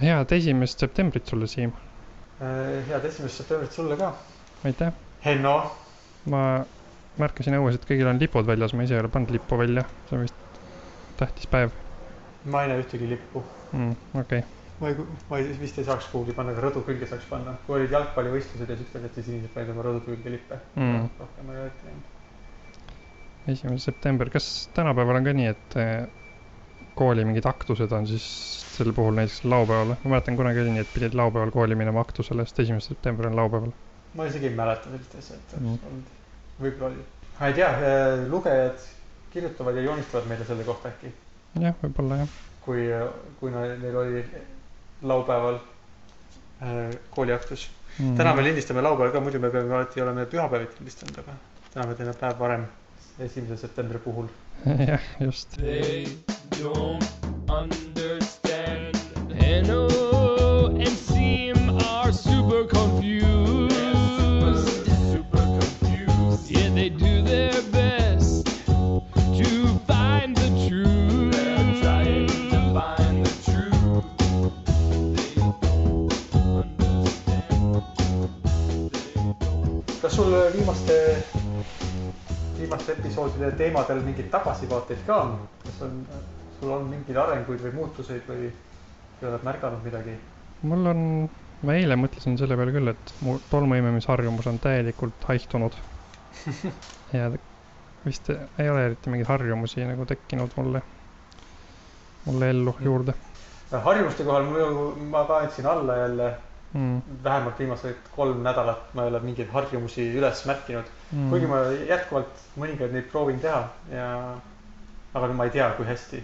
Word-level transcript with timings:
head 0.00 0.32
esimest 0.36 0.84
septembrit 0.84 1.26
sulle, 1.26 1.46
Siim. 1.50 1.72
head 2.40 3.04
esimest 3.04 3.42
septembrit 3.42 3.72
sulle 3.72 3.96
ka. 3.96 4.12
aitäh. 4.64 4.92
Henno. 5.24 5.56
ma 6.30 6.42
märkasin 7.18 7.56
õues, 7.56 7.78
et 7.78 7.88
kõigil 7.88 8.08
on 8.10 8.20
lipud 8.20 8.46
väljas, 8.46 8.74
ma 8.76 8.84
ise 8.84 8.96
ei 8.96 9.00
ole 9.00 9.08
pannud 9.12 9.32
lippu 9.32 9.58
välja, 9.58 9.86
see 10.08 10.18
on 10.18 10.26
vist 10.26 10.62
tähtis 11.16 11.48
päev 11.48 11.72
ma 12.50 12.62
ei 12.62 12.70
näe 12.70 12.82
ühtegi 12.82 13.08
lippu 13.10 13.42
mm,. 13.72 13.94
okei 14.20 14.42
okay.. 14.42 14.42
ma 14.80 14.90
ei, 14.90 15.06
ma 15.30 15.38
ei, 15.40 15.54
vist 15.60 15.78
ei 15.80 15.86
saaks 15.86 16.08
kuhugi 16.12 16.34
panna, 16.36 16.54
aga 16.54 16.66
rõdu 16.66 16.82
külge 16.86 17.08
saaks 17.10 17.26
panna. 17.30 17.56
kui 17.66 17.78
olid 17.80 17.94
jalgpallivõistlused 17.94 18.70
ja 18.70 18.76
siuksed 18.78 19.00
asjad, 19.00 19.16
siis 19.18 19.32
inimesed 19.32 19.54
panid 19.54 19.72
oma 19.74 19.86
rõdu 19.88 20.04
külge 20.06 20.34
lippe 20.36 20.60
mm.. 20.76 21.08
rohkem 21.22 21.50
ei 21.52 21.62
ole 21.62 21.72
ette 21.72 21.88
näinud. 21.88 22.12
esimene 23.54 23.82
september, 23.82 24.30
kas 24.36 24.50
tänapäeval 24.76 25.20
on 25.20 25.28
ka 25.28 25.34
nii, 25.40 25.50
et 25.54 25.78
eh, 25.82 25.96
kooli 26.96 27.24
mingid 27.28 27.46
aktused 27.48 27.92
on 27.92 28.08
siis 28.08 28.26
sel 28.76 28.92
puhul 28.96 29.16
näiteks 29.16 29.44
laupäeval, 29.44 29.94
ma 30.02 30.14
mäletan 30.14 30.36
kunagi 30.36 30.62
oli 30.64 30.74
nii, 30.76 30.84
et 30.84 30.94
pidid 30.94 31.14
laupäeval 31.18 31.52
kooli 31.54 31.78
minema 31.78 32.02
aktusele, 32.04 32.44
sest 32.46 32.64
esimene 32.64 32.84
september 32.84 33.30
on 33.30 33.36
laupäeval. 33.36 33.72
ma 34.14 34.26
isegi 34.28 34.50
ei 34.50 34.56
mäleta 34.56 34.90
sellist 34.90 35.14
asja, 35.20 35.36
et 35.36 35.54
oleks 35.58 35.70
mm. 35.70 35.92
olnud, 35.92 36.10
võib-olla 36.64 36.90
oli. 36.92 37.06
ma 37.38 37.52
ei 37.52 37.56
tea, 37.60 37.70
eh, 37.92 38.26
lugejad 38.32 38.90
kirjutavad 39.32 39.76
ja 39.76 39.86
joonistavad 39.88 40.28
meile 40.32 40.44
selle 40.48 40.64
kohta 40.64 40.92
äkki 40.92 41.12
jah, 41.60 41.74
võib-olla 41.82 42.20
jah. 42.22 42.36
kui, 42.64 42.86
kui 43.40 43.52
neil 43.52 43.96
oli 44.02 44.22
laupäeval 45.06 45.58
äh, 46.62 46.96
kooliaktus 47.10 47.68
mm.. 47.98 48.16
täna 48.16 48.34
me 48.34 48.44
lindistame 48.44 48.82
laupäeval 48.84 49.12
ka, 49.14 49.20
muidu 49.24 49.40
me 49.40 49.50
peame 49.50 49.74
alati 49.74 50.02
olema 50.02 50.26
pühapäeviti 50.30 50.80
lindistanud, 50.80 51.20
aga 51.22 51.36
täna 51.72 51.86
me 51.90 51.94
teeme 51.98 52.16
päev 52.20 52.40
varem, 52.40 52.66
esimese 53.18 53.56
septembri 53.60 54.00
puhul. 54.04 54.28
jah, 54.66 55.00
just. 55.20 55.58
They 55.58 56.06
don't 56.50 57.04
understand 57.48 58.96
N-O 59.32 60.66
and 60.76 60.88
Seem 60.88 61.70
are 61.70 62.12
super 62.12 62.64
confused. 62.64 63.72
Super 65.12 65.38
confused. 65.58 66.50
Yeah, 66.50 66.70
they 66.70 66.88
do 66.90 67.22
their 67.22 67.62
best 67.72 68.46
to 68.66 69.78
find 69.86 70.36
the 70.36 70.48
truth. 70.68 71.32
They're 71.32 71.82
trying 71.82 72.28
to 72.50 72.60
find 72.74 73.26
the 73.26 73.30
truth. 73.44 74.04
They 75.16 75.34
don't 75.34 75.64
understand. 76.44 77.44
They 79.86 79.98
kas 80.00 80.12
sul 80.16 80.32
viimaste, 80.54 80.98
viimaste 82.66 82.96
episoodide 82.98 83.52
teemadel 83.58 84.00
mingeid 84.02 84.30
tagasivaateid 84.32 85.02
ka 85.06 85.16
on? 85.22 85.34
kas 85.62 85.82
on, 85.86 85.98
sul 86.58 86.72
on 86.74 86.86
mingeid 86.90 87.18
arenguid 87.22 87.62
või 87.62 87.74
muutuseid 87.78 88.24
või, 88.26 88.48
oled 89.22 89.44
märganud 89.46 89.84
midagi? 89.86 90.16
mul 90.66 90.90
on, 90.90 91.02
ma 91.62 91.76
eile 91.78 91.98
mõtlesin 92.00 92.38
selle 92.40 92.58
peale 92.58 92.74
küll, 92.74 92.90
et 92.90 93.12
mu 93.22 93.36
tolmuimemisharjumus 93.52 94.48
on 94.50 94.58
täielikult 94.62 95.28
haihtunud 95.28 95.78
ja 97.16 97.30
vist 98.06 98.32
ei 98.34 98.70
ole 98.70 98.88
eriti 98.88 99.14
mingeid 99.14 99.30
harjumusi 99.30 99.86
nagu 99.86 100.06
tekkinud 100.10 100.58
mulle, 100.58 100.82
mulle 102.26 102.50
ellu 102.50 102.74
juurde. 102.82 103.14
harjumuste 103.70 104.26
kohal 104.26 104.50
mul, 104.50 104.90
ma 105.14 105.22
ka 105.30 105.44
andsin 105.44 105.70
alla 105.70 106.02
jälle 106.02 106.34
mm. 106.72 107.02
vähemalt 107.24 107.58
viimased 107.58 108.12
kolm 108.16 108.42
nädalat 108.42 108.94
ma 108.94 109.02
ei 109.02 109.08
ole 109.14 109.20
mingeid 109.20 109.50
harjumusi 109.52 110.10
üles 110.18 110.44
märkinud 110.46 110.96
Mm. 111.12 111.28
kuigi 111.30 111.46
ma 111.46 111.60
jätkuvalt 111.86 112.40
mõningaid 112.58 112.94
neid 112.94 113.04
proovin 113.12 113.36
teha 113.38 113.60
ja, 113.92 114.06
aga 115.14 115.28
ma 115.38 115.44
ei 115.46 115.52
tea, 115.54 115.68
kui 115.78 115.86
hästi. 115.86 116.22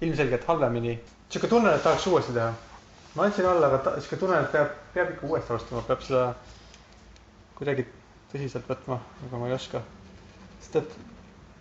ilmselgelt 0.00 0.44
halvemini. 0.46 0.98
sihuke 1.28 1.48
tunne, 1.48 1.74
et 1.74 1.82
tahaks 1.82 2.06
uuesti 2.06 2.32
teha. 2.32 2.52
ma 3.14 3.24
andsin 3.24 3.46
alla, 3.46 3.66
aga 3.66 4.00
sihuke 4.00 4.16
tunne, 4.16 4.40
et 4.40 4.52
peab, 4.52 4.72
peab 4.94 5.10
ikka 5.10 5.26
uuesti 5.26 5.52
alustama, 5.52 5.82
peab 5.86 6.02
seda 6.02 6.34
kuidagi 7.54 7.86
tõsiselt 8.32 8.66
võtma, 8.66 8.98
aga 9.28 9.38
ma 9.38 9.46
ei 9.46 9.54
oska. 9.54 9.82
sest 10.60 10.76
et, 10.82 10.96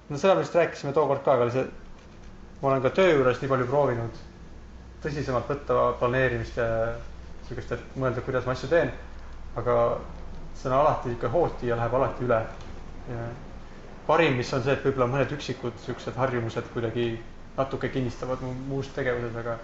no 0.09 0.17
seda 0.17 0.35
me 0.35 0.41
vist 0.41 0.57
rääkisime 0.57 0.93
tookord 0.97 1.21
ka, 1.25 1.37
aga 1.37 1.51
see, 1.53 1.67
ma 2.61 2.71
olen 2.71 2.81
ka 2.81 2.95
töö 2.97 3.13
juures 3.13 3.41
nii 3.41 3.53
palju 3.53 3.69
proovinud 3.69 4.23
tõsisemalt 5.05 5.53
võtta 5.53 5.91
planeerimist 5.99 6.57
ja 6.57 6.97
sihukest, 7.47 7.71
et 7.75 7.97
mõelda, 7.99 8.23
kuidas 8.25 8.45
ma 8.45 8.55
asju 8.55 8.69
teen. 8.71 8.91
aga 9.57 9.75
see 10.57 10.69
on 10.69 10.75
alati 10.77 11.13
ikka 11.15 11.29
hooti 11.33 11.67
ja 11.71 11.77
läheb 11.79 11.93
alati 11.93 12.25
üle. 12.25 12.41
parim, 14.07 14.37
mis 14.37 14.53
on 14.53 14.63
see, 14.63 14.73
et 14.73 14.85
võib-olla 14.85 15.07
mõned 15.13 15.33
üksikud 15.37 15.79
siuksed 15.85 16.15
harjumused 16.15 16.69
kuidagi 16.73 17.07
natuke 17.57 17.89
kinnistavad 17.89 18.41
mu 18.41 18.53
muust 18.69 18.93
tegevuses, 18.95 19.35
aga 19.35 19.57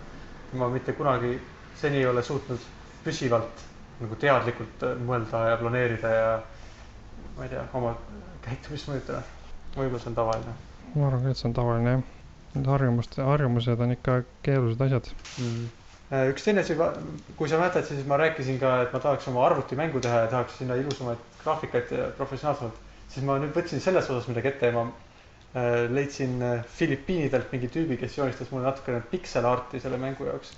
ma 0.59 0.67
mitte 0.69 0.93
kunagi 0.93 1.37
seni 1.75 2.01
ei 2.01 2.09
ole 2.09 2.23
suutnud 2.23 2.59
püsivalt 3.03 3.63
nagu 4.01 4.15
teadlikult 4.19 4.83
mõelda 5.05 5.47
ja 5.51 5.57
planeerida 5.61 6.09
ja 6.17 6.27
ma 7.37 7.47
ei 7.47 7.49
tea, 7.55 7.63
oma 7.73 7.95
käitumist 8.41 8.89
mõjutada. 8.89 9.23
võib-olla 9.75 9.99
see 9.99 10.09
on 10.11 10.21
tavaline 10.21 10.53
ma 10.95 11.07
arvan 11.07 11.23
ka, 11.23 11.29
et 11.33 11.37
see 11.39 11.49
on 11.49 11.55
tavaline 11.57 11.95
jah. 11.95 12.03
Need 12.53 12.67
harjumuste, 12.69 13.23
harjumused 13.25 13.79
on 13.81 13.93
ikka 13.95 14.19
keerulised 14.45 14.81
asjad 14.85 15.07
mm.. 15.41 15.69
Üks 16.29 16.45
teine 16.45 16.61
asi, 16.61 16.75
kui 17.37 17.49
sa 17.49 17.59
mäletad, 17.61 17.85
siis 17.87 18.03
ma 18.09 18.17
rääkisin 18.21 18.59
ka, 18.61 18.73
et 18.85 18.93
ma 18.93 18.99
tahaks 19.03 19.27
oma 19.31 19.45
arvutimängu 19.47 20.01
teha 20.03 20.25
ja 20.25 20.27
tahaks 20.33 20.59
sinna 20.59 20.75
ilusamaid 20.81 21.21
graafikaid 21.43 21.91
ja 21.95 22.11
professionaalsemalt. 22.17 22.77
siis 23.13 23.25
ma 23.25 23.37
nüüd 23.41 23.53
võtsin 23.55 23.81
selles 23.81 24.09
osas 24.09 24.27
midagi 24.31 24.49
ette 24.49 24.69
ja 24.71 24.75
ma 24.77 24.83
äh, 24.87 25.89
leidsin 25.93 26.37
äh, 26.41 26.63
Filipiinidelt 26.77 27.51
mingi 27.53 27.69
tüübi, 27.73 27.97
kes 28.01 28.17
joonistas 28.17 28.51
mulle 28.51 28.67
natukene 28.69 29.01
pixel 29.11 29.45
art'i 29.45 29.79
selle 29.79 29.97
mängu 30.01 30.29
jaoks. 30.29 30.55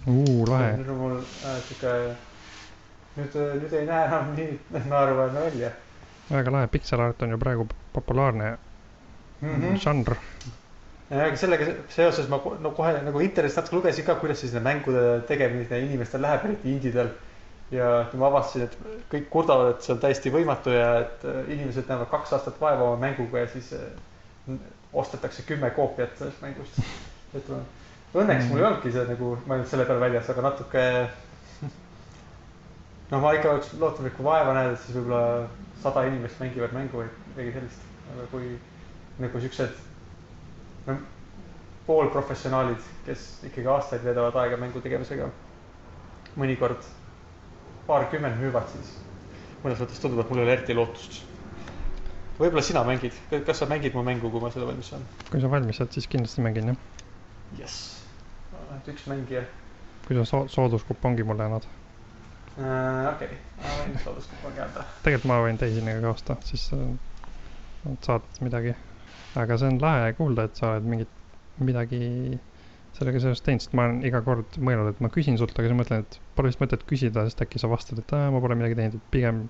lahe. 0.52 0.76
nüüd 0.82 0.92
on 0.94 1.02
mul 1.02 1.18
äh, 1.22 1.58
sihuke, 1.70 1.96
nüüd, 3.18 3.42
nüüd 3.64 3.80
ei 3.82 3.90
näe 3.90 4.06
enam 4.12 4.32
nii 4.38 4.86
naeruväärne 4.92 5.50
välja 5.50 5.74
väga 6.30 6.52
lahe, 6.52 6.68
pixel 6.72 7.02
art 7.02 7.22
on 7.22 7.30
ju 7.36 7.38
praegu 7.38 7.68
populaarne 7.94 8.58
mm. 9.42 9.56
-hmm. 9.62 9.78
žanr. 9.80 10.16
Aga 11.10 11.38
sellega 11.38 11.68
seoses 11.94 12.28
ma 12.30 12.40
no 12.62 12.72
kohe 12.74 12.96
nagu 13.06 13.22
internetist 13.22 13.60
natuke 13.60 13.78
lugesin 13.78 14.06
ka, 14.08 14.16
kuidas 14.22 14.40
siis 14.42 14.56
nende 14.56 14.66
mängude 14.66 15.04
tegemine 15.30 15.80
inimestel 15.86 16.24
läheb, 16.26 16.48
eriti 16.50 16.72
indidel. 16.74 17.12
ja 17.74 18.06
ma 18.14 18.28
avastasin, 18.30 18.68
et 18.68 19.06
kõik 19.10 19.30
kurdavad, 19.34 19.72
et 19.74 19.86
see 19.86 19.94
on 19.96 20.02
täiesti 20.02 20.32
võimatu 20.34 20.74
ja 20.74 20.90
et 21.02 21.24
äh, 21.26 21.40
inimesed 21.56 21.88
näevad 21.90 22.12
kaks 22.12 22.36
aastat 22.38 22.60
vaeva 22.62 22.92
oma 22.92 23.00
mänguga 23.02 23.42
ja 23.42 23.48
siis 23.50 23.72
äh, 23.74 24.60
ostetakse 24.94 25.42
kümme 25.48 25.72
koopiat 25.74 26.14
sellest 26.18 26.44
mängust. 26.46 26.78
et 27.34 27.50
ma, 27.50 27.58
õnneks 28.22 28.52
mul 28.52 28.62
ei 28.62 28.68
olnudki 28.68 28.94
see 28.94 29.08
nagu, 29.10 29.32
ma 29.46 29.58
olnud 29.58 29.72
selle 29.72 29.88
peale 29.90 30.04
väljas, 30.04 30.30
aga 30.30 30.46
natuke. 30.46 30.86
noh, 33.12 33.26
ma 33.26 33.34
ikka 33.34 33.56
oleks 33.56 33.74
lootnud, 33.82 34.12
et 34.12 34.18
kui 34.18 34.30
vaeva 34.30 34.54
näed, 34.60 34.78
siis 34.84 35.00
võib-olla 35.00 35.50
sada 35.82 36.06
inimest 36.10 36.40
mängivad 36.42 36.78
mängu 36.78 37.02
või 37.02 37.10
midagi 37.32 37.58
sellist, 37.58 37.90
aga 38.14 38.30
kui 38.32 38.54
nagu 39.26 39.42
siuksed 39.42 39.84
no, 40.88 40.98
poolprofessionaalid, 41.88 42.86
kes 43.06 43.26
ikkagi 43.50 43.70
aastaid 43.72 44.06
veedavad 44.06 44.38
aega 44.42 44.58
mängu 44.62 44.82
tegemisega. 44.82 45.30
mõnikord 46.36 46.84
paarkümmend 47.88 48.42
müüvad, 48.42 48.68
siis 48.74 48.96
mõnes 49.64 49.80
mõttes 49.80 50.02
tundub, 50.02 50.20
et 50.20 50.30
mul 50.30 50.42
ei 50.42 50.48
ole 50.48 50.56
eriti 50.58 50.76
lootust. 50.76 51.22
võib-olla 52.40 52.64
sina 52.66 52.84
mängid, 52.84 53.14
kas 53.46 53.62
sa 53.62 53.70
mängid 53.72 53.94
mu 53.96 54.04
mängu, 54.04 54.32
kui 54.32 54.42
ma 54.42 54.52
seda 54.52 54.66
valmis 54.68 54.90
saan? 54.92 55.06
kui 55.32 55.42
sa 55.42 55.52
valmis 55.52 55.80
saad, 55.80 55.94
siis 55.96 56.08
kindlasti 56.08 56.42
mängin 56.42 56.74
jah. 56.74 56.82
jess, 57.60 58.02
ainult 58.58 58.92
üks 58.96 59.08
mängija 59.08 59.46
kui 60.08 60.16
sa 60.16 60.26
so 60.26 60.48
sooduskupongi 60.48 61.24
mulle 61.24 61.44
annad. 61.44 61.64
äh,. 62.60 63.14
okei 63.14 63.28
okay., 63.28 63.38
ma 63.62 63.78
võin 63.80 63.98
sooduskupongi 64.04 64.62
anda. 64.62 64.84
tegelikult 65.04 65.30
ma 65.32 65.40
võin 65.44 65.58
teisini 65.58 65.96
ka 66.02 66.12
osta, 66.12 66.38
siis 66.46 66.68
äh, 66.78 66.84
saad 68.06 68.28
midagi. 68.46 68.76
Aga 69.42 69.58
see 69.60 69.72
on 69.72 69.80
lahe 69.84 70.12
kuulda, 70.18 70.48
et 70.50 70.60
sa 70.60 70.74
oled 70.74 70.90
mingit, 70.92 71.12
midagi 71.60 72.02
sellega 72.96 73.20
seoses 73.20 73.44
teinud, 73.44 73.64
sest 73.64 73.76
ma 73.76 73.90
olen 73.90 74.02
iga 74.08 74.22
kord 74.24 74.58
mõelnud, 74.64 74.94
et 74.94 75.02
ma 75.04 75.12
küsin 75.12 75.38
sult, 75.40 75.56
aga 75.60 75.68
siis 75.68 75.78
mõtlen, 75.80 76.06
et 76.06 76.18
pole 76.38 76.52
vist 76.52 76.62
mõtet 76.64 76.84
küsida, 76.88 77.26
sest 77.28 77.42
äkki 77.44 77.60
sa 77.62 77.70
vastad, 77.72 78.00
et 78.00 78.14
aa, 78.16 78.30
ma 78.32 78.42
pole 78.44 78.58
midagi 78.60 78.78
teinud, 78.80 79.00
et 79.00 79.10
pigem 79.12 79.42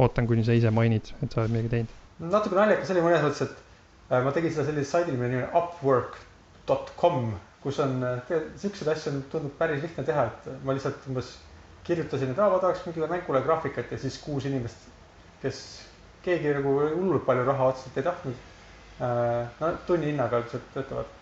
ootan, 0.00 0.28
kuni 0.28 0.44
sa 0.46 0.56
ise 0.56 0.72
mainid, 0.74 1.12
et 1.24 1.32
sa 1.32 1.42
oled 1.42 1.54
midagi 1.54 1.72
teinud. 1.76 1.94
natuke 2.20 2.58
naljakas 2.58 2.92
oli 2.94 3.04
mõnes 3.06 3.24
mõttes, 3.24 3.46
et 3.46 4.12
äh, 4.12 4.24
ma 4.26 4.34
tegin 4.36 4.52
seda 4.52 4.66
sellisel 4.68 4.90
saidil, 4.90 5.16
mille 5.16 5.32
nimi 5.32 5.46
on 5.46 5.62
upwork.com, 5.62 7.32
kus 7.64 7.80
on, 7.84 8.04
siukseid 8.60 8.92
asju 8.92 9.14
on 9.14 9.22
tundub 9.32 9.56
päris 9.60 9.80
lihtne 9.84 10.04
teha, 10.04 10.28
et 10.28 10.50
ma 10.66 10.76
lihtsalt 10.76 11.08
umbes 11.08 11.34
kirjutasin, 11.88 12.34
et 12.34 12.40
aa, 12.40 12.52
ma 12.52 12.60
tahaks 12.60 12.84
mingile 12.88 13.08
mängule 13.10 13.40
graafikat 13.44 13.92
ja 13.92 13.98
siis 14.00 14.20
kuus 14.20 14.44
inimest, 14.48 14.88
kes, 15.40 15.64
keegi 16.24 16.52
nagu 16.58 16.76
hullult 16.84 17.24
palju 17.24 17.48
raha 17.48 17.72
otseselt 17.72 17.96
ei 17.96 18.08
tahtnud. 18.10 18.46
No 19.00 19.72
tunni 19.86 20.10
hinnaga 20.10 20.42
üldiselt 20.42 20.66
töötavad. 20.74 21.16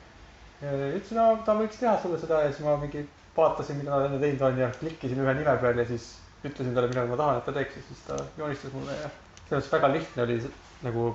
ütlesin, 0.63 1.19
no 1.19 1.27
ta 1.47 1.55
võiks 1.59 1.79
teha 1.79 1.95
sulle 2.03 2.19
seda 2.19 2.43
ja 2.43 2.53
siis 2.53 2.65
ma 2.67 2.77
mingi 2.83 3.05
vaatasin, 3.37 3.79
mida 3.79 3.95
nad 3.95 4.09
enne 4.09 4.19
teinud 4.23 4.45
on 4.49 4.59
ja 4.59 4.71
klikkisin 4.81 5.23
ühe 5.23 5.35
nime 5.39 5.55
peal 5.63 5.79
ja 5.79 5.87
siis 5.87 6.09
ütlesin 6.45 6.75
talle, 6.75 6.91
mida 6.91 7.07
ma 7.07 7.19
tahan, 7.21 7.39
et 7.39 7.47
ta 7.47 7.55
teeks 7.55 7.79
ja 7.79 7.85
siis 7.89 8.05
ta 8.07 8.19
joonistas 8.39 8.75
mulle 8.75 8.97
ja 8.99 9.11
selles 9.49 9.65
mõttes 9.65 9.73
väga 9.77 9.93
lihtne 9.95 10.25
oli 10.25 10.39
nagu, 10.87 11.07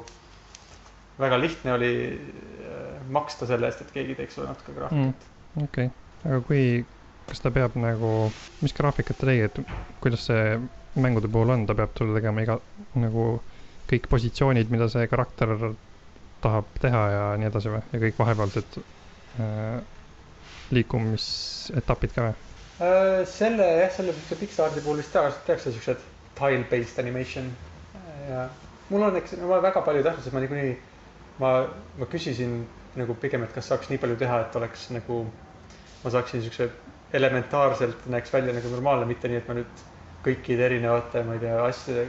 väga 1.19 1.39
lihtne 1.41 1.75
oli 1.75 1.93
äh, 2.13 2.97
maksta 3.17 3.47
selle 3.49 3.69
eest, 3.69 3.83
et 3.83 3.93
keegi 3.95 4.17
teeks 4.19 4.39
sulle 4.39 4.49
natuke 4.51 4.75
graafikat 4.77 5.27
mm,. 5.27 5.63
okei 5.67 5.89
okay., 5.91 6.29
aga 6.29 6.41
kui 6.47 6.63
kas 7.27 7.43
ta 7.43 7.51
peab 7.55 7.75
nagu, 7.79 8.13
mis 8.63 8.75
graafikat 8.75 9.19
ta 9.19 9.29
tegi, 9.29 9.47
et 9.47 9.59
kuidas 10.03 10.27
see 10.29 10.57
mängude 11.03 11.31
puhul 11.31 11.53
on, 11.55 11.65
ta 11.67 11.75
peab 11.77 11.95
sulle 11.97 12.15
tegema 12.17 12.43
iga 12.43 12.59
nagu 12.99 13.27
kõik 13.89 14.07
positsioonid, 14.11 14.71
mida 14.71 14.87
see 14.91 15.07
karakter 15.11 15.55
tahab 16.43 16.69
teha 16.83 17.03
ja 17.15 17.25
nii 17.39 17.49
edasi 17.49 17.71
või, 17.73 17.83
ja 17.93 18.01
kõik 18.03 18.19
vahepealsed 18.19 18.79
äh, 18.79 19.77
liikumisetapid 20.75 22.15
ka 22.15 22.27
või? 22.27 22.39
Äh, 22.83 23.21
selle 23.29 23.67
jah, 23.81 23.93
selle 23.95 24.15
Pixar'i 24.39 24.81
puhul 24.83 24.99
vist 25.01 25.13
tavaliselt 25.15 25.45
tehakse 25.47 25.73
siuksed 25.75 26.09
tile-based 26.37 26.99
animation 27.03 27.51
ja 28.29 28.47
mul 28.89 29.07
on, 29.07 29.17
eks 29.19 29.35
ma 29.41 29.59
väga 29.63 29.83
palju 29.85 30.01
ei 30.01 30.07
tahtnud, 30.07 30.25
sest 30.25 30.35
ma 30.35 30.41
niikuinii, 30.43 30.73
ma, 31.43 31.53
ma 31.99 32.09
küsisin 32.11 32.63
nagu 32.99 33.15
pigem, 33.19 33.45
et 33.45 33.55
kas 33.55 33.69
saaks 33.71 33.89
nii 33.89 34.01
palju 34.01 34.17
teha, 34.21 34.41
et 34.45 34.57
oleks 34.59 34.89
nagu, 34.93 35.23
ma 36.03 36.13
saaksin 36.13 36.43
siukse 36.45 36.69
elementaarselt 37.17 38.05
näeks 38.09 38.33
välja 38.33 38.53
nagu 38.57 38.69
normaalne, 38.73 39.07
mitte 39.09 39.31
nii, 39.31 39.41
et 39.41 39.49
ma 39.49 39.57
nüüd 39.59 39.83
kõikide 40.25 40.67
erinevate, 40.67 41.23
ma 41.27 41.37
ei 41.37 41.43
tea, 41.43 41.57
asjade 41.65 42.05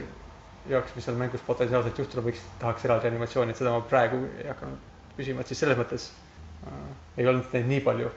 jaoks, 0.69 0.95
mis 0.95 1.05
seal 1.07 1.17
mängus 1.19 1.43
potentsiaalselt 1.47 1.99
juhtuda 2.03 2.25
võiks, 2.25 2.43
tahaks 2.61 2.85
eraldi 2.87 3.11
animatsiooni, 3.11 3.53
et 3.55 3.61
seda 3.61 3.73
ma 3.75 3.81
praegu 3.89 4.23
ei 4.41 4.49
hakanud 4.51 5.15
küsima, 5.17 5.41
et 5.41 5.51
siis 5.51 5.63
selles 5.63 5.79
mõttes 5.79 6.09
äh, 6.67 6.85
ei 7.17 7.27
olnud 7.31 7.53
neid 7.53 7.69
nii 7.71 7.83
palju 7.85 8.11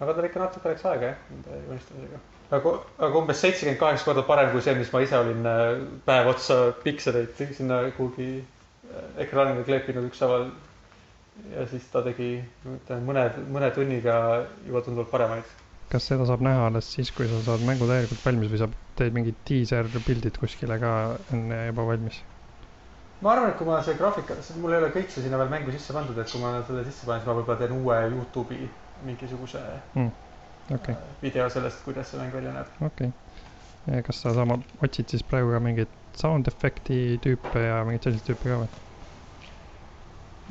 aga 0.00 0.14
tal 0.14 0.26
ikka 0.28 0.42
natuke 0.42 0.70
läks 0.72 0.84
aega 0.90 1.10
jah, 1.10 1.18
nende 1.30 1.58
joonistamisega. 1.68 2.20
aga, 2.58 2.72
aga 3.06 3.20
umbes 3.20 3.40
seitsekümmend 3.44 3.80
kaheksa 3.80 4.08
korda 4.08 4.24
parem 4.30 4.50
kui 4.52 4.62
see, 4.66 4.74
mis 4.78 4.90
ma 4.92 5.02
ise 5.04 5.18
olin 5.18 5.48
äh, 5.50 5.64
päev 6.08 6.30
otsa 6.34 6.58
pikseleid 6.82 7.42
sinna 7.58 7.80
kuhugi 7.96 8.28
äh, 8.40 9.04
ekraanile 9.26 9.64
kleepinud 9.68 10.08
ükshaaval. 10.10 10.48
ja 11.54 11.66
siis 11.70 11.86
ta 11.90 12.02
tegi, 12.06 12.30
mõne, 13.06 13.24
mõne 13.50 13.70
tunniga 13.74 14.16
juba 14.66 14.82
tunduvalt 14.86 15.10
paremaid. 15.10 15.54
Kas 15.92 16.06
seda 16.10 16.26
saab 16.28 16.44
näha 16.44 16.68
alles 16.68 16.88
siis, 16.96 17.10
kui 17.14 17.28
sa 17.30 17.40
saad 17.44 17.64
mängu 17.66 17.88
täielikult 17.90 18.24
valmis 18.26 18.52
või 18.52 18.60
sa 18.62 18.68
teed 18.98 19.16
mingid 19.16 19.40
diiser-pildid 19.48 20.38
kuskile 20.40 20.78
ka 20.82 20.92
enne 21.34 21.66
juba 21.68 21.88
valmis? 21.90 22.22
ma 23.24 23.32
arvan, 23.32 23.50
et 23.52 23.58
kui 23.58 23.68
ma 23.68 23.80
see 23.84 23.96
graafika, 23.98 24.36
mul 24.60 24.74
ei 24.74 24.82
ole 24.82 24.90
kõik 24.94 25.12
see 25.12 25.24
sinna 25.24 25.38
veel 25.40 25.52
mängu 25.52 25.72
sisse 25.72 25.94
pandud, 25.96 26.18
et 26.20 26.30
kui 26.30 26.42
ma 26.42 26.56
selle 26.66 26.84
sisse 26.84 27.06
panen, 27.08 27.22
siis 27.22 27.30
ma 27.30 27.36
võib-olla 27.38 27.60
teen 27.60 27.76
uue 27.78 28.00
Youtube'i 28.12 28.68
mingisuguse 29.06 29.62
okei 29.64 30.10
okay., 30.76 30.94
äh, 30.94 31.16
video 31.22 31.48
sellest, 31.50 31.82
kuidas 31.84 32.10
see 32.10 32.20
mäng 32.20 32.32
välja 32.34 32.52
näeb. 32.52 32.72
okei 32.80 33.12
okay.. 33.86 34.02
kas 34.06 34.22
sa 34.24 34.34
sama, 34.36 34.58
otsid 34.84 35.12
siis 35.12 35.24
praegu 35.30 35.52
ka 35.54 35.62
mingeid 35.64 35.92
sound 36.16 36.48
efekti 36.50 37.20
tüüpe 37.24 37.64
ja 37.64 37.82
mingeid 37.86 38.08
selliseid 38.08 38.32
tüüpe 38.32 38.50
ka 38.52 38.60
või? 38.64 38.70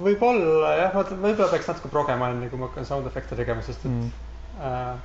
võib-olla 0.08 0.76
jah, 0.80 0.94
ma 0.98 1.06
võib-olla 1.06 1.50
peaks 1.54 1.70
natuke 1.70 1.92
progema 1.94 2.32
enne, 2.34 2.50
kui 2.50 2.62
ma 2.62 2.70
hakkan 2.70 2.88
sound 2.90 3.10
efekte 3.10 3.38
tegema, 3.40 3.66
sest 3.66 3.86
et 3.86 3.94
Mm. 3.94 4.12
äh, 4.58 4.98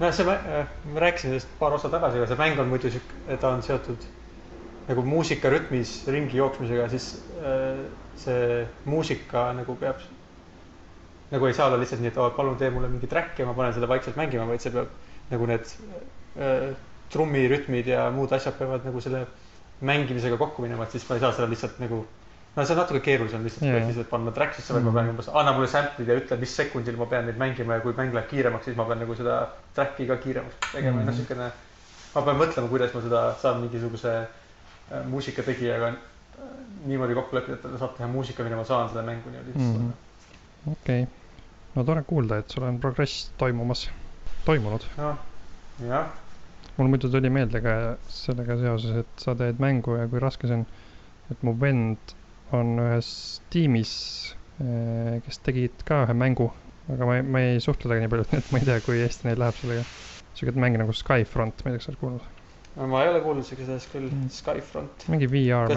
noh, 0.00 0.12
see, 0.14 0.24
ma 0.26 1.04
rääkisin 1.04 1.32
sellest 1.32 1.52
paar 1.60 1.76
osa 1.76 1.90
tagasi, 1.92 2.20
aga 2.20 2.30
see 2.30 2.40
mäng 2.40 2.60
on 2.60 2.70
muidu 2.70 2.90
sihuke, 2.92 3.38
ta 3.40 3.52
on 3.52 3.62
seotud 3.64 4.06
nagu 4.88 5.04
muusika 5.06 5.50
rütmis 5.52 6.00
ringi 6.10 6.40
jooksmisega, 6.40 6.88
siis 6.92 7.12
äh, 7.42 7.84
see 8.18 8.64
muusika 8.88 9.50
nagu 9.56 9.76
peab, 9.78 10.00
nagu 11.32 11.48
ei 11.48 11.56
saa 11.56 11.68
olla 11.68 11.78
lihtsalt 11.80 12.02
nii, 12.02 12.12
et 12.12 12.18
oo, 12.20 12.30
palun 12.36 12.58
tee 12.60 12.70
mulle 12.74 12.90
mingi 12.92 13.10
track 13.10 13.38
ja 13.38 13.46
ma 13.48 13.54
panen 13.58 13.76
selle 13.76 13.90
vaikselt 13.90 14.18
mängima, 14.18 14.48
vaid 14.48 14.64
see 14.64 14.74
peab 14.74 14.90
nagu 15.30 15.48
need 15.48 15.70
äh, 16.40 16.72
trummirütmid 17.12 17.92
ja 17.92 18.08
muud 18.14 18.32
asjad 18.34 18.56
peavad 18.58 18.84
nagu 18.88 19.00
selle 19.04 19.26
mängimisega 19.82 20.38
kokku 20.40 20.64
minema, 20.64 20.86
et 20.86 20.96
siis 20.96 21.06
ma 21.08 21.18
ei 21.18 21.24
saa 21.24 21.32
seda 21.36 21.48
lihtsalt 21.50 21.78
nagu 21.82 22.02
no 22.56 22.64
see 22.64 22.74
on 22.74 22.78
natuke 22.82 23.00
keerulisem 23.00 23.44
lihtsalt 23.46 23.64
yeah., 23.64 23.86
lihtsalt 23.88 24.08
panna 24.10 24.32
track 24.36 24.54
sisse, 24.58 24.74
vaid 24.76 24.84
ma 24.84 24.92
pean 24.98 25.08
umbes, 25.14 25.28
anna 25.32 25.52
mulle 25.56 25.68
sample'id 25.72 26.08
ja 26.12 26.16
ütle, 26.20 26.36
mis 26.42 26.52
sekundil 26.58 26.98
ma 27.00 27.06
pean 27.08 27.24
neid 27.28 27.38
mängima 27.40 27.78
ja 27.78 27.84
kui 27.84 27.94
mäng 27.96 28.12
läheb 28.12 28.28
kiiremaks, 28.28 28.66
siis 28.68 28.76
ma 28.76 28.84
pean 28.90 29.00
nagu 29.00 29.16
seda 29.16 29.38
track'i 29.76 30.06
ka 30.10 30.16
kiiremaks 30.20 30.58
tegema 30.74 31.00
ja 31.00 31.06
noh, 31.06 31.12
Mhm. 31.12 31.20
siukene. 31.22 31.50
ma 32.14 32.22
pean 32.28 32.36
mõtlema, 32.42 32.68
kuidas 32.68 32.94
ma 32.94 33.00
seda 33.08 33.22
saan 33.40 33.60
mingisuguse 33.64 34.12
äh, 34.92 35.04
muusikategijaga 35.08 35.88
äh, 35.88 35.96
niimoodi 36.84 37.14
kokku 37.16 37.36
leppida, 37.36 37.56
et 37.56 37.62
ta 37.62 37.78
saab 37.80 37.96
teha 37.96 38.08
muusika, 38.12 38.44
mida 38.44 38.56
ma 38.60 38.64
saan 38.68 38.88
selle 38.92 39.02
mängu 39.08 39.30
niimoodi 39.32 39.52
panna. 39.56 39.92
okei 40.72 41.02
okay., 41.02 41.06
no 41.74 41.84
tore 41.88 42.02
kuulda, 42.04 42.42
et 42.44 42.50
sul 42.52 42.62
on 42.68 42.78
progress 42.80 43.30
toimumas, 43.40 43.86
toimunud. 44.44 44.84
noh, 44.98 45.16
jah, 45.88 46.06
mul 46.76 46.88
muidu 46.92 47.08
tuli 47.08 47.30
meelde 47.32 47.60
ka 47.64 47.96
sellega 48.12 48.56
seoses, 48.60 48.96
et 49.06 49.24
sa 49.24 49.34
teed 49.34 49.56
mängu 49.62 49.96
ja 49.96 50.04
kui 50.08 50.20
raske 50.20 50.46
see 50.50 50.60
on, 50.60 50.66
et 51.32 51.42
mu 51.42 51.54
vend 51.60 52.12
on 52.52 52.76
ühes 52.82 53.08
tiimis, 53.52 53.92
kes 55.26 55.38
tegid 55.46 55.82
ka 55.88 56.02
ühe 56.06 56.14
mängu, 56.14 56.50
aga 56.92 57.08
ma 57.08 57.16
ei, 57.18 57.22
ma 57.22 57.40
ei 57.40 57.58
suhtle 57.64 57.88
temaga 57.88 58.04
nii 58.04 58.12
palju, 58.14 58.28
et 58.38 58.52
ma 58.52 58.60
ei 58.62 58.68
tea, 58.68 58.78
kui 58.84 59.00
hästi 59.02 59.28
neil 59.28 59.40
läheb 59.42 59.58
sellega. 59.60 59.84
siuke 60.34 60.54
mäng 60.60 60.78
nagu 60.80 60.92
Skyfront, 60.96 61.64
ma 61.64 61.70
ei 61.70 61.74
tea, 61.74 61.80
kas 61.80 61.84
sa 61.88 61.92
oled 61.92 62.00
kuulnud, 62.00 62.30
ma 62.92 63.02
ei 63.04 63.10
ole 63.12 63.20
kuulnud 63.24 63.44
siukesest 63.48 63.92
küll 63.92 64.08
Mhm. 64.08 64.28
Skyfront. 64.32 65.08
mingi 65.12 65.28
VR 65.32 65.72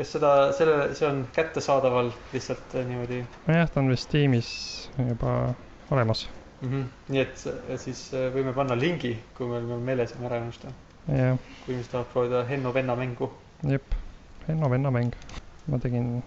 kas 0.00 0.12
seda, 0.14 0.28
selle, 0.56 0.94
see 0.96 1.04
on 1.08 1.24
kättesaadaval 1.36 2.10
lihtsalt 2.32 2.74
äh, 2.74 2.86
niimoodi 2.88 3.18
nojah, 3.48 3.66
ta 3.70 3.80
on 3.82 3.90
vist 3.92 4.08
tiimis 4.12 4.50
juba 4.96 5.54
olemas, 5.92 6.28
mm? 6.62 6.70
-hmm. 6.70 6.84
nii 7.08 7.20
et 7.20 7.42
äh, 7.50 7.76
siis 7.80 8.06
äh, 8.14 8.30
võime 8.34 8.54
panna 8.56 8.78
lingi, 8.78 9.18
kui 9.36 9.48
meil 9.50 9.68
on 9.76 9.82
meeles 9.84 10.14
me 10.18 10.26
ära 10.30 10.36
ei 10.38 10.42
unusta. 10.46 10.72
jah, 11.08 11.36
kui 11.64 11.74
inimesed 11.74 11.92
tahavad 11.92 12.12
proovida 12.12 12.44
Henno 12.48 12.72
venna 12.74 12.96
mängu. 12.96 13.30
jep, 13.68 13.94
Henno 14.48 14.70
venna 14.70 14.90
mäng. 14.90 15.12
Ma 15.68 15.78
tegin, 15.82 16.22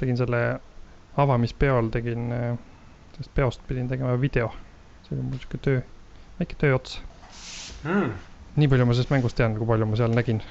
tegin 0.00 0.16
selle 0.20 0.40
avamispeol 1.20 1.90
tegin, 1.94 2.28
sellest 3.16 3.34
peost 3.34 3.66
pidin 3.68 3.88
tegema 3.88 4.16
video. 4.20 4.50
see 5.06 5.14
oli 5.16 5.22
mul 5.28 5.38
siuke 5.42 5.58
töö, 5.62 5.82
väike 6.40 6.56
tööots. 6.60 6.98
Mm. 7.86 8.10
nii 8.56 8.68
palju 8.72 8.86
ma 8.88 8.96
sellest 8.96 9.12
mängust 9.14 9.36
tean, 9.38 9.54
kui 9.58 9.68
palju 9.68 9.86
ma 9.86 9.98
seal 10.00 10.14
nägin. 10.16 10.42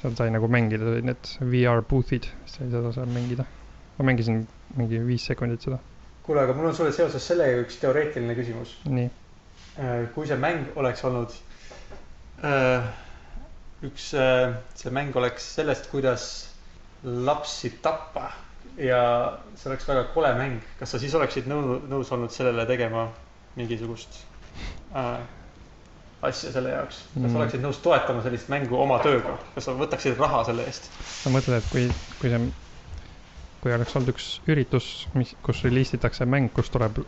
seal 0.00 0.14
sai 0.16 0.30
nagu 0.34 0.48
mängida, 0.48 0.86
olid 0.92 1.08
need 1.10 1.30
VR 1.52 1.82
booth'id, 1.90 2.30
sai 2.46 2.70
seda 2.70 2.92
seal 2.94 3.10
mängida. 3.12 3.46
ma 3.98 4.06
mängisin 4.10 4.46
mingi 4.78 5.00
viis 5.06 5.24
sekundit 5.26 5.64
seda, 5.66 5.80
kuule, 6.22 6.44
aga 6.44 6.54
mul 6.54 6.68
on 6.70 6.74
sulle 6.76 6.92
seoses 6.92 7.24
sellega 7.26 7.62
üks 7.64 7.80
teoreetiline 7.82 8.34
küsimus. 8.38 8.76
nii. 8.86 9.10
kui 10.14 10.26
see 10.26 10.38
mäng 10.38 10.66
oleks 10.76 11.04
olnud 11.06 11.34
äh, 12.46 12.88
üks, 13.86 14.10
see 14.74 14.90
mäng 14.94 15.14
oleks 15.16 15.54
sellest, 15.58 15.86
kuidas 15.92 16.47
lapsi 17.04 17.70
tappa 17.82 18.30
ja 18.78 19.00
see 19.58 19.70
oleks 19.70 19.88
väga 19.88 20.04
kole 20.14 20.30
mäng, 20.38 20.60
kas 20.78 20.94
sa 20.94 21.00
siis 21.02 21.14
oleksid 21.18 21.48
nõu-, 21.50 21.80
nõus 21.90 22.12
olnud 22.14 22.32
sellele 22.34 22.66
tegema 22.66 23.08
mingisugust 23.58 24.20
äh, 24.96 25.18
asja 26.22 26.52
selle 26.52 26.72
jaoks, 26.74 27.02
kas 27.14 27.22
Mm. 27.22 27.36
oleksid 27.36 27.62
nõus 27.62 27.78
toetama 27.82 28.22
sellist 28.24 28.48
mängu 28.50 28.78
oma 28.78 28.98
tööga, 29.02 29.36
kas 29.54 29.68
sa 29.68 29.74
võtaksid 29.78 30.18
raha 30.18 30.44
selle 30.48 30.64
eest? 30.66 30.90
sa 31.22 31.30
mõtled, 31.30 31.58
et 31.60 31.70
kui, 31.70 31.84
kui 32.20 32.32
see, 32.32 32.40
kui 33.62 33.74
oleks 33.74 33.94
olnud 33.96 34.10
üks 34.14 34.26
üritus, 34.50 34.88
mis, 35.14 35.34
kus 35.46 35.62
reliisitakse 35.66 36.26
mäng, 36.26 36.50
kus 36.54 36.70
tuleb 36.74 36.98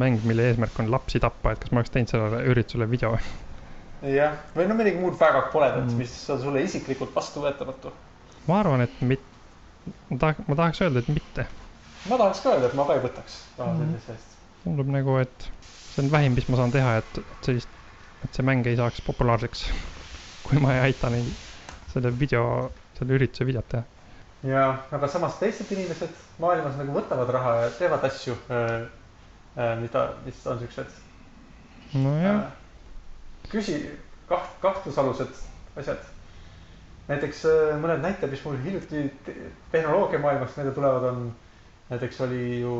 mäng, 0.00 0.20
mille 0.28 0.50
eesmärk 0.50 0.78
on 0.80 0.90
lapsi 0.92 1.20
tappa, 1.20 1.52
et 1.52 1.64
kas 1.64 1.72
ma 1.72 1.80
oleks 1.80 1.92
teinud 1.92 2.12
sellele 2.12 2.44
üritusele 2.52 2.88
video? 2.90 3.16
jah, 4.02 4.36
või 4.56 4.68
no 4.68 4.74
midagi 4.76 4.98
muud 5.00 5.16
väga 5.20 5.46
koledat 5.52 5.84
mm., 5.86 5.98
mis 6.00 6.14
on 6.32 6.40
sulle 6.42 6.62
isiklikult 6.66 7.14
vastuvõetamatu. 7.16 7.92
Ma 8.48 8.58
arvan, 8.60 8.80
et 8.86 9.00
mit-, 9.00 9.28
ma 10.10 10.18
tahaks, 10.18 10.44
ma 10.48 10.54
tahaks 10.58 10.82
öelda, 10.84 11.02
et 11.04 11.08
mitte. 11.12 11.46
ma 12.10 12.18
tahaks 12.18 12.40
ka 12.44 12.54
öelda, 12.54 12.70
et 12.70 12.74
ma 12.78 12.86
ka 12.88 12.96
ei 12.98 13.04
võtaks 13.04 13.38
raha 13.58 13.72
Mhm. 13.74 13.82
sellise 13.84 14.12
eest. 14.16 14.36
tundub 14.64 14.88
nagu, 14.94 15.16
et 15.22 15.48
see 15.90 16.02
on 16.04 16.10
vähim, 16.12 16.34
mis 16.38 16.48
ma 16.48 16.56
saan 16.56 16.70
teha, 16.74 16.96
et, 17.02 17.18
et 17.18 17.48
sellist, 17.48 17.70
et 18.24 18.34
see 18.34 18.42
mäng 18.46 18.66
ei 18.66 18.76
saaks 18.78 19.00
populaarseks. 19.06 19.66
kui 20.46 20.58
ma 20.62 20.74
ei 20.74 20.80
aita 20.90 21.10
neid 21.10 21.28
selle 21.92 22.10
video, 22.18 22.72
selle 22.98 23.14
ürituse 23.18 23.46
videot 23.46 23.68
teha. 23.68 23.82
ja, 24.48 24.62
aga 24.90 25.08
samas 25.08 25.36
teised 25.38 25.70
inimesed 25.70 26.10
maailmas 26.42 26.74
nagu 26.80 26.92
võtavad 26.96 27.30
raha 27.30 27.52
ja 27.60 27.70
teevad 27.78 28.04
asju, 28.08 28.34
mida, 29.80 30.02
mis 30.26 30.40
on 30.50 30.58
siuksed 30.58 30.90
nojah, 31.94 32.40
äh, 32.40 32.52
küsi, 33.52 33.76
kaht-, 34.30 34.56
kahtlusalused 34.64 35.34
asjad. 35.76 36.02
Näiteks 37.08 37.44
äh, 37.50 37.72
mõned 37.82 38.02
näited, 38.04 38.30
mis 38.30 38.44
mul 38.46 38.58
hiljuti 38.64 39.06
te- 39.26 39.36
tehnoloogiamaailmast 39.72 40.56
meelde 40.60 40.74
tulevad, 40.76 41.08
on 41.10 41.24
näiteks 41.90 42.20
oli 42.26 42.60
ju 42.60 42.76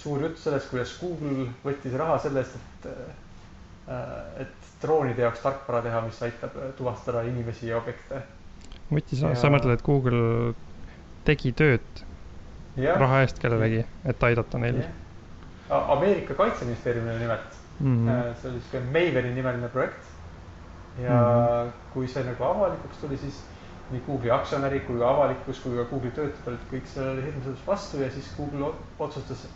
suur 0.00 0.22
jutt 0.24 0.38
sellest, 0.40 0.70
kuidas 0.70 0.92
Google 1.00 1.48
võttis 1.64 1.96
raha 1.98 2.18
selle 2.22 2.44
eest, 2.44 2.56
et 2.56 2.90
äh, 2.92 3.16
et 4.46 4.68
droonide 4.82 5.24
jaoks 5.26 5.42
tarkvara 5.42 5.82
teha, 5.82 6.00
mis 6.06 6.20
aitab 6.22 6.54
äh, 6.56 6.70
tuvastada 6.78 7.24
inimesi 7.26 7.68
ja 7.68 7.80
objekte. 7.80 8.22
võttis, 8.92 9.22
Ja- 9.22 9.34
sa 9.34 9.50
mõtled, 9.52 9.74
et 9.78 9.82
Google 9.86 10.54
tegi 11.24 11.52
tööd 11.52 12.04
raha 12.80 13.22
eest 13.24 13.38
kellelegi, 13.42 13.84
et 14.08 14.22
aidata 14.24 14.58
neil 14.58 14.78
Ameerika 15.70 16.34
kaitseministeeriumile 16.34 17.18
nimelt 17.18 17.58
mm. 17.80 18.08
-hmm. 18.08 18.10
Äh, 18.30 18.36
see 18.42 18.50
oli 18.50 18.60
siuke 18.60 18.80
Maveni 18.86 19.34
nimeline 19.34 19.68
projekt. 19.68 20.06
Ja 21.02 21.10
mm. 21.10 21.68
-hmm. 21.68 21.72
kui 21.92 22.08
see 22.08 22.24
nagu 22.24 22.44
avalikuks 22.44 22.96
tuli, 23.00 23.16
siis 23.16 23.44
nii 23.90 24.02
Google'i 24.06 24.30
aktsionärid 24.30 24.84
kui 24.86 24.98
ka 24.98 25.10
avalikkus 25.10 25.60
kui 25.60 25.76
ka 25.76 25.84
Google'i 25.90 26.14
töötajad 26.14 26.48
olid 26.52 26.66
kõik 26.72 26.86
sellele 26.86 27.24
hirmsasti 27.26 27.66
vastu 27.66 28.02
ja 28.02 28.10
siis 28.10 28.28
Google 28.36 28.72
otsustas 28.98 29.48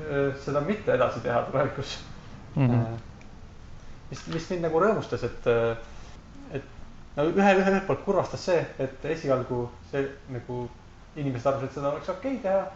öö, 0.00 0.32
seda 0.44 0.60
mitte 0.60 0.94
edasi 0.94 1.20
teha 1.20 1.42
tulevikus 1.50 1.98
mm. 2.56 2.68
-hmm. 2.68 2.98
mis, 4.10 4.26
mis 4.26 4.50
mind 4.50 4.62
nagu 4.68 4.80
rõõmustas, 4.80 5.24
et, 5.24 5.46
et 6.52 6.64
no 7.16 7.28
ühe, 7.28 7.52
ühelt 7.60 7.86
poolt 7.86 8.04
kurvastas 8.04 8.44
see, 8.44 8.66
et 8.78 9.04
esialgu 9.04 9.68
see 9.90 10.08
nagu 10.32 10.68
inimesed 11.16 11.46
arvasid, 11.46 11.68
et 11.68 11.78
seda 11.78 11.92
oleks 11.92 12.08
okei 12.08 12.36
okay 12.36 12.42
teha. 12.42 12.66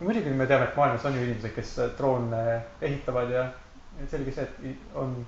muidugi 0.00 0.30
me 0.30 0.46
teame, 0.46 0.64
et 0.64 0.76
maailmas 0.76 1.04
on 1.04 1.16
ju 1.16 1.22
inimesed, 1.22 1.54
kes 1.54 1.76
droone 1.98 2.62
ehitavad 2.80 3.30
ja 3.30 3.44
selge 4.10 4.32
see, 4.32 4.42
et 4.42 4.76
on 4.94 5.26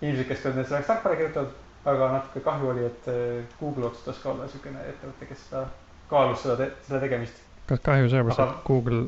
inimesed, 0.00 0.28
kes 0.28 0.44
need 0.54 0.68
selleks 0.68 0.86
tarkvara 0.86 1.16
kirjutavad, 1.18 1.52
aga 1.88 2.08
natuke 2.12 2.42
kahju 2.44 2.70
oli, 2.72 2.86
et 2.86 3.08
eh, 3.12 3.44
Google 3.60 3.90
otsustas 3.90 4.22
ka 4.22 4.32
olla 4.32 4.46
niisugune 4.46 4.82
ettevõte, 4.92 5.28
kes 5.30 5.44
seda 5.48 5.64
kaalus 6.10 6.42
seda 6.44 6.56
te,, 6.60 6.70
selle 6.86 7.00
tegemist. 7.04 7.42
kas 7.68 7.82
kahju 7.84 8.10
seepärast, 8.12 8.40
Aga- 8.44 8.56
et 8.58 8.64
Google 8.68 9.04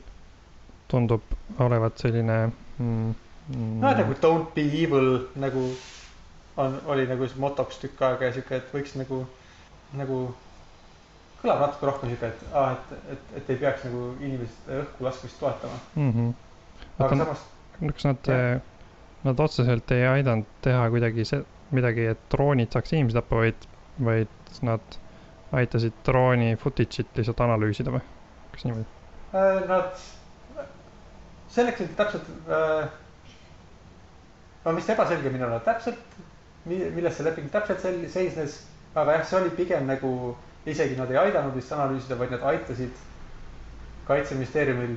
tundub 0.90 1.22
olevat 1.62 2.02
selline 2.02 2.38
mm, 2.48 3.14
mm, 3.48 3.72
noh, 3.80 3.96
nagu 4.02 4.16
don't 4.22 4.54
be 4.54 4.64
evil 4.82 5.26
nagu 5.38 5.64
on, 6.60 6.80
oli 6.86 7.06
nagu 7.06 7.28
motoks 7.40 7.78
tükk 7.82 8.02
aega 8.08 8.28
ja 8.30 8.36
sihuke, 8.36 8.58
et 8.58 8.72
võiks 8.74 8.96
nagu, 8.98 9.22
nagu 9.96 10.20
kõlab 11.40 11.62
natuke 11.64 11.88
rohkem 11.88 12.12
sihuke, 12.12 12.32
et 12.32 12.56
aa, 12.56 12.74
et, 12.74 13.14
et, 13.14 13.30
et 13.40 13.54
ei 13.54 13.60
peaks 13.62 13.86
nagu 13.88 14.10
inimeste 14.18 14.82
õhku 14.82 15.06
laskmist 15.06 15.40
toetama. 15.40 15.78
mm. 15.94 16.12
-hmm. 16.12 16.34
aga 16.98 17.22
samas, 17.22 17.46
kas 17.80 18.08
nad 18.10 18.32
Jah., 18.34 18.60
nad 19.24 19.40
otseselt 19.40 19.90
ei 19.94 20.06
aidanud 20.08 20.46
teha 20.64 20.86
kuidagi 20.92 21.24
see, 21.28 21.42
midagi, 21.76 22.06
et 22.14 22.22
droonid 22.32 22.72
saaks 22.74 22.94
inimesi 22.94 23.18
tappa, 23.18 23.42
vaid, 23.42 23.66
vaid 24.08 24.54
nad 24.66 24.96
aitasid 25.60 25.96
drooni 26.06 26.54
footage'it 26.62 27.18
lihtsalt 27.18 27.42
analüüsida 27.44 27.92
või? 27.94 28.02
kas 28.54 28.64
niimoodi? 28.66 28.86
äh, 29.34 29.60
nad, 29.68 30.04
selleks, 31.52 31.84
et 31.86 31.94
täpselt 31.98 32.30
äh,, 32.48 32.88
no 34.64 34.74
mis 34.76 34.88
ebaselge 34.94 35.32
minul 35.34 35.56
on 35.58 35.64
täpselt, 35.66 36.18
milles 36.70 37.16
see 37.16 37.26
leping 37.26 37.50
täpselt 37.52 37.82
sel-, 37.84 38.06
seisnes, 38.12 38.60
aga 38.94 39.18
jah, 39.18 39.26
see 39.30 39.40
oli 39.42 39.52
pigem 39.58 39.86
nagu 39.90 40.14
isegi 40.68 40.96
nad 40.98 41.10
ei 41.12 41.20
aidanud 41.26 41.54
vist 41.56 41.72
analüüsida, 41.72 42.18
vaid 42.20 42.34
nad 42.34 42.42
aitasid 42.54 43.06
kaitseministeeriumil 44.08 44.96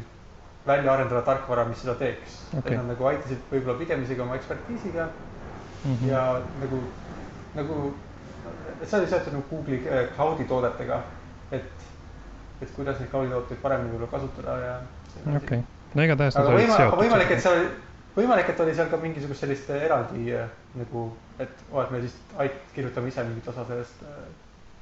välja 0.67 0.93
arendada 0.93 1.22
tarkvara, 1.22 1.65
mis 1.65 1.82
seda 1.82 1.96
teeks 2.00 2.39
okay.. 2.58 2.77
Nad 2.77 2.88
nagu 2.93 3.05
aitasid 3.10 3.39
võib-olla 3.51 3.77
pigem 3.79 4.03
isegi 4.03 4.22
oma 4.22 4.36
ekspertiisiga 4.39 5.10
Mm 5.84 5.98
-hmm. 6.00 6.08
ja 6.12 6.39
nagu, 6.62 6.77
nagu, 7.55 7.93
see 8.88 9.00
oli 9.00 9.08
seotud 9.10 9.34
nagu 9.34 9.43
Google'i 9.50 9.79
äh, 9.88 10.05
cloud'i 10.15 10.46
toodetega, 10.48 11.00
et, 11.51 11.63
et 12.62 12.72
kuidas 12.75 13.00
neid 13.00 13.10
cloud'i 13.12 13.29
tooteid 13.34 13.60
paremini 13.62 13.89
võib-olla 13.91 14.12
kasutada 14.12 14.53
ja. 14.62 14.77
okei, 15.36 15.60
no 15.93 16.03
igatahes 16.03 16.36
nad 16.39 16.48
olid 16.53 16.72
seotud. 16.72 17.00
võimalik, 17.03 17.32
et 17.36 17.41
see 17.43 17.51
oli, 17.51 17.67
võimalik, 18.15 18.50
et 18.53 18.60
oli 18.63 18.75
seal 18.75 18.88
ka 18.93 18.98
mingisugust 19.03 19.39
sellist 19.43 19.70
eraldi 19.75 20.32
äh, 20.38 20.48
nagu, 20.79 21.03
et 21.39 21.51
oo, 21.72 21.82
et 21.84 21.91
me 21.91 22.00
siis 22.05 22.15
ait-, 22.38 22.63
kirjutame 22.75 23.08
ise 23.12 23.24
mingit 23.27 23.48
osa 23.51 23.65
sellest 23.67 24.08
äh, 24.08 24.24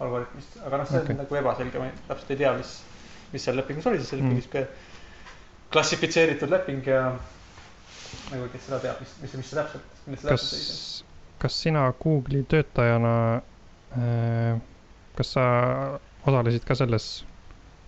algoritmist, 0.06 0.58
aga 0.68 0.78
noh, 0.78 0.88
see 0.90 1.00
on 1.00 1.04
Okei. 1.10 1.16
nagu 1.24 1.36
ebaselge, 1.42 1.80
ma 1.80 1.86
ei- 1.90 2.00
täpselt 2.08 2.32
ei 2.32 2.38
tea, 2.46 2.54
mis, 2.62 2.78
mis 3.34 3.44
seal 3.44 3.58
lepingus 3.58 3.88
oli, 3.90 3.98
sest 3.98 4.10
see 4.14 4.20
oli 4.20 4.28
Mm. 4.28 4.38
ikkagi 4.38 4.42
sihuke 4.42 4.68
klassifitseeritud 5.72 6.52
leping 6.52 6.86
ja 6.88 7.04
nagu 8.32 8.48
kes 8.52 8.68
seda 8.68 8.80
teab, 8.84 9.00
mis, 9.04 9.14
mis, 9.24 9.34
mis 9.40 9.50
see 9.52 9.60
täpselt, 9.60 9.96
milles 10.08 10.24
see 10.24 10.32
täpselt 10.32 10.54
seisneb. 10.56 11.08
kas, 11.44 11.58
sina 11.66 11.86
Google'i 12.04 12.44
töötajana, 12.52 13.14
kas 15.18 15.34
sa 15.36 15.46
osalesid 16.28 16.66
ka 16.68 16.78
selles 16.78 17.08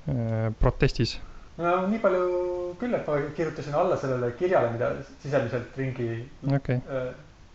äh, 0.10 0.50
protestis? 0.62 1.18
no 1.60 1.76
nii 1.90 2.00
palju 2.02 2.24
küll, 2.82 2.96
et 2.98 3.10
ma 3.10 3.20
kirjutasin 3.38 3.76
alla 3.78 3.98
sellele 4.02 4.32
kirjale, 4.40 4.72
mida 4.74 4.94
sisemiselt 5.22 5.76
ringi 5.78 6.08
okei, 6.56 6.80
äh, 6.88 7.12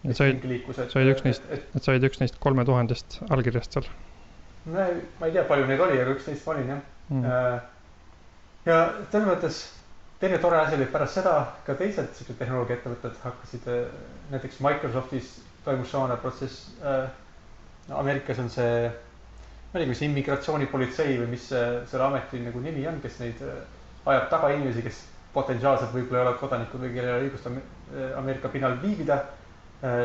et 0.06 0.14
sa 0.20 0.28
olid, 0.28 0.68
sa 0.76 1.00
olid 1.00 1.14
üks 1.16 1.25
neist- 1.26 1.49
et 1.56 1.80
sa 1.82 1.94
olid 1.94 2.06
üks 2.06 2.23
neist 2.23 2.38
kolme 2.44 2.64
tuhandest 2.68 3.18
allkirjast 3.28 3.75
seal 3.75 3.88
no 4.68 4.85
ma 5.18 5.26
ei 5.26 5.35
tea, 5.35 5.42
palju 5.49 5.66
neid 5.66 5.82
oli, 5.82 5.99
aga 6.04 6.14
üks 6.14 6.28
neist 6.30 6.47
ma 6.47 6.54
olin 6.54 6.70
jah 6.75 6.85
mm.? 7.11 7.25
mm.. 7.25 7.58
ja 8.70 8.78
selles 9.11 9.28
mõttes 9.32 9.61
teine 10.20 10.38
tore 10.42 10.58
asi 10.60 10.75
oli, 10.75 10.87
et 10.88 10.92
pärast 10.92 11.18
seda 11.20 11.34
ka 11.66 11.75
teised 11.78 12.10
siuksed 12.16 12.38
tehnoloogiaettevõtted 12.40 13.18
hakkasid, 13.22 13.68
näiteks 14.32 14.60
Microsoftis 14.64 15.37
toimus 15.64 15.90
samane 15.94 16.16
protsess 16.22 16.68
äh,. 16.82 17.08
Ameerikas 17.88 18.37
on 18.42 18.50
see, 18.52 18.88
ma 19.72 19.78
ei 19.78 19.87
tea, 19.87 19.92
kas 19.94 20.02
immigratsioonipolitsei 20.04 21.14
või 21.22 21.30
mis 21.30 21.46
selle 21.48 22.04
ameti 22.04 22.37
nagu 22.44 22.60
nimi 22.60 22.82
on, 22.90 22.98
kes 23.00 23.14
neid 23.22 23.40
äh, 23.46 23.62
ajab 24.12 24.26
taga 24.28 24.50
inimesi, 24.52 24.82
kes 24.84 24.98
potentsiaalselt 25.32 25.94
võib-olla 25.94 26.20
ei 26.20 26.26
ole 26.26 26.38
kodanikud 26.42 26.82
või 26.84 26.92
kellel 26.92 27.14
ei 27.14 27.16
ole 27.16 27.28
õigust 27.30 27.48
Ame- 27.48 27.64
Ameerika 28.20 28.50
pinnal 28.52 28.76
viibida. 28.82 29.22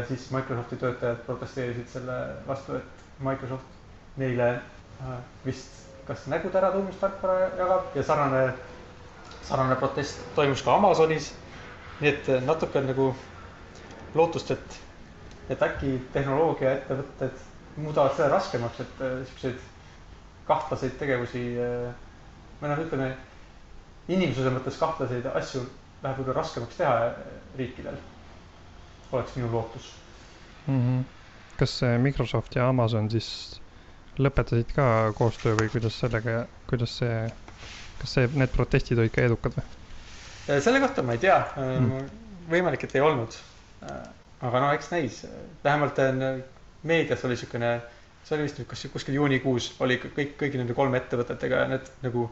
siis 0.08 0.28
Microsofti 0.32 0.78
töötajad 0.78 1.22
protesteerisid 1.26 1.88
selle 1.90 2.16
vastu, 2.48 2.76
et 2.78 3.04
Microsoft 3.26 4.18
neile 4.22 4.50
äh, 5.02 5.16
vist 5.46 5.80
kas 6.08 6.28
nägude 6.28 6.60
äratundmistarkvara 6.60 7.50
jagab 7.58 7.96
ja 7.96 8.04
sarnane, 8.04 8.44
sarnane 9.48 9.76
protest 9.80 10.22
toimus 10.36 10.62
ka 10.66 10.76
Amazonis. 10.76 11.34
nii 12.02 12.10
et 12.10 12.30
äh, 12.30 12.42
natuke 12.44 12.80
on 12.80 12.88
nagu 12.90 13.10
lootust, 14.16 14.52
et, 14.52 14.80
et 15.50 15.62
äkki 15.62 15.92
tehnoloogiaettevõtted 16.14 17.44
muudavad 17.78 18.16
selle 18.18 18.32
raskemaks, 18.34 18.82
et 18.84 19.04
äh, 19.06 19.20
siukseid 19.30 19.62
kahtlaseid 20.48 20.98
tegevusi 21.00 21.44
äh, 21.62 21.94
või 22.62 22.72
noh, 22.74 22.82
ütleme 22.86 23.12
inimsuse 24.12 24.52
mõttes 24.52 24.80
kahtlaseid 24.82 25.30
asju 25.34 25.64
läheb 26.04 26.18
võib-olla 26.20 26.40
raskemaks 26.42 26.80
teha 26.82 27.12
riikidel. 27.58 28.00
oleks 29.12 29.36
minu 29.36 29.52
lootus 29.52 29.94
Mm 30.68 30.80
-hmm. 30.82 31.04
kas 31.60 31.82
Microsoft 31.98 32.56
ja 32.56 32.70
Amazon 32.70 33.10
siis 33.12 33.62
lõpetasid 34.20 34.70
ka 34.76 35.14
koostöö 35.18 35.56
või 35.60 35.70
kuidas 35.70 36.00
sellega, 36.00 36.46
kuidas 36.70 36.98
see, 36.98 37.32
kas 38.04 38.18
see, 38.18 38.30
need 38.38 38.52
protestid 38.54 39.00
olid 39.00 39.16
ka 39.16 39.26
edukad 39.26 39.58
või? 39.58 39.66
Äh, 40.50 40.60
selle 40.64 40.84
kohta 40.84 41.06
ma 41.06 41.18
ei 41.18 41.24
tea 41.24 41.40
Mm., 41.56 42.06
võimalik, 42.52 42.84
et 42.84 42.96
ei 42.96 43.02
olnud. 43.02 43.36
aga 44.44 44.60
no 44.60 44.72
eks 44.76 44.90
näis, 44.92 45.22
vähemalt 45.64 46.00
meedias 46.84 47.24
oli 47.24 47.38
siukene, 47.40 47.78
see 48.24 48.36
oli 48.36 48.48
vist 48.48 48.60
nüüd 48.60 48.68
kas 48.72 48.86
kuskil 48.92 49.16
juunikuus 49.16 49.70
oli 49.84 49.98
kõik, 50.04 50.36
kõigi 50.40 50.60
nende 50.60 50.76
kolme 50.76 51.00
ettevõtetega 51.00 51.62
ja 51.64 51.70
need 51.72 51.88
nagu 52.04 52.28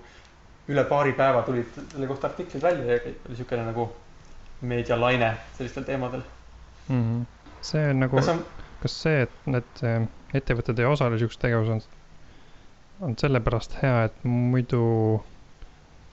üle 0.71 0.83
paari 0.87 1.13
päeva 1.17 1.43
tulid 1.47 1.71
selle 1.79 2.07
kohta 2.07 2.29
artiklid 2.29 2.63
välja 2.63 2.95
ja 2.97 2.99
oli 3.29 3.39
siukene 3.39 3.65
nagu 3.67 3.87
meedialaine 4.61 5.33
sellistel 5.57 5.87
teemadel. 5.87 6.23
mm. 6.87 7.01
-hmm. 7.01 7.25
see 7.61 7.89
on 7.89 7.99
nagu 7.99 8.15
kas, 8.15 8.27
on, 8.27 8.45
kas 8.81 9.01
see, 9.03 9.21
et 9.21 9.31
need 9.45 9.83
ettevõtted 10.33 10.79
ei 10.79 10.85
osale 10.85 11.19
siukses 11.19 11.41
tegevuses 11.41 11.71
on, 11.71 11.81
on 13.09 13.17
sellepärast 13.17 13.77
hea, 13.81 14.03
et 14.03 14.23
muidu, 14.23 15.23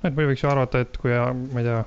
et 0.03 0.15
muidu 0.15 0.33
võiks 0.33 0.45
ju 0.45 0.51
arvata, 0.51 0.83
et 0.85 0.99
kui, 1.01 1.15
ma 1.15 1.63
ei 1.63 1.67
tea, 1.67 1.79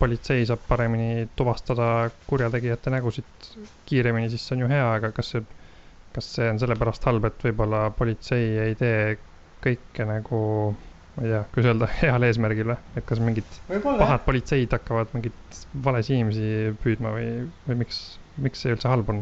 politsei 0.00 0.46
saab 0.48 0.62
paremini 0.68 1.26
tuvastada 1.36 1.86
kurjategijate 2.28 2.92
nägusid 2.94 3.48
kiiremini, 3.88 4.30
siis 4.32 4.46
see 4.46 4.56
on 4.56 4.64
ju 4.64 4.70
hea, 4.70 4.86
aga 4.96 5.10
kas 5.16 5.34
see, 5.34 5.42
kas 6.14 6.30
see 6.36 6.46
on 6.50 6.60
sellepärast 6.62 7.04
halb, 7.08 7.26
et 7.28 7.44
võib-olla 7.48 7.82
politsei 7.96 8.46
ei 8.64 8.78
tee 8.80 9.18
kõike 9.64 10.06
nagu, 10.08 10.40
ma 11.16 11.26
ei 11.26 11.34
tea, 11.34 11.42
kuidas 11.52 11.74
öelda, 11.74 11.90
heal 12.00 12.28
eesmärgil 12.30 12.72
või, 12.72 12.78
et 12.96 13.08
kas 13.10 13.20
mingid 13.24 13.58
võib-olla 13.68 13.98
jah 13.98 14.06
pahad, 14.06 14.24
politseid 14.28 14.78
hakkavad 14.78 15.12
mingeid 15.16 15.60
valesid 15.84 16.16
inimesi 16.16 16.48
püüdma 16.84 17.12
või, 17.18 17.28
või 17.68 17.82
miks, 17.84 18.00
miks 18.40 18.64
see 18.64 18.72
üldse 18.76 18.88
halb 18.88 19.12
on? 19.12 19.20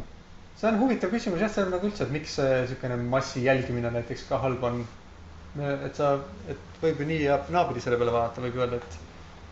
see 0.59 0.71
on 0.71 0.79
huvitav 0.81 1.11
küsimus 1.15 1.43
jah, 1.43 1.51
see 1.55 1.67
on 1.67 1.75
nagu 1.75 1.91
üldse, 1.91 2.07
et 2.07 2.15
miks 2.15 2.39
siukene 2.71 2.97
massi 3.11 3.45
jälgimine 3.45 3.91
näiteks 3.95 4.25
ka 4.31 4.41
halb 4.43 4.65
on. 4.67 4.81
Et 5.65 5.97
sa, 5.97 6.13
et 6.51 6.81
võib 6.83 7.01
ju 7.03 7.07
nii 7.09 7.23
ja 7.25 7.39
naapidi 7.55 7.83
selle 7.83 7.99
peale 8.01 8.15
vaadata, 8.15 8.45
võib 8.45 8.59
öelda, 8.61 8.79
et 8.79 8.99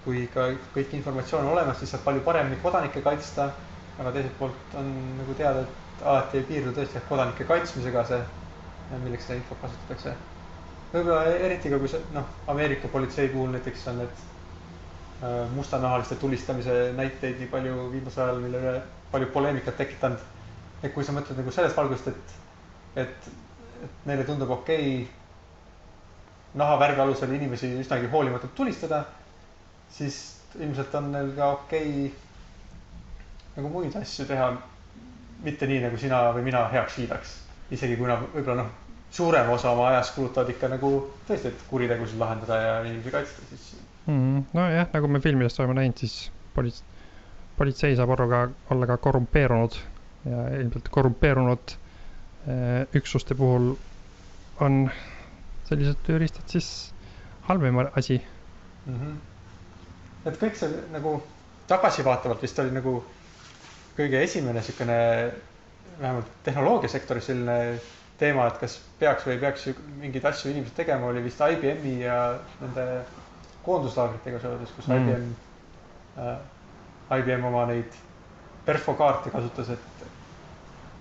kui 0.05 0.23
ikka 0.23 0.47
kõik 0.75 0.95
informatsioon 0.99 1.47
on 1.47 1.55
olemas, 1.57 1.81
siis 1.81 1.91
saab 1.95 2.05
palju 2.07 2.23
paremini 2.27 2.61
kodanikke 2.63 3.03
kaitsta. 3.03 3.51
aga 3.97 4.11
teiselt 4.13 4.35
poolt 4.39 4.75
on 4.77 4.89
nagu 5.17 5.35
teada, 5.35 5.63
et 5.65 6.03
alati 6.05 6.37
ei 6.37 6.45
piirdu 6.45 6.73
tõesti 6.77 7.01
kodanike 7.09 7.47
kaitsmisega 7.49 8.03
see, 8.05 8.19
milleks 9.05 9.25
seda 9.25 9.39
infot 9.39 9.61
kasutatakse. 9.63 10.15
võib-olla 10.93 11.25
eriti 11.49 11.73
ka, 11.73 11.79
kui 11.79 11.89
see 11.89 12.03
noh, 12.13 12.29
Ameerika 12.53 12.89
politsei 12.93 13.29
puhul 13.33 13.51
näiteks 13.57 13.87
on 13.89 13.99
need 14.03 14.23
äh, 15.23 15.51
mustanahaliste 15.55 16.21
tulistamise 16.21 16.93
näiteid 16.97 17.41
nii 17.41 17.49
palju 17.51 17.91
viimasel 17.93 18.25
ajal, 18.27 18.41
mille 18.45 18.61
üle 18.63 18.81
palju 19.11 19.33
poleemikat 19.33 19.77
tekitanud 19.81 20.21
et 20.83 20.95
kui 20.95 21.05
sa 21.05 21.15
mõtled 21.17 21.39
nagu 21.41 21.53
sellest 21.55 21.77
valgust, 21.79 22.11
et, 22.11 22.35
et, 23.03 23.29
et 23.87 24.09
neile 24.09 24.27
tundub 24.29 24.53
okei 24.59 24.91
okay, 25.03 25.07
nahavärvi 26.57 27.01
alusel 27.05 27.35
inimesi 27.37 27.71
üsnagi 27.81 28.09
hoolimatult 28.13 28.55
tulistada, 28.57 29.03
siis 29.93 30.19
ilmselt 30.61 30.95
on 30.95 31.11
neil 31.13 31.35
ka 31.37 31.51
okei 31.59 31.91
okay, 32.07 32.15
nagu 33.57 33.73
muid 33.73 33.97
asju 34.01 34.27
teha. 34.29 34.55
mitte 35.45 35.67
nii, 35.69 35.83
nagu 35.85 35.99
sina 36.01 36.19
või 36.33 36.47
mina 36.47 36.63
heaks 36.73 36.95
kiidaks, 36.97 37.33
isegi 37.71 37.99
kui 38.01 38.09
nad 38.09 38.23
võib-olla 38.33 38.63
noh, 38.63 38.71
suurema 39.13 39.53
osa 39.53 39.75
oma 39.75 39.91
ajast 39.91 40.15
kulutavad 40.15 40.49
ikka 40.49 40.71
nagu 40.73 40.93
tõesti, 41.29 41.51
et 41.53 41.65
kuritegusid 41.69 42.17
lahendada 42.19 42.57
ja 42.63 42.71
inimesi 42.87 43.13
kaitsta, 43.13 43.45
siis 43.51 43.67
mm,. 44.07 44.47
nojah, 44.57 44.89
nagu 44.95 45.11
me 45.13 45.21
filmidest 45.21 45.61
oleme 45.61 45.77
näinud, 45.77 46.01
siis 46.01 46.31
polits-, 46.57 46.81
politsei 47.59 47.99
saab 48.01 48.15
olla 48.17 48.29
ka, 48.33 48.41
olla 48.73 48.89
ka 48.89 48.97
korrumpeerunud 49.09 49.77
ja 50.31 50.47
ilmselt 50.63 50.89
korrumpeerunud 50.97 51.77
eh, 51.77 52.97
üksuste 52.97 53.37
puhul 53.37 53.75
on 54.65 54.87
sellised 55.67 55.99
tööriistad 56.07 56.47
siis 56.51 56.69
halvem 57.49 57.79
asi. 57.95 58.21
mm. 58.87 58.95
-hmm. 59.01 59.17
et 60.31 60.41
kõik 60.43 60.55
see 60.55 60.81
nagu 60.93 61.23
tagasivaatavalt 61.67 62.43
vist 62.43 62.59
oli 62.59 62.71
nagu 62.75 63.05
kõige 63.97 64.23
esimene 64.23 64.63
siukene 64.63 64.99
vähemalt 66.01 66.27
tehnoloogiasektoris 66.45 67.27
selline 67.31 67.79
teema, 68.19 68.47
et 68.47 68.59
kas 68.61 68.79
peaks 68.99 69.27
või 69.27 69.37
ei 69.37 69.41
peaks 69.41 69.69
mingeid 70.01 70.25
asju 70.25 70.51
inimesed 70.51 70.77
tegema, 70.77 71.07
oli 71.07 71.23
vist 71.25 71.41
IBM-i 71.41 72.01
ja 72.03 72.19
nende 72.61 72.87
koonduslaagritega 73.65 74.41
seoses, 74.41 74.73
kus 74.77 74.89
mm. 74.89 75.09
IBM 75.09 75.33
äh,, 76.19 77.19
IBM 77.19 77.45
oma 77.45 77.67
neid 77.71 77.99
perfokaarte 78.67 79.31
kasutas, 79.31 79.71
et 79.71 80.07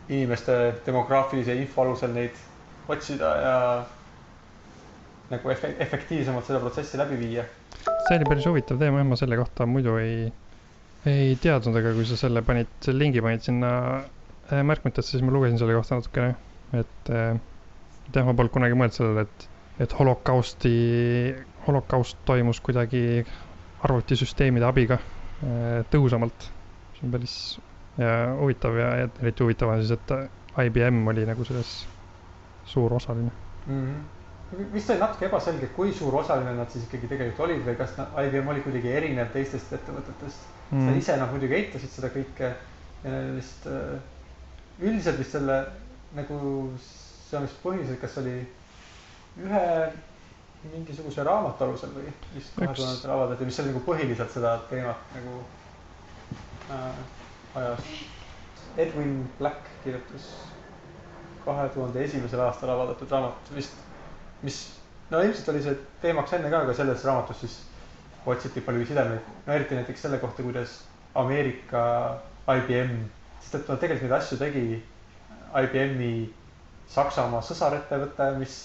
inimeste 0.09 0.55
demograafilise 0.85 1.55
info 1.57 1.81
alusel 1.81 2.13
neid 2.13 2.35
otsida 2.87 3.31
ja 3.41 3.55
nagu 5.29 5.49
efe-, 5.53 5.75
efektiivsemalt 5.79 6.45
seda 6.45 6.59
protsessi 6.63 6.97
läbi 7.01 7.19
viia 7.19 7.45
see 8.07 8.17
oli 8.17 8.27
päris 8.29 8.45
huvitav 8.49 8.79
teema 8.81 9.01
jah, 9.01 9.07
ma 9.09 9.17
selle 9.19 9.37
kohta 9.39 9.65
muidu 9.69 9.95
ei, 10.01 10.29
ei 11.09 11.33
teadnud, 11.41 11.77
aga 11.79 11.93
kui 11.97 12.05
sa 12.09 12.17
selle 12.19 12.43
panid, 12.45 12.69
selle 12.85 13.01
lingi 13.03 13.23
panid 13.25 13.45
sinna 13.45 13.71
äh, 13.97 14.61
märkmetesse, 14.65 15.15
siis 15.15 15.25
ma 15.25 15.33
lugesin 15.33 15.59
selle 15.61 15.75
kohta 15.77 15.99
natukene, 15.99 16.35
et 16.81 17.11
äh, 17.13 17.35
jah, 18.13 18.23
ma 18.27 18.33
polnud 18.33 18.53
kunagi 18.53 18.77
mõelnud 18.77 18.97
sellele, 18.97 19.25
et, 19.27 19.47
et 19.85 19.97
holokausti, 19.99 20.75
holokaust 21.67 22.21
toimus 22.29 22.61
kuidagi 22.65 23.03
arvutisüsteemide 23.85 24.67
abiga 24.69 24.99
äh, 24.99 25.81
tõhusamalt. 25.93 26.51
see 26.95 27.07
on 27.07 27.11
päris 27.11 27.37
ja, 27.99 28.11
huvitav 28.39 28.77
ja, 28.79 28.91
ja 29.01 29.07
eriti 29.21 29.43
huvitav 29.43 29.73
on 29.73 29.81
siis, 29.83 29.97
et 29.97 30.65
IBM 30.65 31.03
oli 31.11 31.25
nagu 31.27 31.43
selles 31.45 31.81
suur 32.65 32.93
osaline. 32.93 33.31
mm. 33.67 33.81
-hmm. 33.81 34.03
Vist 34.73 34.89
oli 34.89 35.01
natuke 35.01 35.27
ebaselge, 35.29 35.69
kui 35.75 35.93
suur 35.93 36.15
osaline 36.21 36.53
nad 36.57 36.71
siis 36.71 36.85
ikkagi 36.87 37.09
tegelikult 37.11 37.47
olid 37.47 37.63
või 37.65 37.77
kas 37.79 37.95
nad, 37.99 38.13
IBM 38.25 38.51
oli 38.53 38.63
kuidagi 38.65 38.91
erinev 38.93 39.31
teistest 39.33 39.73
ettevõtetest 39.77 40.51
mm.. 40.71 40.85
Nad 40.89 40.99
ise 40.99 41.17
noh, 41.19 41.31
muidugi 41.33 41.57
eitasid 41.59 41.93
seda 41.93 42.11
kõike 42.13 42.51
ja 43.05 43.21
vist 43.35 43.67
äh, 43.69 43.95
üldiselt 44.81 45.19
vist 45.21 45.35
selle 45.37 45.59
nagu 46.15 46.39
see 46.79 47.37
on 47.39 47.47
vist 47.47 47.61
põhiliselt, 47.63 47.99
kas 48.01 48.17
oli 48.21 48.35
ühe 49.43 49.63
mingisuguse 50.71 51.23
raamatu 51.25 51.67
alusel 51.67 51.91
või 51.93 52.09
vist 52.33 52.55
kahe 52.57 52.73
tuhandetel 52.73 53.13
avaldati, 53.15 53.47
mis 53.49 53.59
oli 53.61 53.73
nagu 53.73 53.83
põhiliselt 53.85 54.33
seda 54.33 54.55
teemat 54.71 55.15
nagu 55.17 55.39
äh, 56.73 57.01
ajas. 57.61 57.95
Edwin 58.77 59.21
Black 59.39 59.69
kirjutas 59.83 60.25
kahe 61.45 61.67
tuhande 61.73 62.01
esimesel 62.03 62.41
aastal 62.43 62.73
avaldatud 62.73 63.11
raamat 63.13 63.51
vist, 63.55 63.77
mis 64.43 64.59
no 65.11 65.21
ilmselt 65.21 65.49
oli 65.53 65.63
see 65.63 65.77
teemaks 66.01 66.33
enne 66.37 66.49
ka, 66.49 66.63
aga 66.65 66.73
selles 66.77 67.05
raamatus 67.05 67.39
siis 67.45 67.57
otsiti 68.25 68.61
palju 68.65 68.85
sidemeid, 68.89 69.27
no 69.45 69.53
eriti 69.53 69.77
näiteks 69.77 70.01
selle 70.07 70.17
kohta, 70.19 70.43
kuidas 70.43 70.79
Ameerika 71.15 71.83
IBM, 72.49 72.97
sest 73.41 73.59
et 73.59 73.69
no 73.69 73.77
tegelikult 73.81 74.09
neid 74.09 74.17
asju 74.19 74.39
tegi 74.41 74.65
IBM-i 75.61 76.13
Saksamaa 76.95 77.41
sõsarettevõte, 77.45 78.31
mis 78.37 78.55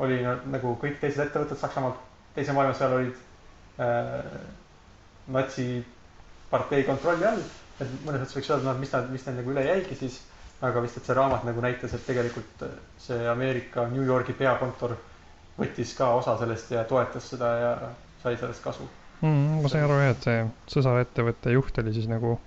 oli 0.00 0.20
no, 0.24 0.36
nagu 0.52 0.74
kõik 0.80 1.00
teised 1.00 1.20
ettevõtted 1.24 1.60
Saksamaal 1.60 1.96
teise 2.36 2.54
maailmasõjal 2.56 2.94
olid 2.98 3.18
äh, 3.82 4.44
natsipartei 5.36 6.84
kontrolli 6.88 7.28
all. 7.28 7.42
et 7.80 7.88
mõnes 8.06 8.22
mõttes 8.22 8.36
võiks 8.36 8.50
öelda, 8.52 8.68
noh, 8.70 8.78
mis 8.80 8.92
nad, 8.94 9.08
mis 9.12 9.24
neil 9.26 9.38
nagu 9.40 9.52
üle 9.52 9.64
jäigi 9.66 9.98
siis. 9.98 10.20
Aga 10.62 10.82
vist, 10.84 10.96
et 10.98 11.08
see 11.08 11.16
raamat 11.18 11.44
nagu 11.48 11.62
näitas, 11.64 11.94
et 11.96 12.04
tegelikult 12.06 12.64
see 13.02 13.26
Ameerika 13.28 13.88
New 13.90 14.04
Yorgi 14.06 14.34
peakontor 14.38 14.94
võttis 15.58 15.94
ka 15.98 16.12
osa 16.16 16.36
sellest 16.40 16.70
ja 16.72 16.84
toetas 16.88 17.28
seda 17.34 17.50
ja 17.58 17.72
sai 18.22 18.38
sellest 18.38 18.62
kasu. 18.64 18.86
mm,. 19.20 19.60
ma 19.62 19.68
sain 19.72 19.84
aru 19.84 19.98
jah, 20.00 20.14
et 20.14 20.28
see 20.28 20.46
sõsarettevõtte 20.76 21.52
juht 21.56 21.82
oli 21.82 21.94
siis 21.96 22.08
nagu 22.10 22.38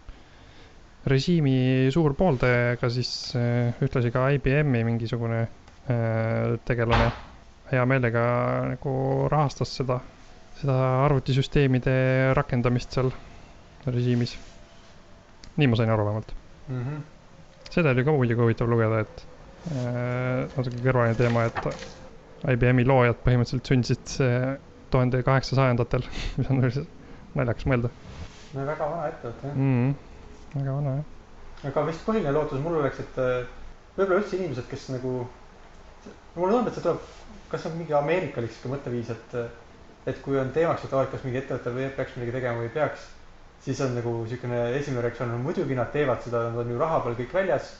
režiimi 1.05 1.91
suur 1.93 2.15
pooldaja, 2.17 2.73
aga 2.75 2.89
siis 2.89 3.11
äh, 3.37 3.75
ühtlasi 3.85 4.11
ka 4.13 4.29
IBM-i 4.37 4.83
mingisugune 4.87 5.43
äh, 5.43 6.55
tegelane 6.65 7.11
hea 7.71 7.85
meelega 7.89 8.25
nagu 8.71 8.95
rahastas 9.31 9.75
seda, 9.79 9.99
seda 10.59 10.77
arvutisüsteemide 11.05 11.95
rakendamist 12.37 12.95
seal 12.95 13.11
režiimis. 13.85 14.37
nii 15.55 15.67
ma 15.71 15.77
sain 15.79 15.91
aru 15.93 16.05
vähemalt. 16.07 16.33
mm. 16.67 16.81
-hmm. 16.81 17.14
Seda 17.73 17.93
oli 17.95 18.05
ka 18.05 18.15
muidugi 18.15 18.41
huvitav 18.41 18.69
lugeda, 18.71 19.03
et 19.05 19.25
äh, 19.73 20.45
natuke 20.57 20.81
kõrvaline 20.83 21.17
teema, 21.19 21.47
et 21.49 22.53
IBM-i 22.55 22.85
loojad 22.85 23.21
põhimõtteliselt 23.25 23.71
sündisid 23.71 24.17
tuhande 24.93 25.23
kaheksasajandatel, 25.25 26.05
mis 26.37 26.51
on 26.51 26.61
naljakas 27.35 27.67
mõelda 27.71 27.93
no 28.55 28.65
väga 28.67 28.87
vana 28.89 29.09
ettevõte 29.11 29.49
jah. 29.49 29.57
mm,. 29.57 29.95
väga 30.55 30.75
vana 30.77 30.93
jah. 30.97 31.69
aga 31.71 31.83
vist 31.89 32.05
põhiline 32.07 32.33
lootus 32.35 32.61
mul 32.63 32.79
oleks, 32.79 33.01
et 33.03 33.19
äh, 33.21 33.33
võib-olla 33.97 34.21
üldse 34.21 34.39
inimesed, 34.39 34.67
kes 34.71 34.87
nagu, 34.93 35.13
mulle 36.35 36.53
tundub, 36.55 36.71
et 36.71 36.77
see 36.77 36.85
tuleb, 36.85 37.11
kas 37.51 37.63
see 37.63 37.71
on 37.71 37.77
mingi 37.81 37.95
ameerikalik 37.97 38.53
sihuke 38.53 38.73
mõtteviis, 38.75 39.11
et, 39.15 39.35
et 40.11 40.21
kui 40.23 40.39
on 40.39 40.51
teemaks, 40.55 40.85
et 40.87 40.95
kas 41.11 41.27
mingi 41.27 41.41
ettevõte 41.41 41.75
või 41.75 41.89
peaks 41.97 42.17
midagi 42.19 42.37
tegema 42.37 42.61
või 42.61 42.69
ei 42.69 42.75
peaks, 42.75 43.09
siis 43.65 43.81
on 43.81 43.95
nagu 43.97 44.13
niisugune 44.21 44.61
esimene 44.77 45.01
reaktsioon 45.07 45.33
on 45.37 45.43
muidugi 45.45 45.75
nad 45.77 45.91
teevad 45.93 46.21
seda, 46.23 46.43
nad 46.49 46.61
on 46.61 46.71
ju 46.71 46.77
raha 46.79 46.99
peal 47.05 47.17
kõik 47.17 47.33
väljas 47.33 47.71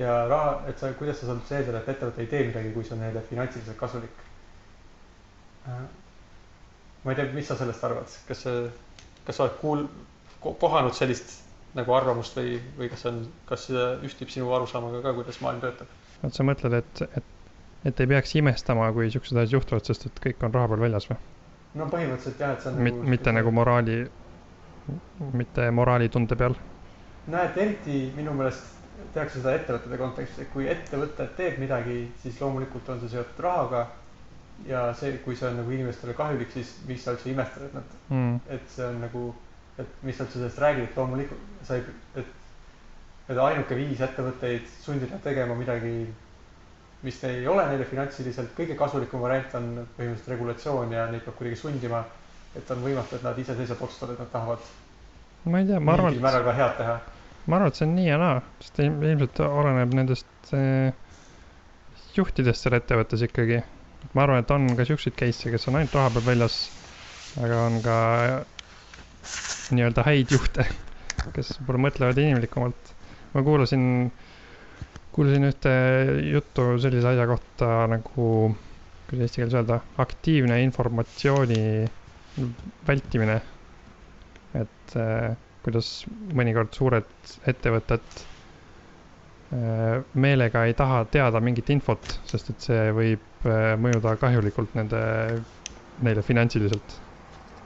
ja 0.00 0.16
raha, 0.28 0.56
et 0.70 0.80
sa, 0.80 0.92
kuidas 0.96 1.20
sa 1.20 1.30
saad 1.30 1.52
eeldada, 1.58 1.82
et 1.82 1.92
ettevõte 1.94 2.24
ei 2.24 2.30
tee 2.32 2.42
midagi, 2.48 2.72
kui 2.74 2.84
see 2.84 2.96
on 2.96 3.02
neile 3.04 3.22
finantsiliselt 3.30 3.78
kasulik. 3.80 4.24
ma 5.66 7.12
ei 7.12 7.16
tea, 7.16 7.30
mis 7.34 7.48
sa 7.48 7.56
sellest 7.56 7.84
arvad, 7.84 8.18
kas 8.28 8.44
see, 8.46 8.66
kas 9.26 9.38
sa 9.38 9.46
oled 9.46 9.56
kuul-, 9.60 9.88
kohanud 10.46 10.96
sellist 10.96 11.40
nagu 11.76 11.92
arvamust 11.96 12.36
või, 12.38 12.58
või 12.78 12.90
kas 12.92 13.04
see 13.04 13.12
on, 13.12 13.22
kas 13.48 13.68
see 13.68 13.86
ühtib 14.08 14.32
sinu 14.32 14.52
arusaamaga 14.56 15.02
ka, 15.04 15.14
kuidas 15.20 15.40
maailm 15.44 15.62
töötab? 15.64 15.90
et 16.24 16.36
sa 16.36 16.44
mõtled, 16.48 16.76
et, 16.80 17.02
et, 17.20 17.32
et 17.90 18.04
ei 18.04 18.12
peaks 18.12 18.36
imestama, 18.40 18.88
kui 18.96 19.10
siuksed 19.12 19.36
asjad 19.36 19.58
juhtuvad, 19.58 19.88
sest 19.88 20.08
et 20.08 20.22
kõik 20.28 20.46
on 20.46 20.54
raha 20.56 20.72
peal 20.72 20.86
väljas 20.86 21.08
või? 21.10 21.18
no 21.76 21.88
põhimõtteliselt 21.92 22.40
jah, 22.40 22.54
et 22.56 22.64
see 22.64 22.72
on 22.72 22.80
Mit, 22.86 23.02
mitte 23.16 23.34
nagu 23.36 23.52
moraali, 23.52 23.98
mitte 25.32 25.70
moraalitunde 25.70 26.36
peal. 26.36 26.54
no 27.26 27.42
et 27.42 27.56
eriti 27.56 28.12
minu 28.16 28.34
meelest 28.34 28.74
tehakse 29.14 29.40
seda 29.40 29.54
ettevõtete 29.58 29.98
kontekstis, 30.00 30.42
et 30.44 30.52
kui 30.52 30.68
ettevõte 30.72 31.26
teeb 31.36 31.58
midagi, 31.60 32.00
siis 32.22 32.40
loomulikult 32.40 32.88
on 32.92 33.00
see 33.00 33.12
seotud 33.14 33.42
rahaga. 33.44 33.86
ja 34.66 34.86
see, 34.96 35.18
kui 35.24 35.36
see 35.36 35.48
on 35.50 35.58
nagu 35.60 35.70
inimestele 35.70 36.14
kahjulik, 36.16 36.48
siis 36.54 36.70
miks 36.88 37.02
sa 37.04 37.12
üldse 37.12 37.28
imestad, 37.28 37.66
et 37.66 37.74
nad, 37.74 37.96
Mm. 38.10 38.40
et 38.48 38.70
see 38.72 38.86
on 38.86 39.00
nagu, 39.00 39.34
et 39.78 39.86
mis 40.02 40.16
sa 40.16 40.24
üldse 40.24 40.38
sellest 40.38 40.58
räägid, 40.58 40.84
et 40.84 40.96
loomulikult 40.96 41.40
sa 41.62 41.74
ei, 41.76 41.82
et, 42.16 42.24
et 43.28 43.38
ainuke 43.38 43.76
viis 43.76 44.00
ettevõtteid 44.00 44.64
sundida 44.80 45.18
tegema 45.18 45.54
midagi, 45.54 46.06
mis 47.02 47.18
ei 47.28 47.46
ole 47.46 47.66
neile 47.68 47.84
finantsiliselt 47.84 48.54
kõige 48.56 48.74
kasulikum 48.78 49.20
variant 49.20 49.54
on 49.58 49.66
põhimõtteliselt 49.98 50.32
regulatsioon 50.32 50.92
ja 50.92 51.06
neid 51.10 51.24
peab 51.26 51.36
kuidagi 51.36 51.60
sundima. 51.60 52.04
Et 52.56 52.70
on 52.74 52.82
võimatu, 52.84 53.16
et 53.16 53.22
nad 53.26 53.38
iseseisvalt 53.38 53.82
otsustavad, 53.88 54.14
et 54.16 54.24
nad 54.24 54.32
tahavad 54.32 54.68
ma 55.46 55.58
ei 55.60 55.66
tea, 55.66 55.78
ma 55.80 55.94
arvan, 55.94 56.10
mingil 56.10 56.24
määral 56.24 56.44
ka 56.46 56.54
head 56.58 56.72
teha. 56.80 56.94
ma 57.46 57.56
arvan, 57.58 57.70
et 57.70 57.78
see 57.78 57.86
on 57.86 57.92
nii 57.96 58.08
ja 58.08 58.16
naa, 58.20 58.38
sest 58.62 58.80
ilm- 58.82 59.04
ilmselt 59.06 59.40
oleneb 59.46 59.94
nendest 59.94 60.50
äh, 60.58 60.90
juhtidest 62.16 62.64
seal 62.66 62.76
ettevõttes 62.78 63.22
ikkagi. 63.28 63.60
ma 64.14 64.24
arvan, 64.24 64.42
et 64.42 64.50
on 64.54 64.66
ka 64.78 64.86
siukseid 64.88 65.14
case'e, 65.18 65.52
kes 65.54 65.68
on 65.70 65.78
ainult 65.78 65.94
raha 65.98 66.10
peal 66.16 66.26
väljas, 66.26 66.58
aga 67.42 67.60
on 67.68 67.78
ka 67.84 67.96
nii-öelda 69.76 70.04
häid 70.06 70.34
juhte, 70.34 70.66
kes 71.36 71.54
võib-olla 71.60 71.84
mõtlevad 71.88 72.20
inimlikumalt. 72.22 72.92
ma 73.34 73.42
kuulasin, 73.46 73.84
kuulasin 75.14 75.46
ühte 75.52 75.74
juttu 76.32 76.72
sellise 76.82 77.12
asja 77.12 77.28
kohta 77.30 77.70
nagu, 77.92 78.28
kuidas 79.06 79.28
eesti 79.28 79.42
keeles 79.44 79.58
öelda, 79.60 79.78
aktiivne 80.02 80.58
informatsiooni 80.66 81.62
vältimine. 82.86 83.40
et 84.56 84.96
äh, 84.96 85.34
kuidas 85.66 86.06
mõnikord 86.32 86.72
suured 86.72 87.08
ettevõtted 87.50 88.04
äh, 89.52 90.04
meelega 90.14 90.62
ei 90.64 90.76
taha 90.78 91.02
teada 91.12 91.42
mingit 91.44 91.68
infot, 91.74 92.14
sest 92.30 92.52
et 92.54 92.68
see 92.68 92.86
võib 92.96 93.48
äh, 93.48 93.74
mõjuda 93.80 94.14
kahjulikult 94.20 94.76
nende, 94.78 95.00
neile 96.06 96.24
finantsiliselt. 96.24 96.96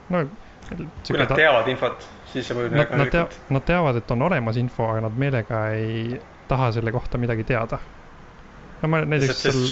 no. 0.09 0.25
kui 0.67 1.21
nad 1.21 1.31
teavad 1.35 1.71
infot, 1.71 2.03
siis 2.33 2.49
see 2.49 2.57
mõjub 2.57 2.75
Nad, 2.81 2.91
nad 3.03 3.13
tea-, 3.13 3.29
nad 3.53 3.65
teavad, 3.69 4.01
et 4.01 4.11
on 4.17 4.27
olemas 4.27 4.59
info, 4.59 4.89
aga 4.91 5.07
nad 5.07 5.23
meelega 5.23 5.63
ei 5.77 6.19
taha 6.51 6.73
selle 6.75 6.91
kohta 6.91 7.21
midagi 7.21 7.47
teada. 7.47 7.79
no 8.81 8.91
ma 8.91 9.05
näiteks 9.05 9.45
seal 9.47 9.63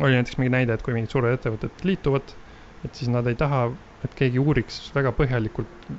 oli 0.00 0.16
näiteks 0.16 0.38
mingi 0.40 0.52
näide, 0.52 0.74
et 0.74 0.82
kui 0.84 0.94
mingid 0.96 1.12
suured 1.12 1.34
ettevõtted 1.36 1.84
liituvad, 1.86 2.34
et 2.84 2.98
siis 2.98 3.10
nad 3.12 3.26
ei 3.30 3.38
taha 3.38 3.66
et 4.06 4.14
keegi 4.18 4.40
uuriks 4.42 4.80
väga 4.94 5.12
põhjalikult 5.16 5.90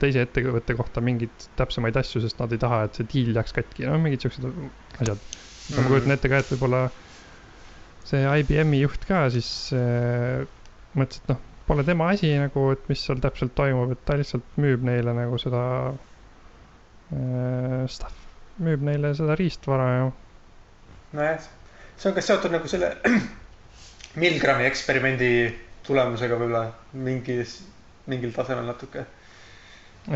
teise 0.00 0.22
ettevõtte 0.24 0.74
kohta 0.78 1.02
mingeid 1.04 1.46
täpsemaid 1.58 1.98
asju, 2.00 2.22
sest 2.24 2.40
nad 2.40 2.52
ei 2.54 2.60
taha, 2.60 2.84
et 2.86 2.96
see 2.96 3.08
diil 3.12 3.36
jääks 3.36 3.52
katki, 3.58 3.84
no 3.88 3.98
mingid 4.00 4.24
siuksed 4.24 4.46
asjad. 4.48 5.20
no 5.70 5.84
ma 5.84 5.90
kujutan 5.90 6.14
ette 6.16 6.30
ka, 6.32 6.40
et 6.40 6.52
võib-olla 6.54 6.80
see 8.08 8.24
IBM-i 8.24 8.80
juht 8.80 9.04
ka 9.08 9.26
siis 9.34 9.50
äh, 9.76 10.40
mõtles, 10.96 11.20
et 11.20 11.30
noh, 11.34 11.42
pole 11.68 11.84
tema 11.86 12.08
asi 12.14 12.32
nagu, 12.40 12.70
et 12.74 12.88
mis 12.90 13.04
seal 13.04 13.20
täpselt 13.22 13.54
toimub, 13.58 13.92
et 13.94 14.02
ta 14.08 14.16
lihtsalt 14.18 14.56
müüb 14.60 14.88
neile 14.88 15.14
nagu 15.20 15.38
seda 15.42 15.62
äh, 17.12 17.84
stuff, 17.92 18.24
müüb 18.64 18.82
neile 18.88 19.12
seda 19.18 19.36
riistvara 19.38 19.90
ja 19.92 20.10
nojah, 21.12 21.50
see 22.00 22.08
on 22.08 22.16
ka 22.16 22.24
seotud 22.24 22.56
nagu 22.56 22.72
selle 22.72 22.94
Milgrami 24.20 24.64
eksperimendi 24.66 25.34
tulemusega 25.90 26.36
võib-olla 26.38 26.64
mingis, 26.94 27.56
mingil 28.10 28.32
tasemel 28.36 28.64
natuke. 28.70 29.04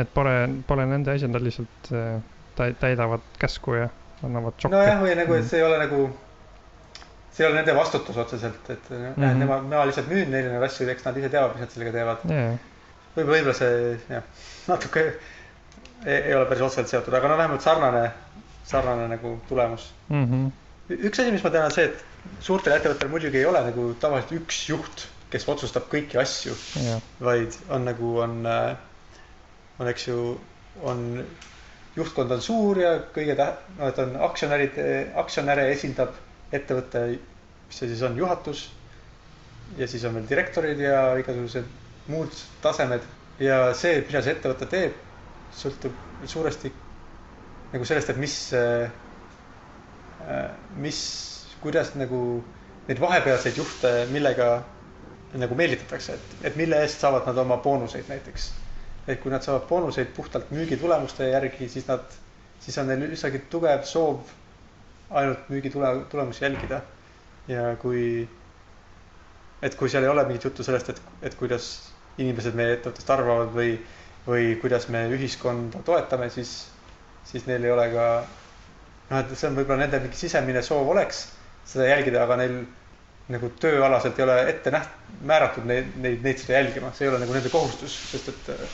et 0.01 0.09
pole, 0.15 0.35
pole 0.67 0.87
nende 0.89 1.13
asi, 1.13 1.29
nad 1.29 1.43
lihtsalt 1.45 1.91
äh, 1.93 2.21
täi- 2.57 2.75
täidavad 2.81 3.21
käsku 3.39 3.75
ja 3.77 3.89
annavad 4.25 4.55
šokke 4.63 4.77
nojah, 4.77 5.03
või 5.03 5.17
nagu, 5.19 5.35
et 5.35 5.43
Mm. 5.45 5.49
see 5.51 5.59
ei 5.61 5.65
ole 5.67 5.79
nagu, 5.83 5.99
see 7.35 7.45
ei 7.45 7.51
ole 7.51 7.59
nende 7.61 7.75
vastutus 7.77 8.17
otseselt, 8.17 8.71
et 8.71 8.91
mm 8.91 8.97
Mhm. 8.97 9.13
-hmm. 9.23 9.39
nemad, 9.43 9.65
ma 9.69 9.85
lihtsalt 9.87 10.09
müün 10.09 10.31
neile 10.31 10.53
neid 10.55 10.63
asju, 10.63 10.89
eks 10.89 11.05
nad 11.05 11.17
ise 11.21 11.29
teavad, 11.29 11.53
mis 11.55 11.61
nad 11.67 11.71
sellega 11.71 11.93
teevad. 11.93 12.19
jaa, 12.31 12.57
võib-olla, 13.17 13.37
võib-olla 13.39 13.55
see 13.55 13.99
jah, 14.09 14.23
natuke 14.69 15.01
ei, 16.07 16.21
ei 16.23 16.35
ole 16.35 16.47
päris 16.47 16.63
otseselt 16.63 16.89
seotud, 16.89 17.15
aga 17.15 17.29
no 17.29 17.37
vähemalt 17.37 17.61
sarnane, 17.63 18.11
sarnane 18.65 19.09
nagu 19.09 19.41
tulemus. 19.49 19.93
mhmh, 20.09 20.51
üks 20.91 21.21
asi, 21.21 21.31
mis 21.33 21.45
ma 21.45 21.51
tean, 21.51 21.65
on 21.65 21.71
see, 21.71 21.85
et 21.85 22.05
suurtel 22.41 22.73
ettevõtetel 22.79 23.09
muidugi 23.13 23.39
ei 23.39 23.45
ole 23.47 23.61
nagu 23.65 23.95
tavaliselt 24.01 24.33
üks 24.41 24.69
juht, 24.69 25.07
kes 25.35 25.49
otsustab 25.51 25.89
kõiki 25.91 26.21
asju, 26.21 26.55
vaid 27.27 27.57
on 27.75 27.89
nagu 27.89 28.11
on, 28.23 28.37
on, 28.47 29.89
eks 29.91 30.07
ju, 30.07 30.19
on, 30.87 31.01
juhtkond 31.97 32.31
on 32.37 32.45
suur 32.45 32.79
ja 32.79 32.93
kõige 33.17 33.35
tä-, 33.39 33.51
no 33.81 33.89
et 33.91 33.99
on 33.99 34.15
aktsionärid, 34.29 34.79
aktsionäre 35.19 35.67
esindab 35.73 36.15
ettevõtte, 36.55 37.03
mis 37.67 37.81
see 37.81 37.91
siis 37.91 38.05
on, 38.07 38.15
juhatus. 38.21 38.69
ja 39.79 39.89
siis 39.91 40.05
on 40.05 40.15
veel 40.15 40.27
direktorid 40.29 40.79
ja 40.79 41.17
igasugused 41.19 41.67
muud 42.13 42.31
tasemed 42.63 43.03
ja 43.43 43.73
see, 43.75 44.05
mida 44.07 44.23
see 44.23 44.37
ettevõte 44.37 44.69
teeb, 44.71 44.99
sõltub 45.57 45.97
suuresti 46.31 46.71
nagu 47.73 47.87
sellest, 47.89 48.13
et 48.13 48.21
mis, 48.23 48.37
mis, 50.85 51.01
kuidas 51.65 51.91
nagu 51.99 52.21
neid 52.87 53.01
vahepealseid 53.03 53.59
juhte, 53.59 53.93
millega 54.15 54.61
nagu 55.41 55.57
meelitatakse, 55.59 56.15
et, 56.15 56.35
et 56.51 56.57
mille 56.57 56.79
eest 56.85 57.03
saavad 57.03 57.27
nad 57.27 57.39
oma 57.43 57.57
boonuseid 57.63 58.09
näiteks. 58.11 58.53
et 59.09 59.21
kui 59.21 59.33
nad 59.33 59.43
saavad 59.45 59.67
boonuseid 59.69 60.13
puhtalt 60.17 60.51
müügitulemuste 60.55 61.27
järgi, 61.29 61.69
siis 61.69 61.89
nad, 61.89 62.05
siis 62.65 62.79
on 62.79 62.87
neil 62.89 63.03
üsnagi 63.13 63.43
tugev 63.53 63.83
soov 63.85 64.31
ainult 65.11 65.49
müügitule, 65.51 65.91
tulemusi 66.11 66.45
jälgida. 66.45 66.81
ja 67.49 67.77
kui, 67.77 68.29
et 69.63 69.75
kui 69.75 69.91
seal 69.93 70.07
ei 70.07 70.09
ole 70.09 70.25
mingit 70.25 70.45
juttu 70.49 70.65
sellest, 70.65 70.89
et, 70.95 71.03
et 71.23 71.35
kuidas 71.35 71.69
inimesed 72.19 72.55
meie 72.55 72.79
ettevõttest 72.79 73.11
arvavad 73.11 73.53
või, 73.53 73.75
või 74.27 74.55
kuidas 74.63 74.89
me 74.89 75.05
ühiskonda 75.13 75.83
toetame, 75.85 76.31
siis, 76.31 76.55
siis 77.29 77.47
neil 77.51 77.65
ei 77.65 77.75
ole 77.75 77.89
ka 77.93 78.07
noh, 79.11 79.19
et 79.19 79.35
see 79.37 79.51
on 79.51 79.59
võib-olla 79.59 79.83
nende 79.85 80.01
mingi 80.07 80.17
sisemine 80.17 80.63
soov 80.63 80.89
oleks 80.95 81.27
seda 81.69 81.91
jälgida, 81.91 82.23
aga 82.25 82.39
neil 82.41 82.59
nagu 83.33 83.49
tööalaselt 83.61 84.19
ei 84.19 84.25
ole 84.27 84.37
ette 84.51 84.73
näht-, 84.75 84.97
määratud 85.25 85.65
neid, 85.69 85.95
neid, 86.01 86.21
neid 86.25 86.41
seda 86.41 86.59
jälgima, 86.59 86.93
see 86.93 87.07
ei 87.07 87.13
ole 87.13 87.23
nagu 87.23 87.37
nende 87.37 87.53
kohustus, 87.53 87.95
sest 88.11 88.29
et 88.33 88.51
äh, 88.53 88.65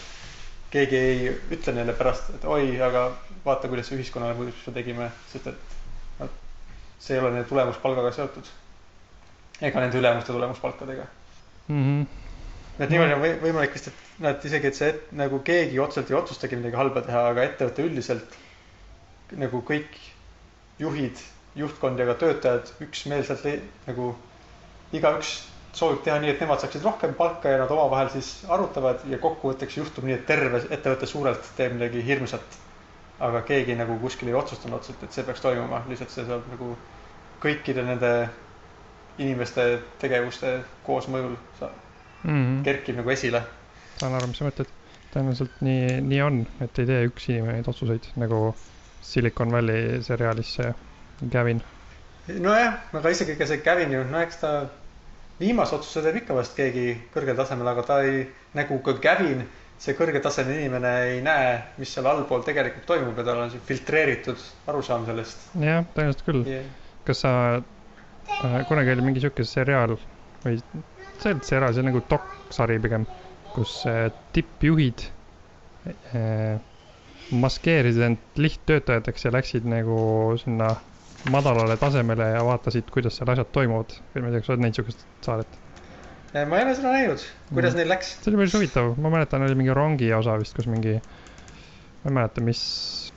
keegi 0.74 0.98
ei 0.98 1.34
ütle 1.54 1.74
neile 1.76 1.94
pärast, 1.98 2.32
et 2.34 2.46
oi, 2.50 2.72
aga 2.82 3.08
vaata, 3.44 3.70
kuidas 3.70 3.90
see 3.90 3.98
ühiskonnale 3.98 4.36
mõjus, 4.38 4.56
mis 4.58 4.70
me 4.70 4.74
tegime, 4.76 5.10
sest 5.30 5.50
et 5.52 5.76
noh, 6.18 6.32
see 6.98 7.16
ei 7.16 7.22
ole 7.22 7.34
nende 7.34 7.48
tulemuspalgaga 7.50 8.12
seotud. 8.16 8.50
ega 9.60 9.82
nende 9.82 9.98
ülemuste 10.00 10.32
tulemuspalkadega. 10.32 11.06
mhmh, 11.68 12.06
et 12.78 12.90
niimoodi 12.90 13.14
on 13.14 13.22
või- 13.22 13.40
võimalik 13.42 13.74
vist, 13.76 13.90
et 13.90 14.22
nad 14.24 14.44
isegi, 14.44 14.66
et 14.66 14.78
see 14.78 14.88
et, 14.94 15.10
nagu 15.12 15.42
keegi 15.46 15.78
otseselt 15.78 16.10
ei 16.10 16.16
otsustagi 16.16 16.56
midagi 16.56 16.78
halba 16.80 17.02
teha, 17.06 17.26
aga 17.34 17.44
ettevõte 17.44 17.84
üldiselt 17.86 18.38
nagu 19.38 19.62
kõik 19.62 19.98
juhid, 20.80 21.22
juhtkond 21.54 21.98
ja 22.00 22.06
ka 22.08 22.16
töötajad 22.24 22.72
üksmeelselt 22.86 23.46
nagu 23.86 24.14
igaüks 24.92 25.30
soovib 25.72 26.00
teha 26.04 26.18
nii, 26.20 26.32
et 26.34 26.40
nemad 26.42 26.60
saaksid 26.62 26.82
rohkem 26.84 27.14
palka 27.14 27.52
ja 27.52 27.58
nad 27.62 27.70
omavahel 27.70 28.08
siis 28.10 28.30
arutavad 28.48 29.04
ja 29.10 29.18
kokkuvõtteks 29.22 29.76
juhtub 29.78 30.04
nii, 30.08 30.16
et 30.18 30.26
terve 30.26 30.62
ettevõte 30.70 31.06
suurelt 31.06 31.52
teeb 31.56 31.76
midagi 31.78 32.02
hirmsat. 32.06 32.58
aga 33.20 33.42
keegi 33.44 33.74
nagu 33.76 33.98
kuskil 34.00 34.28
ei 34.30 34.34
otsustanud 34.34 34.78
otseselt, 34.78 35.02
et 35.04 35.12
see 35.12 35.24
peaks 35.24 35.42
toimuma, 35.44 35.82
lihtsalt 35.88 36.10
see 36.10 36.22
saab 36.24 36.46
nagu 36.48 36.70
kõikide 37.42 37.82
nende 37.84 38.12
inimeste 39.18 39.66
tegevuste 40.00 40.52
koosmõjul 40.86 41.34
sa- 41.58 41.68
mhmh, 42.24 42.62
kerkib 42.64 42.96
nagu 42.96 43.10
esile. 43.10 43.42
saan 44.00 44.14
aru, 44.14 44.26
mis 44.26 44.38
sa 44.38 44.44
mõtled. 44.48 44.72
tõenäoliselt 45.12 45.60
nii, 45.60 46.00
nii 46.06 46.20
on, 46.22 46.46
et 46.64 46.78
ei 46.78 46.86
tee 46.86 47.04
üks 47.08 47.28
inimene 47.28 47.58
neid 47.58 47.68
otsuseid 47.68 48.04
nagu 48.16 48.54
Silicon 49.02 49.52
Valley 49.52 50.02
seriaalis 50.06 50.54
see 50.54 50.74
Gavin. 51.32 51.62
nojah, 52.38 52.76
aga 52.92 53.10
isegi 53.14 53.36
ka 53.38 53.48
see 53.48 53.62
Gavin 53.64 53.92
ju, 53.94 54.04
no 54.10 54.20
eks 54.22 54.40
ta 54.42 54.52
viimase 55.40 55.74
otsuse 55.76 56.02
teeb 56.04 56.20
ikka 56.20 56.36
vast 56.36 56.54
keegi 56.56 56.92
kõrgel 57.14 57.38
tasemel, 57.38 57.70
aga 57.72 57.84
ta 57.86 57.98
ei, 58.06 58.22
nagu 58.56 58.78
ka 58.84 58.96
Gavin, 59.02 59.46
see 59.80 59.96
kõrgetasemeline 59.96 60.66
inimene 60.66 60.92
ei 61.14 61.20
näe, 61.24 61.52
mis 61.80 61.92
seal 61.94 62.08
allpool 62.10 62.44
tegelikult 62.44 62.84
toimub 62.90 63.16
ja 63.16 63.24
tal 63.30 63.44
on 63.46 63.52
see 63.52 63.62
filtreeritud 63.70 64.42
arusaam 64.68 65.06
sellest 65.08 65.46
jah, 65.56 65.86
tõenäoliselt 65.96 66.26
küll. 66.26 66.42
yeah.. 66.44 66.66
kas 67.08 67.22
sa 67.24 67.32
äh,, 67.56 68.58
kunagi 68.68 68.92
oli 68.92 69.06
mingi 69.06 69.22
sihuke 69.24 69.46
seriaal 69.48 69.96
või 70.44 70.58
see 70.60 71.30
ei 71.30 71.32
olnud 71.32 71.48
seriaal, 71.48 71.72
see 71.72 71.80
oli 71.80 71.92
nagu 71.92 72.04
dokksari 72.12 72.76
pigem, 72.84 73.06
kus 73.56 73.78
äh, 73.88 74.10
tippjuhid 74.36 75.06
äh, 76.12 76.60
maskeerisid 77.30 78.04
end 78.04 78.40
lihttöötajateks 78.40 79.24
ja 79.24 79.32
läksid 79.32 79.68
nagu 79.68 80.00
sinna 80.42 80.74
madalale 81.28 81.76
tasemele 81.80 82.30
ja 82.34 82.44
vaatasid, 82.46 82.88
kuidas 82.94 83.18
seal 83.18 83.30
asjad 83.32 83.50
toimuvad. 83.52 83.96
või 84.14 84.22
ma 84.22 84.30
ei 84.30 84.32
tea, 84.36 84.40
kas 84.40 84.46
sa 84.48 84.54
oled 84.54 84.64
näinud 84.64 84.78
sihukest 84.78 85.06
saadet? 85.26 85.58
ma 86.34 86.60
ei 86.60 86.64
ole 86.64 86.74
seda 86.78 86.92
näinud, 86.94 87.24
kuidas 87.50 87.74
Mm. 87.74 87.76
neil 87.82 87.88
läks. 87.92 88.12
see 88.22 88.30
oli 88.30 88.40
päris 88.42 88.54
huvitav, 88.54 88.92
ma 88.98 89.10
mäletan, 89.10 89.42
oli 89.42 89.58
mingi 89.58 89.74
rongi 89.74 90.12
osa 90.14 90.38
vist, 90.38 90.54
kus 90.56 90.66
mingi, 90.70 91.00
ma 92.04 92.10
ei 92.10 92.14
mäleta, 92.20 92.40
mis, 92.40 92.62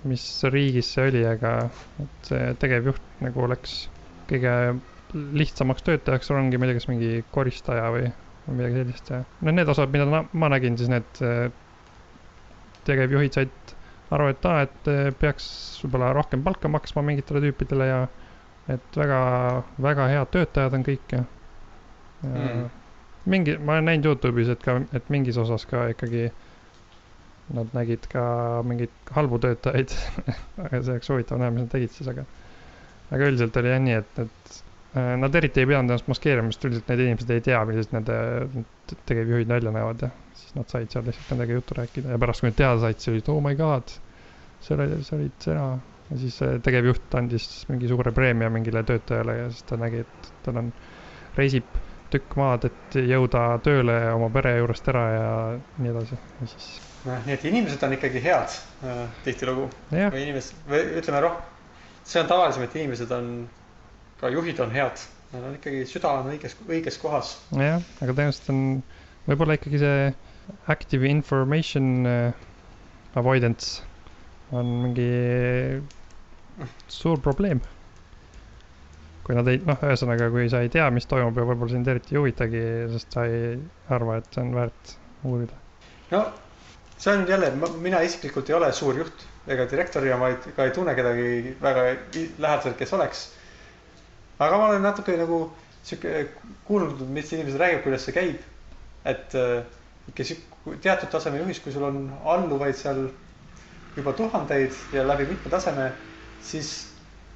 mis 0.04 0.26
riigis 0.44 0.90
see 0.94 1.08
oli, 1.12 1.24
aga 1.30 1.70
et 2.04 2.32
see 2.32 2.54
tegevjuht 2.60 3.02
nagu 3.22 3.48
läks 3.48 3.78
kõige 4.28 4.58
lihtsamaks 5.14 5.86
töötajaks 5.86 6.30
rongi, 6.34 6.58
ma 6.58 6.66
ei 6.66 6.74
tea, 6.74 6.82
kas 6.82 6.90
mingi 6.90 7.24
koristaja 7.32 7.92
või 7.94 8.12
või 8.48 8.60
midagi 8.60 8.82
sellist 8.82 9.12
ja 9.14 9.22
no 9.42 9.54
need 9.56 9.70
osad, 9.72 9.92
mida 9.94 10.24
ma 10.34 10.50
nägin, 10.52 10.76
siis 10.80 10.90
need 10.92 11.22
äh, 11.24 11.46
tegevjuhid 12.88 13.38
said 13.38 13.76
aru, 14.12 14.28
et 14.34 14.46
aa, 14.46 14.62
et 14.68 14.90
äh, 14.92 15.12
peaks 15.20 15.48
võib-olla 15.84 16.12
rohkem 16.18 16.44
palka 16.44 16.70
maksma 16.72 17.02
mingitele 17.06 17.42
tüüpidele 17.48 17.88
ja 17.90 18.02
et 18.78 18.98
väga, 18.98 19.20
väga 19.84 20.08
head 20.14 20.32
töötajad 20.36 20.74
on 20.80 20.86
kõik 20.88 21.18
ja, 21.18 21.24
ja 22.24 22.54
Mm. 22.54 22.70
mingi, 23.28 23.58
ma 23.60 23.74
olen 23.76 23.86
näinud 23.90 24.06
Youtube'is, 24.08 24.48
et 24.54 24.62
ka, 24.64 24.78
et 24.96 25.10
mingis 25.12 25.36
osas 25.42 25.66
ka 25.68 25.90
ikkagi 25.92 26.30
nad 27.58 27.74
nägid 27.76 28.06
ka 28.12 28.24
mingeid 28.64 28.94
halbu 29.12 29.40
töötajaid 29.44 29.92
aga 30.64 30.80
see 30.80 30.94
oleks 30.96 31.12
huvitav 31.12 31.42
näha, 31.42 31.52
mis 31.52 31.66
nad 31.66 31.74
tegid 31.74 31.92
siis, 31.92 32.08
aga 32.14 32.24
aga 33.12 33.28
üldiselt 33.28 33.60
oli 33.60 33.74
jah 33.74 33.82
nii, 33.84 33.98
et, 34.00 34.22
et 34.24 34.63
nad 34.94 35.36
eriti 35.36 35.64
ei 35.64 35.70
pidanud 35.70 35.90
ennast 35.90 36.10
maskeerima, 36.12 36.52
sest 36.54 36.68
üldiselt 36.68 36.92
need 36.92 37.06
inimesed 37.08 37.32
ei 37.34 37.42
tea, 37.46 37.62
millised 37.66 37.96
nende 37.96 38.18
tegevjuhid 39.10 39.50
välja 39.50 39.72
näevad 39.74 40.04
ja 40.06 40.10
siis 40.38 40.54
nad 40.58 40.70
said 40.70 40.94
seal 40.94 41.08
lihtsalt 41.08 41.32
nendega 41.34 41.58
juttu 41.58 41.78
rääkida. 41.80 42.14
Ja 42.14 42.20
pärast, 42.22 42.44
kui 42.44 42.52
nad 42.52 42.60
teada 42.60 42.82
said, 42.84 43.00
siis 43.02 43.14
olid 43.16 43.32
oh 43.34 43.42
my 43.42 43.56
god, 43.58 43.96
see 44.62 44.78
oli, 44.78 45.02
sa 45.08 45.16
olid 45.18 45.40
sina 45.42 45.66
ja 46.10 46.20
siis 46.22 46.38
see 46.42 46.60
tegevjuht 46.66 47.18
andis 47.18 47.48
mingi 47.72 47.90
suure 47.90 48.14
preemia 48.14 48.52
mingile 48.54 48.84
töötajale 48.88 49.38
ja 49.40 49.50
siis 49.50 49.66
ta 49.70 49.80
nägi, 49.82 50.04
et 50.06 50.32
tal 50.46 50.62
on, 50.62 50.72
reisib 51.38 51.82
tükk 52.14 52.36
maad, 52.38 52.68
et 52.70 52.98
jõuda 53.10 53.46
tööle 53.66 53.96
oma 54.14 54.30
pere 54.34 54.58
juurest 54.60 54.90
ära 54.92 55.04
ja 55.10 55.30
nii 55.82 55.94
edasi. 55.96 56.20
Ja 56.42 56.50
siis 56.52 56.68
noh, 57.08 57.24
nii 57.26 57.36
et 57.38 57.48
inimesed 57.50 57.86
on 57.88 57.96
ikkagi 57.98 58.22
head 58.24 58.54
äh, 58.86 59.02
tihtilugu. 59.26 59.66
Jah, 59.96 60.14
või 60.14 60.28
inimesed 60.28 60.70
või 60.70 60.84
ütleme 61.02 61.24
roh-, 61.26 61.40
see 62.06 62.22
on 62.22 62.30
tavalisem, 62.30 62.68
et 62.68 62.78
inimesed 62.78 63.16
on, 63.18 63.32
ka 64.24 64.32
juhid 64.32 64.60
on 64.64 64.72
head. 64.72 65.04
Nad 65.34 65.48
on 65.48 65.56
ikkagi, 65.58 65.84
süda 65.90 66.12
on 66.20 66.30
õiges, 66.32 66.56
õiges 66.70 67.00
kohas. 67.02 67.36
jah, 67.58 67.82
aga 68.00 68.14
tõenäoliselt 68.14 68.52
on 68.54 68.62
võib-olla 69.28 69.58
ikkagi 69.58 69.82
see 69.82 70.12
active 70.72 71.10
information 71.10 72.08
äh, 72.08 72.46
avoidance 73.20 73.82
on 74.54 74.70
mingi 74.84 75.10
suur 76.92 77.22
probleem. 77.24 77.62
kui 79.24 79.38
nad 79.38 79.48
ei, 79.48 79.62
noh, 79.64 79.80
ühesõnaga, 79.88 80.28
kui 80.34 80.50
sa 80.52 80.60
ei 80.66 80.70
tea, 80.72 80.90
mis 80.92 81.08
toimub 81.08 81.38
ja 81.40 81.46
võib-olla 81.48 81.72
sind 81.72 81.88
eriti 81.88 82.12
ei 82.12 82.20
huvitagi, 82.20 82.64
sest 82.92 83.16
sa 83.16 83.24
ei 83.24 83.54
arva, 83.96 84.18
et 84.20 84.28
see 84.36 84.44
on 84.44 84.50
väärt, 84.58 84.96
uurida. 85.24 85.60
no 86.12 86.26
see 86.98 87.14
on 87.16 87.24
jälle, 87.28 87.54
mina 87.82 88.02
isiklikult 88.04 88.52
ei 88.52 88.58
ole 88.60 88.72
suur 88.76 89.00
juht 89.00 89.24
ega 89.48 89.66
direktor 89.72 90.06
ja 90.08 90.18
ma 90.20 90.30
ei, 90.32 90.38
ka 90.56 90.68
ei 90.68 90.76
tunne 90.76 90.96
kedagi 90.96 91.56
väga 91.62 91.88
lähedaselt, 92.14 92.78
kes 92.80 92.94
oleks. 93.00 93.24
Aga 94.40 94.58
ma 94.58 94.70
olen 94.70 94.82
natuke 94.82 95.18
nagu 95.18 95.44
sihuke 95.84 96.30
kuulnud, 96.68 97.02
mis 97.10 97.32
inimesed 97.34 97.60
räägivad, 97.60 97.84
kuidas 97.84 98.06
see 98.08 98.16
käib. 98.16 98.40
et 99.06 99.36
äh, 99.36 99.66
ikka 100.08 100.24
sihuke 100.24 100.78
teatud 100.82 101.12
taseme 101.12 101.42
juhis, 101.42 101.60
kui 101.60 101.74
sul 101.76 101.84
on 101.84 102.06
alluvaid 102.24 102.76
seal 102.80 103.10
juba 103.96 104.14
tuhandeid 104.14 104.72
ja 104.94 105.04
läbi 105.08 105.28
mitme 105.30 105.52
taseme, 105.52 105.92
siis 106.40 106.94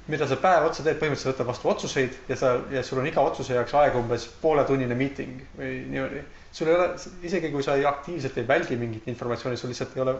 mida 0.08 0.26
sa 0.26 0.38
päev 0.40 0.64
otsa 0.70 0.82
teed, 0.82 0.96
põhimõtteliselt 1.00 1.34
võtad 1.34 1.48
vastu 1.50 1.68
otsuseid 1.68 2.14
ja 2.30 2.36
sa 2.40 2.54
ja 2.72 2.82
sul 2.86 3.02
on 3.02 3.08
iga 3.10 3.20
otsuse 3.20 3.52
jaoks 3.54 3.74
aega 3.76 4.00
umbes 4.00 4.24
pooletunnine 4.40 4.96
meeting 4.96 5.42
või 5.58 5.82
niimoodi. 5.92 6.22
sul 6.52 6.70
ei 6.70 6.76
ole, 6.78 6.86
isegi 7.28 7.50
kui 7.52 7.62
sa 7.62 7.76
ei 7.76 7.84
aktiivselt 7.86 8.38
ei 8.40 8.48
väldi 8.48 8.78
mingit 8.80 9.08
informatsiooni, 9.12 9.60
sul 9.60 9.68
lihtsalt 9.68 9.96
ei 9.96 10.02
ole. 10.06 10.16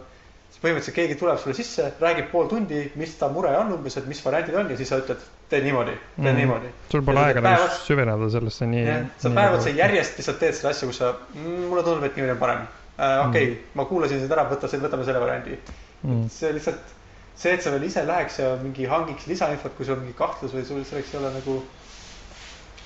Siis 0.49 0.63
põhimõtteliselt 0.63 0.97
keegi 0.97 1.17
tuleb 1.21 1.41
sulle 1.43 1.55
sisse, 1.57 1.91
räägib 2.03 2.31
pool 2.33 2.49
tundi, 2.51 2.85
mis 3.01 3.15
ta 3.21 3.29
mure 3.33 3.53
on 3.59 3.73
umbes, 3.77 3.99
et 4.01 4.07
mis 4.11 4.21
variandid 4.25 4.57
on 4.59 4.71
ja 4.73 4.79
siis 4.81 4.93
sa 4.93 5.01
ütled, 5.03 5.25
tee 5.49 5.61
niimoodi, 5.65 5.97
tee 6.17 6.25
mm. 6.25 6.39
niimoodi. 6.43 6.73
sul 6.93 7.05
pole 7.07 7.25
aega 7.25 7.45
nagu 7.45 7.69
süveneda 7.85 8.31
sellesse 8.33 8.69
nii. 8.71 8.99
sa 9.23 9.33
päev 9.37 9.59
otsa 9.59 9.75
järjest 9.77 10.21
lihtsalt 10.21 10.41
teed 10.43 10.57
seda 10.59 10.73
asja, 10.75 10.89
kus 10.91 11.03
sa 11.03 11.13
mm,, 11.35 11.67
mulle 11.71 11.85
tundub, 11.87 12.09
et 12.09 12.17
niimoodi 12.17 12.37
on 12.37 12.41
parem 12.43 12.65
äh,. 12.65 13.29
okei 13.29 13.51
okay,, 13.51 13.59
ma 13.79 13.87
kuulasin 13.91 14.25
sind 14.25 14.35
ära, 14.35 14.49
võta 14.51 14.71
võtame 14.73 15.09
selle 15.09 15.23
variandi 15.25 15.59
mm.. 16.03 16.29
see 16.33 16.53
lihtsalt, 16.57 16.95
see, 17.39 17.55
et 17.55 17.65
sa 17.65 17.73
veel 17.75 17.87
ise 17.89 18.05
läheks 18.07 18.41
ja 18.43 18.53
mingi 18.63 18.89
hangiks 18.91 19.29
lisainfot, 19.31 19.77
kui 19.77 19.87
sul 19.87 19.99
on 19.99 20.05
mingi 20.05 20.17
kahtlus 20.19 20.55
või 20.57 20.67
sul 20.67 20.85
selleks 20.87 21.15
ei 21.15 21.21
ole 21.21 21.33
nagu. 21.37 21.59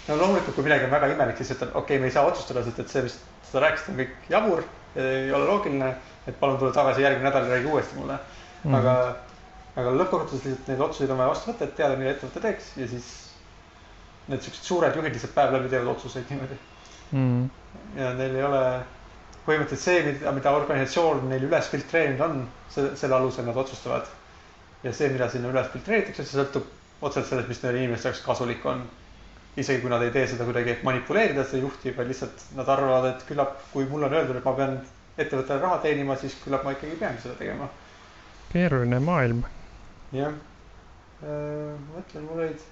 no 0.08 0.16
loomulikult, 0.18 0.56
kui 0.56 0.66
midagi 0.66 0.88
on 0.88 0.94
väga 0.94 1.12
imelik, 1.14 1.38
siis 1.40 1.54
ütled, 1.56 1.72
okei 1.74 1.96
okay,, 1.96 2.02
me 2.02 2.10
ei 2.10 2.14
saa 2.14 2.26
otsustada, 2.28 2.64
sest 2.66 2.82
et 2.82 2.92
see, 2.92 3.04
mis 3.06 3.18
sa 3.50 3.62
rääkisid, 3.62 3.92
on 3.92 4.00
kõik 4.00 4.32
jabur, 4.32 4.64
ei 4.96 5.30
ole 5.32 5.46
loogiline. 5.48 5.92
Et 6.26 6.38
palun 6.40 6.58
tule 6.58 6.72
tagasi 6.72 7.02
järgmine 7.02 7.28
nädal 7.28 7.48
ja 7.48 7.56
räägi 7.56 7.70
uuesti 7.72 7.98
mulle 7.98 8.18
mm.. 8.64 8.74
aga, 8.78 8.96
aga 9.76 9.94
lõppkokkuvõttes 10.00 10.44
lihtsalt 10.46 10.68
neid 10.72 10.84
otsuseid 10.88 11.10
on 11.10 11.22
vaja 11.22 11.34
vastu 11.34 11.50
võtta, 11.50 11.68
et 11.68 11.76
teada, 11.76 11.96
mida 12.00 12.14
ettevõte 12.16 12.44
teeks 12.48 12.74
ja 12.76 12.88
siis. 12.94 13.12
Need 14.30 14.44
siuksed 14.44 14.62
suured 14.62 14.94
juhid 14.94 15.16
lihtsalt 15.16 15.32
päev 15.34 15.50
läbi 15.56 15.70
teevad 15.72 15.96
otsuseid 15.96 16.28
niimoodi 16.30 16.60
Mm. 17.12 17.50
ja 17.96 18.12
neil 18.16 18.36
ei 18.38 18.44
ole 18.46 18.60
põhimõtteliselt 19.44 19.84
see, 19.84 20.02
mida, 20.06 20.32
mida 20.32 20.52
organisatsioon 20.56 21.26
neil 21.28 21.44
üles 21.44 21.68
filtreerinud 21.68 22.22
on, 22.24 22.38
selle, 22.72 23.14
alusel 23.16 23.44
nad 23.48 23.58
otsustavad. 23.60 24.06
ja 24.82 24.92
see, 24.96 25.10
mida 25.12 25.28
sinna 25.30 25.50
üles 25.52 25.68
filtreeritakse, 25.74 26.24
see 26.24 26.38
sõltub 26.38 26.70
otseselt 27.04 27.28
sellest, 27.28 27.50
mis 27.52 27.60
nende 27.62 27.82
inimeste 27.82 28.08
jaoks 28.08 28.22
kasulik 28.24 28.64
on. 28.66 28.86
isegi 29.60 29.82
kui 29.82 29.92
nad 29.92 30.02
ei 30.02 30.10
tee 30.14 30.24
seda 30.30 30.46
kuidagi, 30.48 30.72
et 30.72 30.84
manipuleerida 30.88 31.44
seda 31.44 31.60
juhti, 31.66 31.92
vaid 31.96 32.08
lihtsalt 32.08 32.46
nad 32.56 32.68
arvavad, 32.72 33.10
et 33.10 33.26
küllap, 33.28 33.58
kui 33.74 33.84
mulle 33.90 34.08
on 34.08 34.16
öeldud, 34.16 34.38
et 34.40 34.48
ma 34.48 34.54
pean 34.56 34.78
ettevõttele 35.18 35.60
raha 35.60 35.78
teenima, 35.84 36.16
siis 36.20 36.36
küllap 36.44 36.64
ma 36.64 36.74
ikkagi 36.76 36.96
peangi 37.00 37.24
seda 37.24 37.34
tegema. 37.40 37.68
keeruline 38.52 39.00
maailm. 39.00 39.42
jah. 40.12 40.38
mõtlen, 41.22 42.24
mul 42.28 42.46
olid 42.46 42.62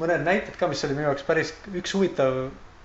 mõned 0.00 0.26
näited 0.26 0.56
ka, 0.58 0.68
mis 0.70 0.82
oli 0.86 0.96
minu 0.96 1.08
jaoks 1.08 1.24
päris 1.26 1.52
üks 1.72 1.94
huvitav, 1.96 2.40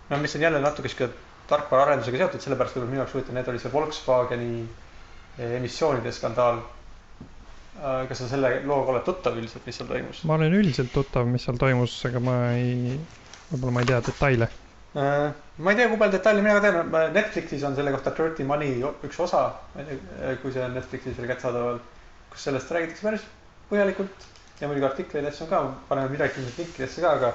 no 0.10 0.20
mis 0.22 0.36
on 0.38 0.46
jälle 0.46 0.62
natuke 0.64 0.92
sihuke 0.92 1.12
tarkvaraarendusega 1.52 2.22
seotud, 2.22 2.44
sellepärast 2.44 2.78
võib-olla 2.78 2.92
minu 2.94 3.02
jaoks 3.02 3.16
huvitav, 3.18 3.36
need 3.36 3.50
oli 3.52 3.64
see 3.64 3.74
Volkswageni 3.74 4.52
eh, 4.62 5.58
emissioonide 5.58 6.14
skandaal. 6.16 6.62
kas 7.82 8.20
sa 8.20 8.28
selle 8.28 8.50
looga 8.68 8.92
oled 8.92 9.06
tuttav 9.08 9.38
üldiselt, 9.40 9.64
mis 9.66 9.78
seal 9.80 9.88
toimus? 9.90 10.20
ma 10.28 10.36
olen 10.36 10.54
üldiselt 10.54 10.92
tuttav, 10.94 11.26
mis 11.28 11.48
seal 11.48 11.58
toimus, 11.58 11.96
aga 12.06 12.20
ma 12.22 12.36
ei, 12.54 12.98
võib-olla 13.50 13.74
ma 13.74 13.82
ei 13.82 13.90
tea 13.90 14.02
detaile. 14.06 14.50
Äh, 14.92 15.32
ma 15.64 15.72
ei 15.72 15.78
tea, 15.80 15.88
kui 15.88 16.00
palju 16.00 16.18
detaile 16.18 16.42
mina 16.44 16.58
ka 16.58 16.66
tean, 16.66 17.14
Netflixis 17.16 17.62
on 17.64 17.78
selle 17.78 17.94
kohta 17.96 18.12
Dirty 18.18 18.44
Money 18.44 18.82
üks 19.08 19.22
osa, 19.24 19.46
tea, 19.78 20.34
kui 20.42 20.52
see 20.52 20.66
on 20.66 20.76
Netflixis 20.76 21.16
veel 21.16 21.30
kättesaadaval, 21.32 21.80
kus 22.34 22.48
sellest 22.50 22.74
räägitakse 22.76 23.08
päris 23.08 23.24
põhjalikult 23.70 24.28
ja 24.60 24.68
muidugi 24.68 24.90
artikleid 24.90 25.30
asju 25.30 25.48
on 25.48 25.54
ka, 25.54 25.62
paneme 25.88 26.12
midagi 26.12 26.44
linkidesse 26.44 27.06
ka, 27.06 27.14
aga 27.22 27.32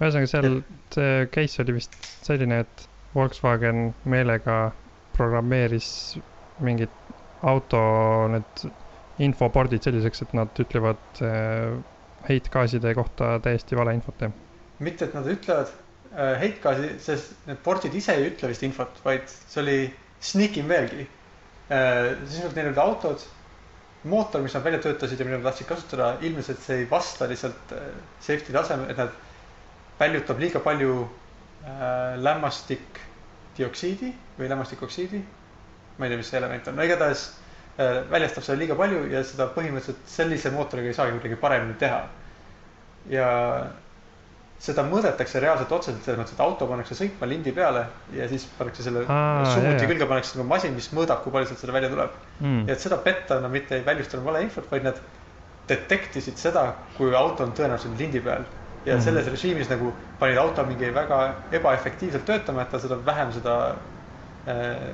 ühesõnaga 0.00 0.30
seal 0.32 0.48
see 0.96 1.28
case 1.36 1.60
oli 1.66 1.76
vist 1.76 2.00
selline, 2.24 2.62
et 2.64 2.88
Volkswagen 3.14 3.92
meelega 4.08 4.58
programmeeris 5.14 5.88
mingid 6.64 6.90
auto 7.44 7.84
need 8.32 8.66
infopordid 9.22 9.84
selliseks, 9.84 10.24
et 10.24 10.32
nad 10.34 10.64
ütlevad 10.64 11.22
äh, 11.22 11.76
heitgaaside 12.30 12.96
kohta 12.96 13.36
täiesti 13.44 13.76
valeinfot, 13.76 14.24
jah. 14.24 14.32
mitte, 14.80 15.04
et 15.04 15.14
nad 15.14 15.28
ütlevad 15.30 15.68
äh, 15.68 15.80
heitgaasi, 16.14 16.90
sest 17.02 17.46
need 17.48 17.58
pordid 17.64 17.94
ise 17.98 18.14
ei 18.14 18.28
ütle 18.30 18.50
vist 18.52 18.62
infot, 18.62 19.00
vaid 19.04 19.26
see 19.30 19.60
oli 19.62 19.78
sneakim 20.24 20.68
veelgi 20.70 21.06
äh,. 21.70 22.14
sisuliselt 22.26 22.56
neil 22.58 22.70
olid 22.70 22.78
autod, 22.82 23.24
mootor, 24.04 24.42
mis 24.44 24.54
nad 24.54 24.64
välja 24.64 24.80
töötasid 24.84 25.20
ja 25.20 25.26
mida 25.26 25.38
nad 25.38 25.46
tahtsid 25.48 25.68
kasutada, 25.68 26.10
ilmselt 26.22 26.60
see 26.62 26.82
ei 26.82 26.88
vasta 26.90 27.28
lihtsalt 27.28 27.72
äh, 27.72 27.86
safety 28.20 28.52
tasemele, 28.52 28.92
et 28.92 29.00
nad 29.00 29.14
väljutab 30.00 30.42
liiga 30.42 30.60
palju 30.64 30.98
äh, 31.64 32.16
lämmastikdioksiidi 32.20 34.12
või 34.38 34.50
lämmastikoksiidi. 34.52 35.22
ma 35.98 36.06
ei 36.06 36.10
tea, 36.10 36.18
mis 36.18 36.28
see 36.32 36.38
element 36.40 36.68
on, 36.68 36.76
no 36.76 36.84
igatahes 36.84 37.28
äh, 37.78 38.02
väljastab 38.10 38.44
seda 38.44 38.58
liiga 38.58 38.76
palju 38.78 39.06
ja 39.12 39.22
seda 39.24 39.46
põhimõtteliselt 39.54 40.10
sellise 40.10 40.50
mootoriga 40.50 40.90
ei 40.90 40.96
saagi 40.98 41.16
kuidagi 41.16 41.40
paremini 41.40 41.78
teha. 41.78 42.02
ja 43.08 43.28
seda 44.58 44.82
mõõdetakse 44.86 45.40
reaalselt 45.42 45.72
otseselt 45.72 46.04
selles 46.04 46.18
mõttes, 46.20 46.32
et 46.34 46.40
auto 46.40 46.66
pannakse 46.66 46.94
sõitma 46.94 47.26
lindi 47.28 47.52
peale 47.52 47.86
ja 48.12 48.28
siis 48.28 48.44
pannakse 48.58 48.82
selle 48.82 49.02
Aa, 49.08 49.44
summuti 49.54 49.86
külge 49.86 50.06
pannakse 50.06 50.38
nagu 50.38 50.48
masin, 50.48 50.72
mis 50.74 50.88
mõõdab, 50.94 51.22
kui 51.24 51.32
palju 51.32 51.46
sealt 51.50 51.60
seda 51.60 51.72
välja 51.72 51.90
tuleb. 51.90 52.10
Mm. 52.40 52.68
ja 52.68 52.72
et 52.72 52.80
seda 52.80 52.96
petta 52.96 53.40
nad 53.40 53.50
mitte 53.52 53.74
ei 53.76 53.84
väljustanud 53.84 54.24
valeinfot, 54.24 54.70
vaid 54.70 54.84
nad 54.84 55.00
detektisid 55.68 56.36
seda, 56.38 56.74
kui 56.96 57.14
auto 57.16 57.42
on 57.44 57.52
tõenäoliselt 57.56 57.98
lindi 57.98 58.20
peal. 58.20 58.44
ja 58.84 58.94
Mhm. 58.96 59.00
selles 59.02 59.26
režiimis 59.32 59.70
nagu 59.70 59.92
panid 60.18 60.36
auto 60.36 60.64
mingi 60.68 60.90
väga 60.94 61.34
ebaefektiivselt 61.52 62.24
töötama, 62.28 62.62
et 62.62 62.70
ta 62.70 62.78
seda 62.78 62.96
vähem 63.06 63.30
seda 63.32 63.76
äh, 64.46 64.92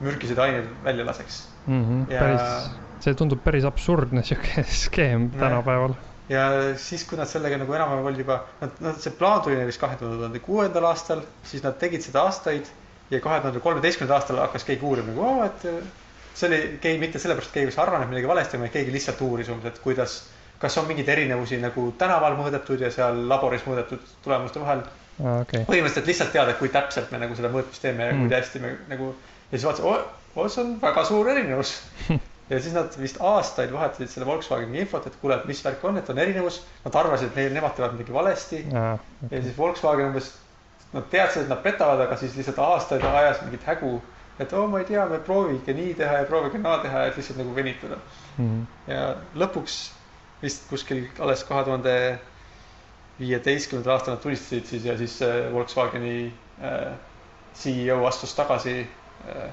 mürgiseid 0.00 0.38
aineid 0.38 0.66
välja 0.84 1.04
laseks. 1.06 1.48
Mm 1.66 1.84
-hmm. 1.84 2.12
Ja- 2.12 2.20
päris, 2.20 2.70
see 3.00 3.14
tundub 3.14 3.40
päris 3.44 3.64
absurdne 3.64 4.22
sihuke 4.22 4.62
skeem 4.84 5.30
tänapäeval. 5.30 5.94
Ja 6.30 6.42
siis, 6.78 7.04
kui 7.08 7.18
nad 7.18 7.28
sellega 7.30 7.58
nagu 7.58 7.74
enam-vähem 7.74 8.06
olid 8.10 8.22
juba, 8.22 8.40
nad, 8.60 8.76
nad, 8.84 8.98
see 9.02 9.14
plaan 9.18 9.42
tuli 9.44 9.78
kahe 9.80 9.96
tuhande 9.98 10.42
kuuendal 10.44 10.86
aastal, 10.92 11.24
siis 11.46 11.64
nad 11.64 11.78
tegid 11.80 12.04
seda 12.06 12.22
aastaid 12.28 12.68
ja 13.10 13.20
kahe 13.20 13.40
tuhande 13.42 13.62
kolmeteistkümnendal 13.64 14.20
aastal 14.20 14.38
hakkas 14.44 14.66
keegi 14.68 14.86
uurima 14.86 15.10
nagu 15.10 15.24
oo, 15.26 15.48
et 15.48 15.66
äh, 15.66 15.80
see 16.34 16.50
oli, 16.50 16.60
keegi 16.82 17.02
mitte 17.02 17.22
sellepärast, 17.22 17.50
et 17.50 17.58
keegi 17.58 17.70
oleks 17.70 17.80
arvanud, 17.82 18.12
midagi 18.12 18.30
valesti 18.30 18.62
vaid 18.62 18.74
keegi 18.76 18.94
lihtsalt 18.94 19.24
uuris 19.26 19.50
umbes, 19.50 19.74
et 19.74 19.82
kuidas, 19.82 20.16
kas 20.62 20.78
on 20.78 20.86
mingeid 20.86 21.10
erinevusi 21.16 21.58
nagu 21.60 21.88
tänaval 21.98 22.38
mõõdetud 22.38 22.86
ja 22.86 22.92
seal 22.94 23.24
laboris 23.28 23.66
mõõdetud 23.66 24.06
tulemuste 24.22 24.62
vahel. 24.62 24.86
okei, 25.18 25.66
põhimõtteliselt 25.66 26.12
lihtsalt 26.12 26.32
teada, 26.36 26.54
kui 26.60 26.70
täpselt 26.70 27.10
me 27.10 27.18
nagu 27.24 27.34
seda 27.36 27.50
mõõtmist 27.50 27.82
teeme 27.82 28.06
ja 28.06 28.14
Mm. 28.14 28.28
kui 28.28 28.36
hästi 28.36 28.62
me 28.62 28.76
nagu 28.88 29.14
ja 29.50 29.58
siis 29.58 29.66
vaatasin, 29.66 29.84
oo, 30.36 30.48
see 30.48 30.62
on 30.62 30.76
väga 30.82 31.04
suur 31.04 31.28
erinevus. 31.28 31.80
ja 32.50 32.60
siis 32.60 32.74
nad 32.74 32.94
vist 32.98 33.18
aastaid 33.22 33.72
vahetasid 33.72 34.10
selle 34.10 34.26
Volkswageni 34.26 34.82
infot, 34.82 35.06
et 35.06 35.16
kuule, 35.22 35.36
et 35.38 35.46
mis 35.48 35.60
värk 35.64 35.84
on, 35.86 35.98
et 36.00 36.08
on 36.10 36.18
erinevus. 36.18 36.60
Nad 36.84 36.96
arvasid, 36.98 37.30
et 37.30 37.38
neil, 37.38 37.52
nemad 37.54 37.76
teevad 37.76 37.94
midagi 37.94 38.14
valesti 38.14 38.64
ja 38.70 38.96
siis 39.30 39.58
Volkswagen 39.58 40.10
umbes, 40.10 40.32
nad 40.92 41.06
teadsid, 41.12 41.44
et 41.46 41.52
nad 41.52 41.62
petavad, 41.62 42.02
aga 42.02 42.18
siis 42.18 42.34
lihtsalt 42.38 42.58
aastaid 42.64 43.06
ajas 43.06 43.44
mingit 43.44 43.66
hägu. 43.68 44.00
et 44.40 44.52
oo, 44.56 44.66
ma 44.72 44.78
ei 44.80 44.86
tea, 44.88 45.02
me 45.06 45.18
proovige 45.20 45.72
nii 45.76 45.94
teha 45.94 46.22
ja 46.22 46.24
proovige 46.24 46.58
naa 46.58 46.78
teha, 46.80 47.02
et 47.06 47.16
lihtsalt 47.16 47.38
nagu 47.38 47.54
venitada. 47.54 47.98
Mhm. 48.38 48.62
ja 48.88 49.14
lõpuks 49.36 49.78
vist 50.42 50.64
kuskil 50.70 51.04
alles 51.20 51.44
kahe 51.44 51.64
tuhande 51.64 51.94
viieteistkümnendal 53.20 53.98
aastal 53.98 54.16
nad 54.16 54.22
tulistasid 54.24 54.66
siis 54.66 54.84
ja 54.88 54.96
siis 54.96 55.18
äh, 55.22 55.52
Volkswageni 55.52 56.32
äh, 56.62 56.94
CEO 57.54 58.06
astus 58.06 58.34
tagasi 58.34 58.80
äh,. 59.28 59.50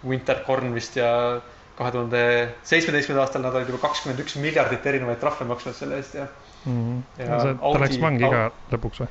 Winterkorn 0.00 0.74
vist 0.74 0.94
ja 0.96 1.40
kahe 1.80 1.90
tuhande 1.94 2.20
seitsmeteistkümnendal 2.68 3.24
aastal 3.26 3.42
nad 3.46 3.54
olid 3.56 3.70
juba 3.72 3.80
kakskümmend 3.86 4.20
üks 4.20 4.36
miljardit 4.42 4.86
erinevaid 4.92 5.20
trahve 5.22 5.46
maksnud 5.48 5.76
selle 5.78 5.96
eest 6.02 6.14
ja 6.20 6.28
Mhm. 6.66 6.96
Ja 7.18 7.40
see, 7.40 7.54
ta 7.56 7.64
Audi- 7.64 7.80
läks 7.80 8.00
vangi 8.02 8.28
ka 8.28 8.40
lõpuks 8.72 8.98
või? 9.00 9.06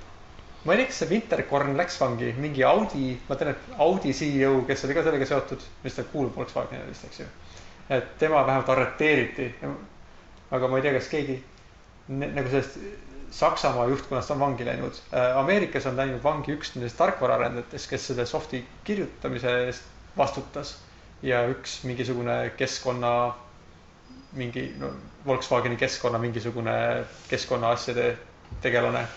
ma 0.65 0.73
ei 0.73 0.77
tea, 0.77 0.85
kas 0.91 0.97
see 1.01 1.07
Winterkorn 1.09 1.77
läks 1.79 1.95
vangi, 2.01 2.27
mingi 2.37 2.63
Audi, 2.67 3.05
ma 3.29 3.35
tean, 3.39 3.49
et 3.55 3.79
Audi 3.85 4.11
CEO, 4.13 4.51
kes 4.67 4.83
oli 4.85 4.93
ka 4.93 5.03
sellega 5.07 5.25
seotud, 5.25 5.63
mis 5.83 5.95
ta 5.97 6.03
kuulub 6.11 6.35
Volkswagenile 6.37 6.85
vist, 6.91 7.05
eks 7.07 7.19
ju. 7.23 7.25
et 7.89 8.11
tema 8.21 8.43
vähemalt 8.45 8.69
arreteeriti. 8.69 9.47
aga 10.51 10.67
ma 10.67 10.77
ei 10.77 10.81
tea, 10.85 10.93
kas 10.99 11.07
keegi 11.09 11.39
nagu 12.09 12.49
sellest 12.49 12.77
Saksamaa 13.31 13.87
juhtkonnast 13.87 14.31
on 14.31 14.39
vangi 14.39 14.65
läinud. 14.65 14.95
Ameerikas 15.37 15.85
on 15.85 15.97
läinud 15.97 16.23
vangi 16.23 16.53
üks 16.55 16.71
nendest 16.75 16.97
tarkvaraarendajatest, 16.97 17.89
kes 17.89 18.07
selle 18.07 18.25
soft'i 18.25 18.63
kirjutamise 18.83 19.51
eest 19.67 19.83
vastutas 20.17 20.75
ja 21.23 21.43
üks 21.51 21.83
mingisugune 21.83 22.51
keskkonna 22.57 23.13
mingi 24.33 24.69
no, 24.79 24.91
Volkswageni 25.25 25.75
keskkonna 25.77 26.19
mingisugune 26.21 26.75
keskkonnaasjade 27.29 28.11
tegelane 28.61 29.07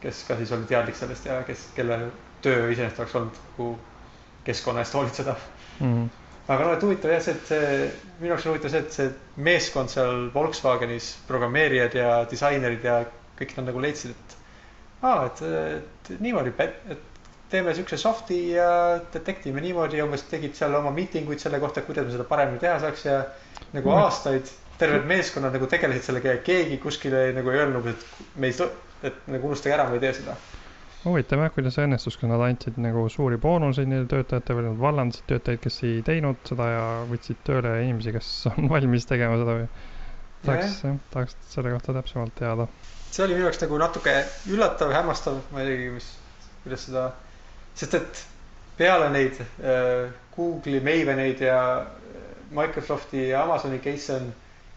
kes 0.00 0.22
ka 0.28 0.36
siis 0.36 0.52
oli 0.52 0.68
teadlik 0.68 0.96
sellest 0.98 1.26
ja 1.26 1.40
kes, 1.46 1.66
kelle 1.76 1.98
töö 2.44 2.70
iseenesest 2.72 3.00
oleks 3.02 3.16
olnud 3.18 3.40
nagu 3.42 3.68
keskkonna 4.46 4.84
eest 4.84 4.94
hoolitseda. 4.94 5.34
mm.. 5.80 6.08
aga 6.48 6.68
no 6.68 6.74
et 6.76 6.84
huvitav 6.86 7.14
jah, 7.14 7.22
see, 7.24 7.34
et 7.34 7.50
see, 7.50 7.90
minu 8.20 8.32
jaoks 8.34 8.46
on 8.46 8.54
huvitav 8.54 8.74
see, 8.74 8.82
et 8.84 8.98
see 8.98 9.08
meeskond 9.48 9.92
seal 9.92 10.28
Volkswagenis, 10.34 11.14
programmeerijad 11.28 11.96
ja 11.98 12.10
disainerid 12.30 12.84
ja 12.86 13.00
kõik 13.40 13.56
nad 13.58 13.70
nagu 13.72 13.82
leidsid, 13.82 14.14
et 14.14 14.36
aa, 15.02 15.26
et, 15.26 15.42
et 16.12 16.20
niimoodi, 16.22 16.54
et 16.94 17.15
teeme 17.50 17.74
siukse 17.74 17.96
soft'i 18.00 18.38
ja 18.56 18.68
detekti 19.14 19.52
me 19.54 19.60
niimoodi 19.62 20.00
ja 20.00 20.04
umbes 20.06 20.24
tegid 20.30 20.54
seal 20.58 20.74
oma 20.74 20.90
miitinguid 20.94 21.38
selle 21.42 21.60
kohta, 21.62 21.82
kuidas 21.86 22.06
me 22.08 22.14
seda 22.16 22.24
paremini 22.28 22.58
teha 22.62 22.78
saaks 22.82 23.04
ja 23.06 23.20
nagu 23.72 23.90
Mm. 23.90 24.02
aastaid 24.02 24.50
terved 24.78 25.06
meeskonnad 25.08 25.54
nagu 25.56 25.66
tegelesid 25.70 26.04
sellega 26.04 26.34
ja 26.34 26.42
keegi 26.44 26.76
kuskile 26.82 27.30
nagu 27.32 27.50
ei 27.50 27.62
öelnud, 27.62 27.86
et 27.86 28.06
me 28.36 28.50
ei, 28.50 28.68
et 29.08 29.20
nagu 29.30 29.48
unustage 29.48 29.74
ära, 29.74 29.86
me 29.88 29.96
ei 29.96 30.02
tee 30.04 30.12
seda. 30.18 30.34
huvitav 31.06 31.38
jah, 31.44 31.52
kuidas 31.54 31.76
see 31.78 31.86
õnnestus, 31.86 32.16
kas 32.18 32.28
nad 32.28 32.42
andsid 32.42 32.78
nagu 32.82 33.04
suuri 33.12 33.36
boonuseid 33.38 33.88
neile 33.88 34.08
töötajatele 34.10 34.58
või 34.58 34.66
nad 34.68 34.80
vallandasid 34.82 35.28
töötajaid, 35.30 35.60
kes 35.62 35.76
ei 35.86 36.00
teinud 36.02 36.40
seda 36.48 36.66
ja 36.72 36.84
võtsid 37.12 37.38
tööle 37.46 37.76
inimesi, 37.84 38.12
kes 38.16 38.30
on 38.52 38.68
valmis 38.74 39.06
tegema 39.06 39.38
seda 39.42 39.58
või? 39.60 39.68
tahaks 40.46 40.80
tahaks 41.14 41.36
selle 41.54 41.72
kohta 41.72 41.94
täpsemalt 41.96 42.34
teada. 42.38 42.66
see 43.10 43.24
oli 43.24 43.34
minu 43.38 43.46
jaoks 43.46 43.62
nagu 43.62 43.78
natuke 43.80 44.16
üllatav, 44.52 44.92
hämmastav, 44.98 45.38
ma 45.54 45.62
ei 45.62 45.70
teagi, 45.70 45.88
mis, 45.94 46.10
kuidas 46.64 46.84
seda, 46.90 47.06
sest 47.76 47.94
et 47.94 48.24
peale 48.76 49.08
neid 49.12 49.38
äh, 49.40 50.10
Google'i, 50.36 50.80
Maveneid 50.84 51.40
ja 51.44 51.60
äh, 51.80 51.86
Microsofti 52.56 53.28
ja 53.28 53.42
Amazoni 53.44 53.78
case 53.84 54.16
on 54.16 54.32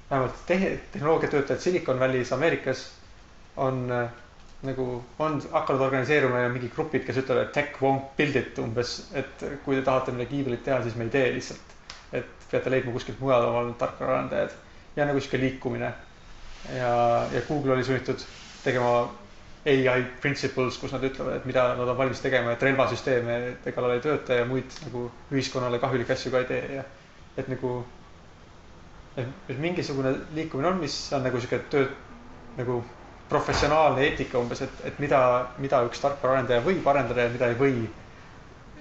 vähemalt 0.10 0.46
te-, 0.48 0.80
tehnoloogiatöötajad 0.92 1.60
Silicon 1.62 2.00
Valley's 2.00 2.34
Ameerikas 2.34 2.92
on 3.58 3.92
äh, 3.92 4.10
nagu, 4.64 5.04
on 5.20 5.42
hakanud 5.52 5.82
organiseeruma 5.82 6.40
ja 6.44 6.50
mingid 6.52 6.74
grupid, 6.76 7.06
kes 7.08 7.22
ütlevad, 7.22 7.48
et 7.48 7.54
tech 7.56 7.80
won't 7.84 8.12
build 8.18 8.36
it 8.36 8.60
umbes, 8.60 8.98
et 9.16 9.46
kui 9.66 9.78
te 9.78 9.84
tahate 9.88 10.12
midagi 10.16 10.42
iibelit 10.42 10.66
teha, 10.66 10.82
siis 10.84 10.98
me 11.00 11.08
ei 11.08 11.14
tee 11.16 11.32
lihtsalt. 11.38 11.76
et 12.14 12.26
peate 12.52 12.72
leidma 12.74 12.92
kuskilt 12.92 13.20
mujal 13.22 13.44
omal 13.46 13.68
tarkvaraarendajad 13.78 14.54
ja 14.96 15.06
nagu 15.06 15.20
sihuke 15.22 15.38
liikumine. 15.38 15.94
ja, 16.76 16.94
ja 17.32 17.42
Google 17.48 17.74
oli 17.74 17.84
sunnitud 17.84 18.24
tegema 18.64 19.10
ai 19.66 20.04
principles, 20.22 20.78
kus 20.80 20.94
nad 20.96 21.04
ütlevad, 21.04 21.40
et 21.40 21.46
mida 21.50 21.66
nad 21.76 21.88
on 21.92 21.98
valmis 21.98 22.22
tegema, 22.24 22.54
et 22.56 22.64
relvasüsteeme 22.64 23.40
kallal 23.76 23.98
ei 23.98 24.04
tööta 24.04 24.38
ja 24.40 24.46
muid 24.48 24.72
nagu 24.86 25.10
ühiskonnale 25.32 25.80
kahjulikke 25.84 26.16
asju 26.16 26.32
ka 26.32 26.44
ei 26.44 26.48
tee 26.52 26.62
ja 26.78 26.86
et 27.38 27.50
nagu, 27.52 27.74
et, 29.18 29.58
mingisugune 29.60 30.14
liikumine 30.36 30.72
on, 30.72 30.80
mis 30.80 30.96
on 31.16 31.26
nagu 31.28 31.42
sihuke 31.42 31.60
töö 31.74 31.90
nagu 32.58 32.80
professionaalne 33.30 34.08
eetika 34.08 34.40
umbes, 34.40 34.64
et, 34.66 34.80
et 34.90 35.00
mida, 35.00 35.20
mida 35.62 35.84
üks 35.86 36.02
tarkvaraarendaja 36.02 36.64
võib 36.66 36.88
arendada 36.90 37.28
ja 37.28 37.34
mida 37.34 37.52
ei 37.52 37.60
või. 37.60 37.84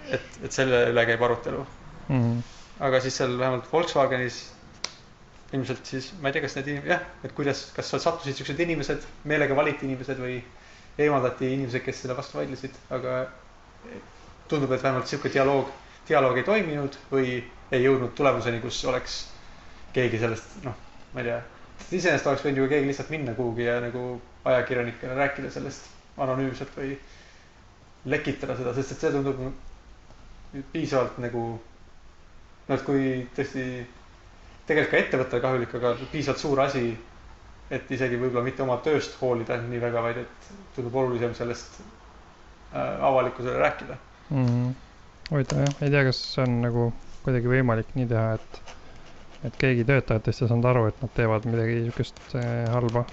et, 0.08 0.38
et 0.44 0.52
selle 0.54 0.86
üle 0.92 1.04
käib 1.10 1.22
arutelu, 1.26 1.66
Mm. 2.08 2.38
aga 2.80 3.02
siis 3.04 3.18
seal 3.20 3.34
vähemalt 3.36 3.66
Volkswagenis 3.68 4.36
ilmselt 5.52 5.84
siis 5.86 6.06
ma 6.22 6.30
ei 6.30 6.32
tea, 6.36 6.40
kas 6.46 6.54
need 6.56 6.86
jah, 6.88 7.02
et 7.24 7.34
kuidas, 7.36 7.66
kas 7.76 7.90
sattusid 7.92 8.38
siuksed 8.38 8.60
inimesed, 8.64 9.04
meelega 9.28 9.56
valiti 9.56 9.84
inimesed 9.84 10.16
või 10.20 10.38
eemaldati 10.98 11.52
inimesed, 11.54 11.82
kes 11.84 12.02
selle 12.02 12.16
vastu 12.18 12.38
vaidlesid, 12.40 12.74
aga 12.94 13.18
tundub, 14.50 14.72
et 14.72 14.82
vähemalt 14.82 15.06
sihuke 15.10 15.30
dialoog, 15.32 15.70
dialoog 16.08 16.40
ei 16.40 16.46
toiminud 16.46 16.96
või 17.12 17.36
ei 17.72 17.84
jõudnud 17.84 18.14
tulemuseni, 18.18 18.60
kus 18.64 18.80
oleks 18.88 19.18
keegi 19.94 20.20
sellest, 20.22 20.58
noh, 20.64 20.74
ma 21.14 21.22
ei 21.22 21.28
tea. 21.30 21.38
iseenesest 21.92 22.26
oleks 22.26 22.44
võinud 22.46 22.62
ju 22.64 22.68
keegi 22.72 22.88
lihtsalt 22.90 23.12
minna 23.14 23.34
kuhugi 23.36 23.68
ja 23.68 23.78
nagu 23.84 24.04
ajakirjanikele 24.48 25.14
rääkida 25.18 25.50
sellest 25.54 25.86
anonüümselt 26.18 26.74
või 26.76 26.96
lekitada 28.08 28.56
seda, 28.58 28.74
sest 28.74 28.94
et 28.96 29.04
see 29.04 29.12
tundub 29.14 29.42
piisavalt 30.72 31.18
nagu 31.22 31.44
noh, 31.58 32.74
et 32.76 32.84
kui 32.86 33.04
tõesti 33.36 33.64
tegelikult 34.68 34.94
ka 34.94 35.02
ettevõttele 35.04 35.44
kahjulik, 35.44 35.74
aga 35.78 35.94
piisavalt 36.12 36.42
suur 36.42 36.62
asi, 36.64 36.84
et 37.70 37.90
isegi 37.92 38.18
võib-olla 38.20 38.44
mitte 38.48 38.64
oma 38.64 38.78
tööst 38.84 39.16
hoolida 39.20 39.60
nii 39.62 39.80
väga, 39.82 40.02
vaid 40.04 40.22
et 40.24 40.50
tundub 40.78 40.96
olulisem 41.02 41.34
sellest 41.36 41.80
äh, 41.80 43.04
avalikkusele 43.10 43.58
rääkida. 43.58 43.98
Mm. 44.30 44.74
huvitav 45.30 45.62
jah, 45.64 45.76
ei 45.84 45.92
tea, 45.92 46.02
kas 46.08 46.18
see 46.32 46.44
on 46.44 46.58
nagu 46.64 46.88
kuidagi 47.24 47.50
võimalik 47.52 47.94
nii 47.96 48.08
teha, 48.08 48.36
et, 48.38 48.74
et 49.48 49.56
keegi 49.60 49.86
töötajatest 49.88 50.44
ei 50.44 50.50
saanud 50.50 50.68
aru, 50.70 50.86
et 50.90 51.00
nad 51.04 51.12
teevad 51.16 51.48
midagi 51.48 51.80
niisugust 51.82 52.20
äh, 52.38 52.66
halba. 52.72 53.04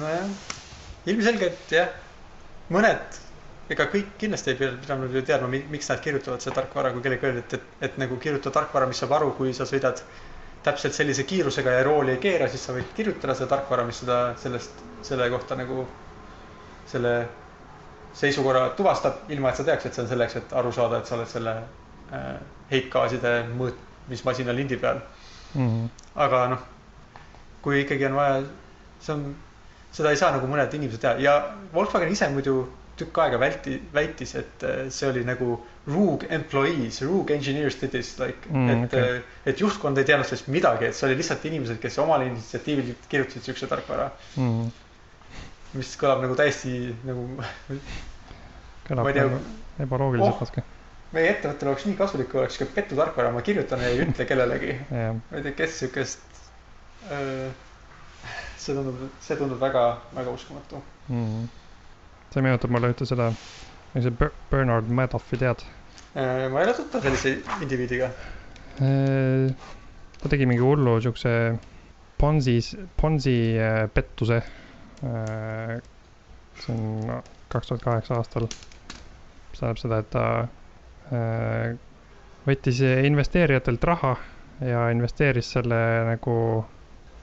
nojah, 0.00 0.30
ilmselgelt 1.10 1.74
jah, 1.74 1.92
mõned, 2.74 3.20
ega 3.70 3.86
kõik 3.92 4.16
kindlasti 4.18 4.54
ei 4.54 4.58
pidanud 4.62 5.14
ju 5.14 5.22
teadma, 5.26 5.50
miks 5.74 5.90
nad 5.92 6.02
kirjutavad 6.02 6.42
seda 6.42 6.60
tarkvara, 6.60 6.90
kui 6.94 7.04
kellelegi 7.04 7.28
öeldi, 7.30 7.44
et, 7.46 7.56
et, 7.58 7.86
et 7.90 8.02
nagu 8.02 8.18
kirjuta 8.22 8.52
tarkvara, 8.54 8.88
mis 8.90 8.98
saab 9.02 9.14
aru, 9.18 9.30
kui 9.38 9.54
sa 9.56 9.66
sõidad 9.68 10.02
täpselt 10.66 10.94
sellise 10.96 11.24
kiirusega 11.24 11.72
ja 11.78 11.84
rooli 11.86 12.16
ei 12.16 12.22
keera, 12.22 12.48
siis 12.52 12.66
sa 12.66 12.74
võid 12.76 12.90
kirjutada 12.96 13.36
seda 13.38 13.48
tarkvara, 13.54 13.86
mis 13.88 14.02
seda 14.02 14.20
sellest, 14.42 14.82
selle 15.06 15.28
kohta 15.32 15.56
nagu 15.56 15.86
selle 16.86 17.28
seisukorra 18.14 18.68
tuvastab, 18.76 19.28
ilma 19.30 19.50
et 19.50 19.56
sa 19.60 19.64
teaks, 19.64 19.86
et 19.86 19.94
see 19.94 20.02
on 20.04 20.08
selleks, 20.10 20.36
et 20.40 20.52
aru 20.52 20.72
saada, 20.74 20.98
et 20.98 21.06
sa 21.06 21.16
oled 21.18 21.30
selle 21.30 21.54
äh, 22.12 22.32
heitgaaside 22.72 23.34
mõõtmismasina 23.58 24.54
lindi 24.56 24.76
peal. 24.80 25.02
Mm. 25.54 25.88
aga 26.14 26.44
noh, 26.52 26.60
kui 27.62 27.80
ikkagi 27.82 28.06
on 28.06 28.14
vaja, 28.14 28.42
see 29.02 29.14
on, 29.16 29.24
seda 29.94 30.12
ei 30.14 30.18
saa 30.20 30.30
nagu 30.36 30.46
mõned 30.46 30.74
inimesed 30.78 31.02
teha 31.02 31.16
ja 31.18 31.32
Volkswagen 31.74 32.12
ise 32.14 32.28
muidu 32.30 32.60
tükk 33.00 33.18
aega 33.24 33.38
välti, 33.40 33.80
väitis, 33.94 34.34
et 34.38 34.62
äh, 34.66 34.84
see 34.94 35.08
oli 35.08 35.24
nagu 35.26 35.56
rogue 35.88 36.28
employees, 36.30 37.00
rogue 37.08 37.34
engineers 37.34 37.78
did 37.80 37.90
this 37.94 38.12
like 38.20 38.46
Mm, 38.50 38.70
et 38.70 38.92
okay., 38.92 39.22
et 39.46 39.60
juhtkond 39.62 39.98
ei 39.98 40.06
teadnud 40.06 40.28
sellest 40.28 40.50
midagi, 40.52 40.86
et 40.90 40.94
see 40.94 41.08
oli 41.08 41.16
lihtsalt 41.18 41.44
inimesed, 41.50 41.80
kes 41.82 41.98
omal 42.02 42.22
initsiatiivil 42.26 42.94
kirjutasid 43.08 43.50
siukse 43.50 43.66
tarkvara, 43.70 44.10
Mm. 44.36 44.70
Mis 45.74 45.92
kõlab 46.00 46.22
nagu 46.24 46.34
täiesti 46.38 46.72
nagu 47.06 47.26
kõlab 48.88 49.10
tea- 49.14 49.26
nagu 49.28 49.40
ebaloogiliselt 49.80 50.34
Oh. 50.34 50.40
natuke. 50.44 50.62
meie 51.12 51.30
ettevõttele 51.32 51.70
oleks 51.72 51.86
nii 51.88 51.96
kasulik, 51.98 52.28
kui 52.30 52.40
oleks 52.40 52.56
siuke 52.58 52.70
petutarkvara, 52.74 53.30
ma 53.34 53.40
kirjutan 53.42 53.80
ja 53.82 53.88
ei 53.90 54.02
ütle 54.04 54.26
kellelegi. 54.28 54.74
jah, 54.90 55.14
ma 55.16 55.38
ei 55.38 55.42
tea, 55.46 55.52
kes 55.58 55.78
siukest, 55.80 56.20
see 58.60 58.74
tundub, 58.76 59.00
see 59.24 59.36
tundub 59.40 59.58
väga, 59.62 59.84
väga 60.14 60.30
uskumatu. 60.36 60.82
mm. 61.08 61.48
see 62.34 62.42
meenutab 62.44 62.70
mulle 62.70 62.92
ühte 62.92 63.06
seda, 63.08 63.30
see 63.96 64.10
Ber- 64.14 64.34
Bernard 64.52 64.86
Madoffi 65.00 65.38
tead? 65.40 65.64
Äh, 66.14 66.46
ma 66.50 66.60
ei 66.62 66.66
ole 66.68 66.74
tuttav 66.78 67.02
sellise 67.06 67.36
indiviidiga. 67.62 68.10
ta 70.20 70.28
tegi 70.30 70.46
mingi 70.46 70.62
hullu 70.62 70.98
siukse 71.02 71.32
Ponzi, 72.20 72.58
Ponzi 73.00 73.34
äh, 73.58 73.86
pettuse. 73.94 74.42
See 75.00 76.74
on 76.74 77.22
kaks 77.52 77.70
tuhat 77.70 77.82
kaheksa 77.84 78.18
aastal. 78.20 78.48
mis 79.50 79.60
tähendab 79.60 79.80
seda, 79.82 79.98
et 80.04 80.10
ta 80.12 80.24
äh, 81.10 81.78
võttis 82.46 82.80
investeerijatelt 82.84 83.84
raha 83.84 84.14
ja 84.64 84.84
investeeris 84.94 85.48
selle 85.56 85.78
nagu, 86.10 86.34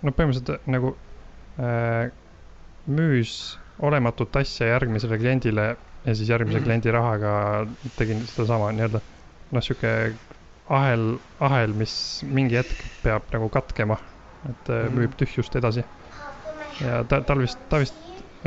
no 0.04 0.12
põhimõtteliselt 0.18 0.66
nagu 0.74 0.96
äh, 1.62 2.10
müüs 2.88 3.36
olematut 3.80 4.36
asja 4.42 4.72
järgmisele 4.74 5.20
kliendile 5.22 5.68
ja 6.06 6.16
siis 6.16 6.30
järgmise 6.30 6.60
Mhm. 6.60 6.66
kliendi 6.66 6.92
rahaga 6.92 7.32
tegi 7.98 8.18
sedasama 8.26 8.72
nii-öelda 8.74 9.02
noh, 9.52 9.64
sihuke 9.64 9.92
ahel, 10.70 11.18
ahel, 11.40 11.74
mis 11.78 11.94
mingi 12.28 12.58
hetk 12.60 12.82
peab 13.04 13.28
nagu 13.34 13.50
katkema, 13.54 13.98
et 14.50 14.72
mm. 14.72 14.96
Müüb 14.98 15.16
tühjust 15.20 15.56
edasi. 15.56 15.84
Ja 16.82 17.04
ta, 17.10 17.22
tal 17.26 17.42
vist, 17.44 17.60
ta 17.70 17.82
vist 17.82 17.98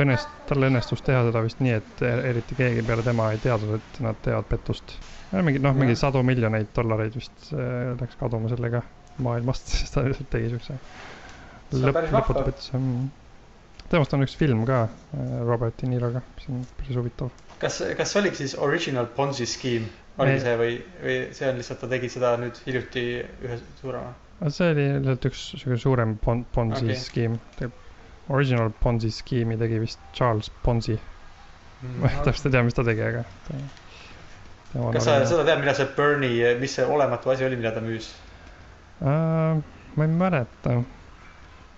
õnnest-, 0.01 0.35
tal 0.49 0.67
õnnestus 0.67 1.03
teha 1.05 1.23
seda 1.27 1.43
vist 1.45 1.61
nii, 1.63 1.77
et 1.81 2.03
e- 2.05 2.17
eriti 2.31 2.57
keegi 2.57 2.83
peale 2.87 3.05
tema 3.05 3.31
ei 3.33 3.41
teadnud, 3.43 3.79
et 3.79 4.01
nad 4.05 4.19
teevad 4.25 4.47
pettust. 4.49 4.97
mingi 5.31 5.61
noh, 5.63 5.75
mingi 5.77 5.95
sadu 5.99 6.23
miljoneid 6.27 6.71
dollareid 6.75 7.15
vist 7.15 7.51
äh, 7.53 7.93
läks 7.99 8.19
kaduma 8.19 8.51
sellega 8.51 8.83
maailmast, 9.23 9.71
sest 9.81 9.97
ta 9.97 10.05
lihtsalt 10.07 10.31
tegi 10.33 10.51
siukse 10.53 10.77
See 11.71 11.87
on 11.87 11.93
päris 11.95 12.11
vahva. 12.11 12.43
pettuse 12.43 12.75
mm.. 12.75 13.05
temast 13.91 14.13
on 14.15 14.25
üks 14.25 14.35
film 14.39 14.65
ka 14.67 14.83
äh, 14.87 15.37
Robert 15.47 15.79
De 15.79 15.87
Niroga, 15.87 16.23
mis 16.35 16.49
on 16.51 16.65
päris 16.79 16.99
huvitav. 16.99 17.31
kas, 17.61 17.81
kas 17.97 18.11
see 18.13 18.23
oligi 18.23 18.43
siis 18.43 18.57
original 18.59 19.07
Ponzi 19.15 19.47
scheme, 19.47 19.87
Ei. 20.21 20.39
see 20.43 20.57
või, 20.59 20.73
või 21.01 21.15
see 21.33 21.47
on 21.47 21.61
lihtsalt, 21.61 21.79
ta 21.81 21.87
tegi 21.93 22.09
seda 22.11 22.33
nüüd 22.41 22.59
hiljuti 22.65 23.05
ühe 23.47 23.61
suurema? 23.79 24.11
see 24.49 24.73
oli 24.73 24.89
lihtsalt 24.97 25.29
üks 25.31 25.45
siuke 25.61 25.79
suurem 25.79 26.17
pon-, 26.19 26.43
Ponzi 26.51 26.89
okay. 26.89 26.99
skeem. 26.99 27.39
Original 28.31 28.71
Ponzi 28.83 29.11
skeemi 29.11 29.57
tegi 29.59 29.79
vist 29.81 29.99
Charles 30.15 30.51
Ponzi. 30.63 30.97
ma 31.99 32.09
ei 32.09 32.23
täpselt 32.25 32.49
ei 32.49 32.55
tea, 32.55 32.63
mis 32.63 32.77
ta 32.77 32.85
tegi, 32.85 33.01
aga 33.01 33.23
ta, 33.47 33.59
tema 34.71 34.91
kas 34.95 35.07
sa 35.07 35.19
seda 35.25 35.45
tead, 35.47 35.61
mida 35.63 35.73
see 35.77 35.87
Bernie, 35.97 36.55
mis 36.61 36.75
see 36.77 36.85
olematu 36.85 37.33
asi 37.33 37.45
oli, 37.47 37.57
mida 37.59 37.73
ta 37.75 37.83
müüs? 37.83 38.11
äh,? 39.01 39.61
ma 39.95 40.05
ei 40.07 40.17
mäleta. 40.23 40.75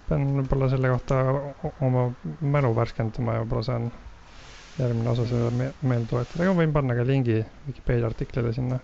pean 0.09 0.25
võib-olla 0.37 0.67
selle 0.69 0.89
kohta 0.91 1.21
oma 1.87 2.09
mälu 2.41 2.73
värskendama 2.75 3.37
ja 3.37 3.45
võib-olla 3.45 3.67
saan 3.69 3.91
järgmine 4.77 5.09
osa 5.09 5.25
seda 5.29 5.51
me 5.53 5.69
meelde 5.81 6.09
tuletada, 6.09 6.43
aga 6.43 6.57
võin 6.57 6.73
panna 6.75 6.97
ka 6.97 7.05
lingi 7.07 7.39
Vikipeedia 7.67 8.09
artiklile 8.09 8.53
sinna. 8.53 8.79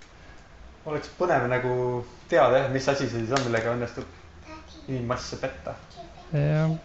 oleks 0.86 1.11
põnev 1.17 1.49
nagu 1.51 1.74
teada 2.32 2.63
jah, 2.63 2.72
mis 2.74 2.88
asi 2.88 3.09
see 3.09 3.26
siis 3.26 3.34
on, 3.36 3.43
millega 3.45 3.74
õnnestub 3.76 4.88
inimmasse 4.88 5.38
petta. 5.41 5.76
jah, 6.34 6.78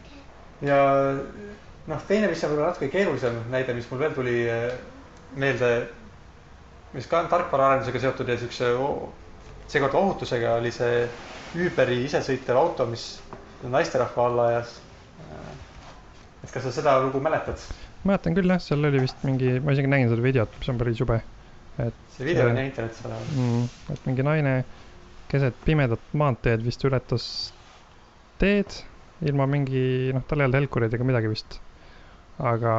ja 0.65 0.79
noh, 1.87 2.07
teine, 2.09 2.31
mis 2.31 2.45
on 2.45 2.55
võib-olla 2.55 2.71
natuke 2.73 2.89
keerulisem 2.93 3.43
näide, 3.53 3.75
mis 3.77 3.89
mul 3.91 4.01
veel 4.05 4.17
tuli 4.17 4.39
eh, 4.49 4.73
meelde, 5.41 5.71
mis 6.95 7.09
ka 7.11 7.25
on 7.25 7.31
tarkvaraarendusega 7.33 8.03
seotud 8.07 8.31
ja 8.33 8.73
o- 8.79 9.13
seekord 9.69 9.95
ohutusega, 9.99 10.57
oli 10.61 10.73
see 10.75 11.05
Uberi 11.55 12.01
isesõitev 12.09 12.59
auto, 12.59 12.87
mis 12.91 13.05
naisterahva 13.71 14.25
alla 14.29 14.47
ajas. 14.51 14.73
et 16.43 16.51
kas 16.53 16.65
sa 16.67 16.73
seda 16.75 16.97
lugu 17.01 17.21
mäletad? 17.23 17.61
mäletan 18.05 18.35
küll 18.37 18.51
jah, 18.51 18.61
seal 18.61 18.85
oli 18.85 19.01
vist 19.01 19.23
mingi, 19.25 19.55
ma 19.65 19.73
isegi 19.73 19.89
nägin 19.89 20.11
seda 20.13 20.25
videot, 20.25 20.57
mis 20.59 20.73
on 20.73 20.81
päris 20.81 21.01
jube. 21.01 21.21
et 21.79 21.95
see 22.17 22.27
video 22.27 22.49
on 22.51 22.59
jah 22.59 22.67
internetis 22.67 23.05
olemas. 23.07 23.31
mm,, 23.37 23.69
et 23.95 24.09
mingi 24.11 24.27
naine 24.27 24.57
keset 25.31 25.57
pimedat 25.65 26.03
maanteed 26.13 26.67
vist 26.67 26.85
ületas 26.85 27.29
teed 28.43 28.77
ilma 29.23 29.47
mingi, 29.47 30.13
noh, 30.15 30.25
tal 30.29 30.41
ei 30.43 30.49
olnud 30.49 30.59
helkureid 30.59 30.95
ega 30.97 31.07
midagi 31.07 31.31
vist. 31.31 31.61
aga 32.39 32.75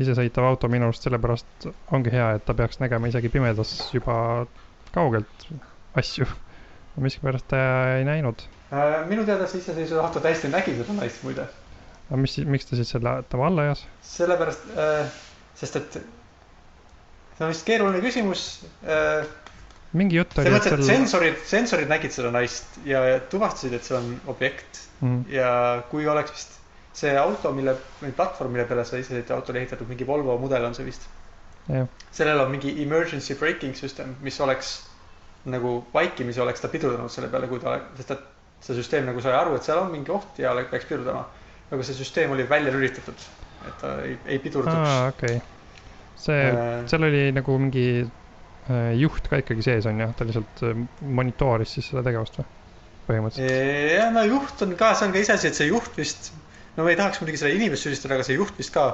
isesõitev 0.00 0.44
auto 0.44 0.68
minu 0.68 0.88
arust 0.88 1.06
sellepärast 1.06 1.66
ongi 1.96 2.12
hea, 2.12 2.34
et 2.36 2.44
ta 2.44 2.54
peaks 2.56 2.80
nägema 2.82 3.08
isegi 3.08 3.30
pimedas 3.32 3.72
juba 3.94 4.46
kaugelt 4.94 5.48
asju. 5.96 6.26
miskipärast 7.00 7.46
ta 7.48 7.58
ei 7.96 8.04
näinud. 8.04 8.42
Äh, 8.74 9.06
minu 9.08 9.24
teada 9.24 9.46
see 9.48 9.62
iseseisev 9.62 10.02
auto 10.02 10.20
täiesti 10.20 10.50
nägi 10.52 10.74
seda 10.76 10.92
naist 10.98 11.22
muide. 11.24 11.46
aga 12.10 12.18
mis, 12.20 12.36
miks 12.44 12.66
ta 12.68 12.76
siis 12.76 12.90
selle 12.92 13.14
tema 13.30 13.46
alla 13.48 13.62
ajas? 13.68 13.86
sellepärast 14.04 14.66
äh,, 14.76 15.20
sest 15.54 15.76
et 15.80 16.00
see 16.00 17.46
on 17.46 17.52
vist 17.54 17.64
keeruline 17.66 18.02
küsimus 18.04 18.42
äh, 18.84 19.24
mingi 19.98 20.20
jutt 20.20 20.38
oli, 20.38 20.46
selles 20.46 20.60
mõttes, 20.60 20.76
et 20.76 20.86
sensorid, 20.86 21.38
sensorid 21.50 21.90
nägid 21.90 22.14
seda 22.14 22.30
naist 22.34 22.78
ja 22.86 23.02
tuvastasid, 23.32 23.74
et 23.74 23.86
see 23.86 23.96
on 23.98 24.12
objekt 24.30 24.84
mm, 25.00 25.24
ja 25.34 25.52
kui 25.90 26.06
oleks 26.10 26.34
vist 26.36 26.58
see 27.00 27.14
auto, 27.18 27.52
mille 27.54 27.74
või 28.00 28.12
platvorm, 28.14 28.54
mille 28.54 28.66
peale 28.68 28.84
see 28.86 29.02
isesõitev 29.02 29.38
auto 29.38 29.54
oli 29.54 29.62
ehitatud, 29.62 29.88
mingi 29.90 30.06
Volvo 30.06 30.36
mudel 30.42 30.66
on 30.66 30.76
see 30.76 30.86
vist. 30.86 31.06
jah, 31.70 31.88
sellel 32.14 32.44
on 32.44 32.52
mingi 32.54 32.74
emergency 32.82 33.36
braking 33.38 33.74
system, 33.78 34.14
mis 34.26 34.38
oleks 34.42 34.76
nagu 35.50 35.78
vaikimisi 35.94 36.42
oleks 36.42 36.60
ta 36.60 36.68
pidurdanud 36.68 37.12
selle 37.12 37.30
peale, 37.32 37.48
kui 37.48 37.62
ta 37.62 37.78
sest 37.96 38.14
et 38.14 38.26
see 38.60 38.76
süsteem 38.76 39.06
nagu 39.08 39.22
sai 39.24 39.32
aru, 39.38 39.54
et 39.56 39.66
seal 39.66 39.80
on 39.80 39.92
mingi 39.92 40.12
oht 40.12 40.38
ja 40.38 40.52
peaks 40.70 40.88
pidurdama. 40.88 41.24
aga 41.70 41.86
see 41.86 41.96
süsteem 41.96 42.32
oli 42.34 42.44
välja 42.50 42.72
lülitatud, 42.74 43.26
et 43.66 43.76
ta 43.80 43.94
ei, 44.04 44.16
ei 44.26 44.38
pidurduks 44.42 44.74
aa, 44.74 45.08
okei 45.14 45.36
okay.. 45.36 45.46
see, 46.18 46.40
Äh, 46.50 46.86
seal 46.90 47.06
oli 47.06 47.30
nagu 47.32 47.58
mingi 47.62 47.86
juht 49.00 49.28
ka 49.30 49.40
ikkagi 49.42 49.64
sees 49.66 49.88
on 49.90 50.00
ju, 50.02 50.08
ta 50.16 50.26
lihtsalt 50.28 50.64
äh, 50.66 50.82
monitooris 51.20 51.76
siis 51.76 51.90
seda 51.92 52.04
tegevust 52.06 52.40
või? 52.40 52.48
põhimõtteliselt. 53.08 53.96
ja 53.96 54.10
no 54.14 54.24
juht 54.28 54.62
on 54.66 54.76
ka, 54.78 54.92
see 54.98 55.08
on 55.08 55.14
ka 55.16 55.24
iseasi, 55.24 55.50
et 55.50 55.58
see 55.58 55.70
juht 55.70 55.96
vist, 55.98 56.30
no 56.76 56.84
ma 56.86 56.92
ei 56.92 56.98
tahaks 57.00 57.22
muidugi 57.22 57.40
seda 57.42 57.54
inimest 57.56 57.86
süüdistada, 57.86 58.18
aga 58.18 58.26
see 58.28 58.36
juht 58.38 58.60
vist 58.60 58.74
ka, 58.74 58.84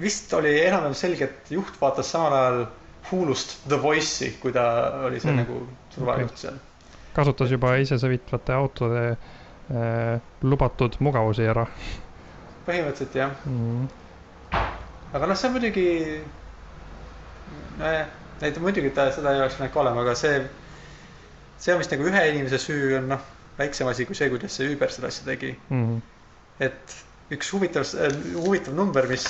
vist 0.00 0.32
oli 0.36 0.54
enam-vähem 0.62 0.96
selge, 0.96 1.28
et 1.28 1.52
juht 1.52 1.76
vaatas 1.80 2.12
samal 2.14 2.38
ajal 2.38 2.64
Hulust 3.10 3.58
The 3.68 3.76
Voice'i, 3.82 4.30
kui 4.40 4.54
ta 4.54 4.64
oli 5.04 5.20
see 5.20 5.34
Mm. 5.34 5.42
nagu 5.42 5.58
turvajuht 5.92 6.38
seal. 6.40 6.56
kasutas 7.14 7.52
juba 7.52 7.74
isesõitvate 7.82 8.56
autode 8.56 9.04
äh, 9.10 10.22
lubatud 10.42 10.96
mugavusi 11.04 11.44
ära 11.44 11.66
põhimõtteliselt 12.64 13.16
jah, 13.18 13.32
mm.. 13.44 13.88
aga 15.12 15.28
noh, 15.28 15.36
see 15.36 15.48
on 15.48 15.54
muidugi, 15.58 15.88
nojah, 17.80 18.12
et 18.42 18.58
muidugi 18.58 18.90
ta 18.94 19.08
seda 19.14 19.34
ei 19.34 19.40
oleks 19.42 19.58
pidanud 19.58 19.74
ka 19.74 19.80
olema, 19.84 20.02
aga 20.02 20.14
see, 20.18 20.42
see 21.58 21.74
on 21.74 21.80
vist 21.82 21.94
nagu 21.94 22.08
ühe 22.10 22.22
inimese 22.32 22.58
süü 22.62 22.96
on 22.98 23.08
noh, 23.14 23.24
väiksem 23.58 23.88
asi 23.90 24.06
kui 24.08 24.18
see, 24.18 24.30
kuidas 24.32 24.56
see 24.58 24.72
Uber 24.74 24.92
seda 24.92 25.10
asja 25.12 25.26
tegi. 25.28 25.54
Mm. 25.70 26.00
et 26.64 26.96
üks 27.34 27.50
huvitav, 27.54 27.86
huvitav 28.44 28.74
number, 28.76 29.06
mis 29.10 29.26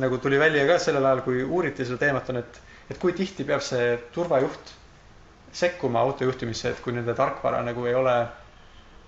nagu 0.00 0.18
tuli 0.22 0.38
välja 0.40 0.66
ka 0.66 0.78
sellel 0.82 1.06
ajal, 1.06 1.22
kui 1.26 1.42
uuriti 1.44 1.86
seda 1.86 1.98
teemat, 2.06 2.30
on, 2.32 2.40
et, 2.40 2.60
et 2.90 2.98
kui 2.98 3.14
tihti 3.16 3.46
peab 3.46 3.62
see 3.64 3.96
turvajuht 4.14 4.74
sekkuma 5.52 6.00
auto 6.00 6.24
juhtimisse, 6.24 6.70
et 6.70 6.80
kui 6.82 6.94
nende 6.94 7.14
tarkvara 7.18 7.60
nagu 7.66 7.86
ei 7.90 7.94
ole, 7.98 8.16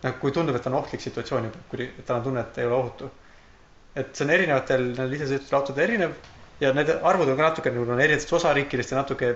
nagu 0.02 0.20
kui 0.20 0.34
tundub, 0.34 0.58
et 0.58 0.66
on 0.66 0.78
ohtlik 0.80 1.02
situatsioon 1.02 1.48
juba, 1.48 1.64
kui 1.70 1.88
tal 2.06 2.18
on 2.18 2.28
tunne, 2.28 2.42
et 2.42 2.58
ei 2.58 2.68
ole 2.68 2.78
ohutu. 2.78 3.10
et 3.94 4.16
see 4.16 4.24
on 4.24 4.30
erinevatel 4.32 4.86
nendel 4.88 5.14
isesõitvatel 5.18 5.56
autodel 5.58 5.84
erinev 5.84 6.12
ja 6.62 6.70
need 6.76 6.92
arvud 7.02 7.28
on 7.32 7.36
ka 7.36 7.50
natuke 7.50 7.72
nagu 7.74 7.90
on 7.90 8.00
erinevatest 8.00 8.32
osariikidest 8.38 8.94
ja 8.94 9.00
natuke 9.02 9.34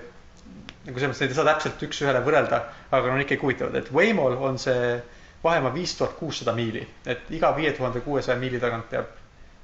nagu 0.86 1.00
selles 1.00 1.10
mõttes 1.10 1.22
neid 1.24 1.32
ei 1.32 1.38
saa 1.38 1.46
täpselt 1.48 1.82
üks-ühele 1.88 2.22
võrrelda, 2.22 2.62
aga 2.94 3.12
on 3.12 3.22
ikkagi 3.22 3.42
huvitavad, 3.42 3.74
et 3.80 3.88
Waymol 3.94 4.36
on 4.48 4.58
see 4.62 4.96
vahemaa 5.42 5.74
viis 5.74 5.94
tuhat 5.98 6.14
kuussada 6.18 6.54
miili, 6.54 6.84
et 7.06 7.30
iga 7.34 7.50
viie 7.56 7.72
tuhande 7.74 8.02
kuuesaja 8.04 8.38
miili 8.38 8.60
tagant 8.62 8.88
peab, 8.90 9.10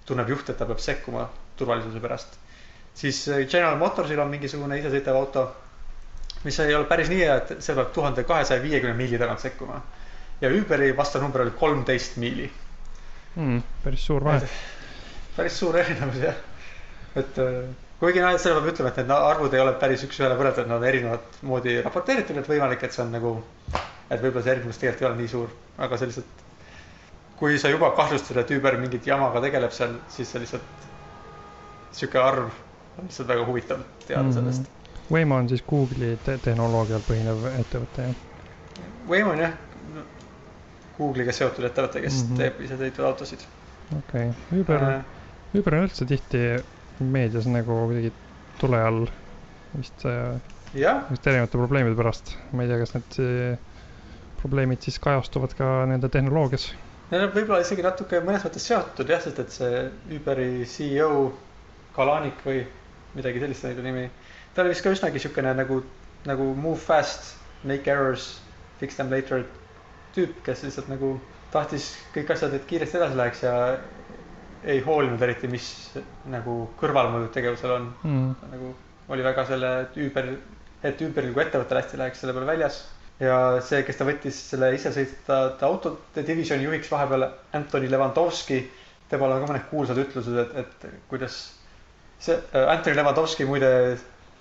tunneb 0.07 0.31
juht, 0.35 0.51
et 0.51 0.59
ta 0.59 0.67
peab 0.67 0.83
sekkuma 0.83 1.29
turvalisuse 1.57 2.03
pärast. 2.03 2.39
siis 2.95 3.29
äh, 3.29 3.47
General 3.47 3.79
Motorsil 3.79 4.21
on 4.21 4.31
mingisugune 4.31 4.79
isesõitev 4.79 5.17
auto, 5.17 5.47
mis 6.45 6.59
ei 6.61 6.75
ole 6.75 6.85
päris 6.91 7.09
nii 7.09 7.23
hea, 7.23 7.37
et 7.37 7.55
see 7.63 7.75
peab 7.79 7.93
tuhande 7.95 8.25
kahesaja 8.29 8.63
viiekümne 8.63 8.95
miili 8.99 9.19
tagant 9.19 9.41
sekkuma. 9.41 9.83
ja 10.41 10.51
Uberi 10.51 10.97
vastav 10.97 11.23
number 11.23 11.43
oli 11.43 11.51
kolmteist 11.51 12.17
miili. 12.17 12.51
Mm, 13.37 13.63
päris 13.85 14.07
suur 14.07 14.25
vahe. 14.25 14.49
päris 15.37 15.59
suur 15.59 15.79
erinevus 15.79 16.19
jah. 16.27 16.35
Et 17.17 17.39
äh, 17.39 17.65
kuigi 18.01 18.23
noh, 18.25 18.35
selle 18.43 18.59
peab 18.59 18.71
ütlema, 18.73 18.91
et 18.91 19.01
need 19.03 19.13
arvud 19.17 19.55
ei 19.55 19.61
ole 19.63 19.73
päris 19.79 20.03
üks-ühele 20.07 20.37
võrreldavad, 20.39 20.71
nad 20.71 20.81
on 20.81 20.89
erinevat 20.89 21.37
moodi 21.47 21.77
raporteeritud, 21.85 22.41
et 22.41 22.49
võimalik, 22.51 22.83
et 22.83 22.97
see 22.97 23.05
on 23.05 23.13
nagu, 23.15 23.35
et 24.11 24.21
võib-olla 24.23 24.43
see 24.43 24.55
erinevus 24.57 24.81
tegelikult 24.81 25.05
ei 25.05 25.11
ole 25.11 25.21
nii 25.21 25.33
suur, 25.35 25.53
aga 25.87 25.99
see 26.01 26.11
lihtsalt, 26.11 26.43
kui 27.39 27.59
sa 27.63 27.71
juba 27.71 27.93
kahtlustad, 27.99 28.41
et 28.43 28.51
Uber 28.57 28.79
mingit 28.81 29.07
jamaga 29.07 29.43
tegeleb 29.45 29.75
seal, 29.77 29.95
siis 30.17 30.31
see 30.35 30.43
lihtsalt, 30.43 30.89
sihuke 31.93 32.19
arv 32.23 32.49
on 32.99 33.07
lihtsalt 33.09 33.29
väga 33.29 33.47
huvitav 33.49 33.85
teada 34.07 34.23
Mhm. 34.23 34.33
sellest. 34.33 34.71
Waymo 35.13 35.37
on 35.37 35.49
siis 35.49 35.63
Google'i 35.69 36.17
te 36.25 36.39
tehnoloogial 36.39 37.03
põhinev 37.07 37.47
ettevõte 37.59 38.07
jah. 38.07 38.15
Waymo 39.09 39.33
on 39.35 39.39
jah, 39.39 39.53
Google'iga 40.99 41.33
seotud 41.33 41.65
ettevõte, 41.65 42.01
kes 42.01 42.23
mm. 42.23 42.29
-hmm. 42.29 42.37
teeb 42.39 42.61
iseseisvaid 42.61 43.07
autosid. 43.07 43.47
okei 43.99 44.29
okay., 44.29 44.61
Uber 44.61 44.85
äh., 44.91 45.05
Uber 45.55 45.75
on 45.75 45.85
üldse 45.89 46.07
tihti 46.09 46.39
meedias 47.03 47.49
nagu 47.51 47.85
kuidagi 47.89 48.13
tule 48.61 48.81
all 48.83 49.07
vist 49.75 50.05
äh, 50.09 50.39
vist 50.73 51.27
erinevate 51.27 51.59
probleemide 51.59 51.97
pärast. 51.99 52.37
ma 52.53 52.65
ei 52.65 52.71
tea, 52.71 52.79
kas 52.81 52.95
need 52.97 53.19
äh, 53.21 53.59
probleemid 54.43 54.83
siis 54.83 54.99
kajastuvad 55.03 55.55
ka 55.59 55.71
nende 55.91 56.09
tehnoloogias. 56.13 56.73
Need 57.13 57.27
on 57.27 57.33
võib-olla 57.35 57.61
isegi 57.63 57.85
natuke 57.85 58.23
mõnes 58.25 58.45
mõttes 58.47 58.65
seotud 58.67 59.11
jah, 59.13 59.21
sest 59.23 59.41
et 59.43 59.53
see 59.53 59.83
Uberi 60.17 60.65
CEO 60.69 61.33
Kalanik 61.97 62.41
või 62.47 62.63
midagi 63.13 63.43
sellist 63.43 63.67
oli 63.69 63.77
ta 63.77 63.85
nimi. 63.85 64.07
ta 64.55 64.63
oli 64.63 64.73
vist 64.73 64.85
ka 64.85 64.95
üsnagi 64.95 65.21
siukene 65.21 65.53
nagu, 65.59 65.83
nagu 66.29 66.47
move 66.57 66.81
fast, 66.81 67.35
make 67.69 67.91
errors, 67.91 68.41
fix 68.81 68.97
them 68.97 69.13
later 69.13 69.45
tüüp, 70.17 70.41
kes 70.47 70.65
lihtsalt 70.65 70.89
nagu 70.93 71.19
tahtis 71.53 71.93
kõik 72.15 72.33
asjad, 72.33 72.55
et 72.57 72.65
kiiresti 72.69 72.99
edasi 72.99 73.19
läheks 73.19 73.45
ja 73.45 73.55
ei 74.65 74.81
hoolinud 74.85 75.23
eriti, 75.23 75.49
mis 75.51 75.67
nagu 76.31 76.57
kõrvalmõjud 76.81 77.33
tegevusel 77.35 77.77
on. 77.77 77.87
Mm. 78.07 78.35
nagu 78.53 78.73
oli 79.13 79.25
väga 79.27 79.45
selle, 79.49 79.71
et 79.85 79.97
Uber, 80.01 80.29
et 80.87 81.01
Uberil 81.05 81.33
kui 81.35 81.45
ettevõttel 81.45 81.81
hästi 81.81 81.99
läheks 82.01 82.23
selle 82.23 82.37
peale 82.37 82.51
väljas. 82.53 82.83
ja 83.23 83.37
see, 83.63 83.83
kes 83.87 83.99
ta 83.99 84.07
võttis 84.09 84.39
selle 84.51 84.73
isesõitvate 84.75 85.67
autode 85.67 86.25
divisjoni 86.27 86.65
juhiks 86.65 86.91
vahepeal, 86.91 87.29
Anthony 87.55 87.91
Levanovski, 87.91 88.63
temal 89.11 89.35
on 89.35 89.45
ka 89.45 89.51
mõned 89.53 89.69
kuulsad 89.71 90.01
ütlused, 90.01 90.39
et, 90.43 90.57
et 90.65 91.05
kuidas 91.11 91.37
see 92.23 92.35
äh, 92.35 92.71
Anthony 92.73 92.97
Levanovski 92.97 93.47
muide 93.47 93.71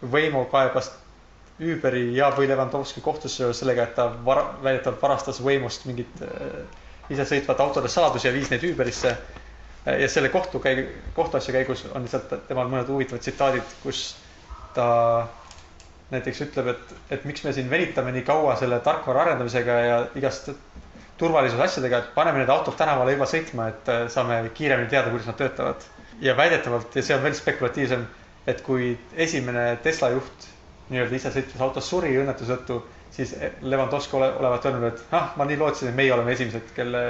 Waymo 0.02 0.46
kaebas 0.54 0.92
Uberi 1.62 2.08
ja, 2.16 2.32
või 2.34 2.48
Levanovski 2.50 3.04
kohtusse 3.06 3.52
sellega, 3.54 3.86
et 3.86 3.96
ta 3.98 4.08
vara, 4.26 4.48
väidetavalt 4.64 5.02
varastas 5.04 5.42
Waymost 5.46 5.86
mingit 5.90 6.24
äh, 6.26 6.64
isesõitvate 7.12 7.62
autode 7.66 7.92
saadusi 7.92 8.30
ja 8.30 8.34
viis 8.34 8.50
neid 8.50 8.66
Uberisse. 8.72 9.14
Ja 9.86 10.10
selle 10.10 10.30
kohtu 10.30 10.60
käigu, 10.60 10.90
kohtuasja 11.16 11.54
käigus 11.54 11.86
on 11.92 12.06
lihtsalt 12.06 12.34
temal 12.48 12.70
mõned 12.70 12.90
huvitavad 12.92 13.24
tsitaadid, 13.24 13.78
kus 13.84 14.04
ta 14.76 14.88
näiteks 16.12 16.44
ütleb, 16.46 16.70
et, 16.74 16.94
et 17.16 17.26
miks 17.26 17.44
me 17.46 17.54
siin 17.56 17.70
venitame 17.72 18.12
nii 18.12 18.26
kaua 18.28 18.56
selle 18.60 18.80
tarkvara 18.84 19.26
arendamisega 19.26 19.80
ja 19.86 19.98
igast 20.20 20.52
turvalisuse 21.22 21.64
asjadega, 21.64 22.02
et 22.02 22.14
paneme 22.16 22.42
need 22.42 22.50
autod 22.52 22.76
tänavale 22.78 23.16
juba 23.16 23.28
sõitma, 23.30 23.70
et 23.72 23.92
äh, 23.92 24.06
saame 24.12 24.42
kiiremini 24.58 24.90
teada, 24.92 25.12
kuidas 25.14 25.30
nad 25.30 25.38
töötavad. 25.40 25.90
ja 26.22 26.36
väidetavalt 26.38 26.96
ja 26.96 27.02
see 27.02 27.16
on 27.16 27.24
veel 27.24 27.34
spekulatiivsem, 27.34 28.04
et 28.48 28.60
kui 28.62 28.92
esimene 29.18 29.78
Tesla 29.84 30.12
juht 30.14 30.48
nii-öelda 30.92 31.16
isesõitvas 31.18 31.62
autos 31.66 31.88
suri 31.90 32.12
õnnetuse 32.22 32.58
tõttu, 32.58 32.82
siis 33.16 33.32
Levanovski 33.62 34.16
ole, 34.20 34.28
olevat 34.42 34.66
öelnud, 34.66 34.86
et 34.92 35.16
ah, 35.18 35.32
ma 35.38 35.48
nii 35.50 35.58
lootsin, 35.58 35.90
et 35.90 35.98
meie 35.98 36.14
oleme 36.14 36.36
esimesed, 36.36 36.74
kelle, 36.76 37.02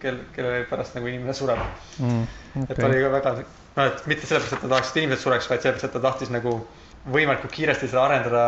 kel, 0.00 0.20
kelle 0.34 0.64
pärast 0.70 0.96
nagu 0.98 1.08
inimene 1.10 1.34
sureb. 1.36 1.62
Mm. 1.98 2.26
et 2.64 2.70
Okay. 2.74 2.84
oli 2.88 3.02
ka 3.04 3.12
väga, 3.14 3.34
noh, 3.76 3.86
et 3.86 4.06
mitte 4.10 4.26
sellepärast, 4.26 4.56
et 4.56 4.64
ta 4.64 4.74
tahaks, 4.74 4.90
et 4.90 5.02
inimesed 5.02 5.24
sureks, 5.24 5.50
vaid 5.50 5.64
sellepärast, 5.64 5.88
et 5.88 5.96
ta 5.96 6.04
tahtis 6.08 6.32
nagu 6.34 6.56
võimalikult 7.10 7.52
kiiresti 7.54 7.88
seda 7.88 8.04
arendada 8.08 8.44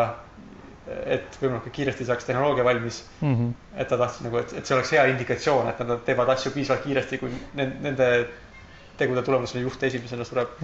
et 0.86 1.36
võimalikult 1.38 1.74
kiiresti 1.76 2.04
saaks 2.08 2.26
tehnoloogia 2.26 2.64
valmis 2.66 3.02
mm. 3.20 3.34
-hmm. 3.34 3.80
et 3.80 3.88
ta 3.88 3.98
tahtis 3.98 4.24
nagu, 4.26 4.38
et, 4.42 4.52
et 4.58 4.66
see 4.66 4.76
oleks 4.76 4.92
hea 4.92 5.04
indikatsioon, 5.12 5.68
et 5.70 5.82
nad 5.86 6.02
teevad 6.06 6.32
asju 6.34 6.52
piisavalt 6.54 6.84
kiiresti, 6.84 7.18
kui 7.22 7.30
nende, 7.54 8.08
tegude 8.98 9.22
tulemusel 9.22 9.62
juht 9.62 9.82
esimesena 9.82 10.24
sureb. 10.24 10.56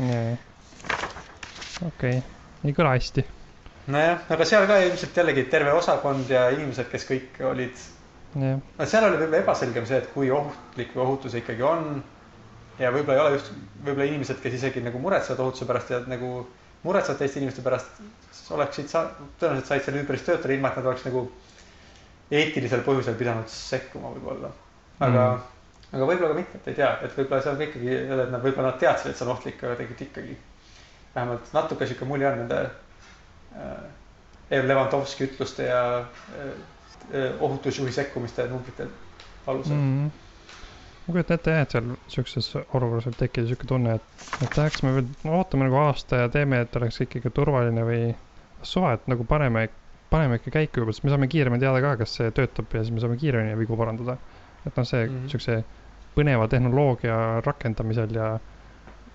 okei 1.87 2.19
okay., 2.19 2.23
ei 2.65 2.75
kõla 2.75 2.97
hästi. 2.97 3.25
nojah, 3.87 4.27
aga 4.37 4.45
seal 4.45 4.67
ka 4.67 4.81
ilmselt 4.89 5.23
jällegi 5.23 5.47
terve 5.53 5.73
osakond 5.73 6.31
ja 6.31 6.49
inimesed, 6.51 6.91
kes 6.91 7.07
kõik 7.09 7.39
olid, 7.53 7.87
no 8.37 8.87
seal 8.87 9.07
oli 9.09 9.19
võib-olla 9.23 9.43
ebaselgem 9.43 9.87
see, 9.89 9.99
et 10.03 10.13
kui 10.13 10.31
ohtlik 10.35 10.95
või 10.95 11.05
ohutu 11.07 11.33
see 11.33 11.43
ikkagi 11.43 11.65
on. 11.65 12.03
ja 12.79 12.93
võib-olla 12.95 13.17
ei 13.17 13.25
ole 13.25 13.37
just, 13.39 13.53
võib-olla 13.83 14.09
inimesed, 14.11 14.41
kes 14.43 14.59
isegi 14.61 14.83
nagu 14.85 15.01
muretsevad 15.03 15.41
ohutuse 15.45 15.69
pärast 15.69 15.91
ja 15.95 16.01
nagu 16.07 16.47
muretsevad 16.85 17.19
teiste 17.19 17.41
inimeste 17.41 17.65
pärast, 17.65 18.01
oleksid 18.55 18.91
sa-, 18.91 19.09
tõenäoliselt 19.41 19.71
said 19.73 19.87
seal 19.87 20.01
ümbris 20.03 20.25
töötada, 20.27 20.55
ilma 20.55 20.71
et 20.71 20.81
nad 20.81 20.91
oleks 20.93 21.07
nagu 21.09 21.25
eetilisel 22.31 22.85
põhjusel 22.87 23.17
pidanud 23.19 23.49
sekkuma 23.51 24.13
võib-olla. 24.15 24.53
aga 25.01 25.25
Mm. 25.39 25.97
aga 25.97 26.07
võib-olla 26.07 26.33
ka 26.35 26.39
mitte, 26.39 26.61
et 26.61 26.69
ei 26.69 26.79
tea, 26.79 26.93
et 27.03 27.17
võib-olla 27.17 27.43
see 27.43 27.53
on 27.53 27.59
ka 27.59 27.69
ikkagi, 27.69 27.95
et 27.97 28.33
nad 28.33 28.43
võib-olla 28.45 28.73
nad 28.73 28.81
teadsid, 28.83 29.11
et 29.11 29.19
see 29.19 29.27
on 29.27 29.35
ohtlik, 29.35 29.63
aga 29.65 29.77
tegid 29.81 30.03
ikkagi. 30.09 30.37
vähemalt 31.15 31.55
natuke 31.57 31.87
sihuke 31.87 32.05
mulje 32.05 32.29
on 32.29 32.43
nende 32.45 32.59
äh, 33.57 33.87
Levanovski 34.51 35.25
ütluste 35.25 35.65
ja 35.67 35.81
äh, 35.99 36.53
ohutusjuhi 37.41 37.93
sekkumiste 37.93 38.49
numbrite 38.49 38.89
alusel 39.47 39.77
mm.. 39.77 39.83
mm. 39.83 40.07
-hmm. 40.07 41.07
ma 41.07 41.13
kujutan 41.13 41.35
ette 41.35 41.51
jah, 41.51 41.63
et 41.63 41.75
seal 41.75 41.91
siukses 42.15 42.49
olukorras 42.57 43.09
võib 43.09 43.19
tekkida 43.23 43.49
siuke 43.49 43.67
tunne, 43.67 43.95
et, 43.97 44.25
et 44.43 44.51
tahaks 44.55 44.83
me 44.85 44.95
veel, 44.99 45.11
ootame 45.25 45.69
nagu 45.69 45.81
aasta 45.83 46.25
ja 46.25 46.29
teeme, 46.33 46.61
et 46.65 46.77
oleks 46.77 47.01
ikkagi 47.05 47.33
turvaline 47.35 47.85
või 47.91 48.03
suva, 48.63 48.93
et 48.99 49.09
nagu 49.09 49.25
paneme, 49.25 49.69
paneme 50.11 50.41
ikka 50.41 50.53
käiku 50.59 50.85
juba, 50.85 50.93
sest 50.93 51.07
me 51.07 51.15
saame 51.15 51.29
kiiremini 51.33 51.65
teada 51.65 51.81
ka, 51.85 51.97
kas 52.03 52.17
see 52.21 52.31
töötab 52.37 52.75
ja 52.75 52.85
siis 52.85 52.95
me 52.95 53.05
saame 53.05 53.17
kiiremini 53.17 53.59
vigu 53.59 53.77
parandada. 53.77 54.19
et 54.67 54.77
noh, 54.77 54.85
see 54.85 55.07
mm. 55.07 55.15
-hmm. 55.15 55.29
siukse 55.29 55.65
põneva 56.17 56.49
tehnoloogia 56.49 57.41
rakendamisel 57.47 58.15
ja, 58.15 58.39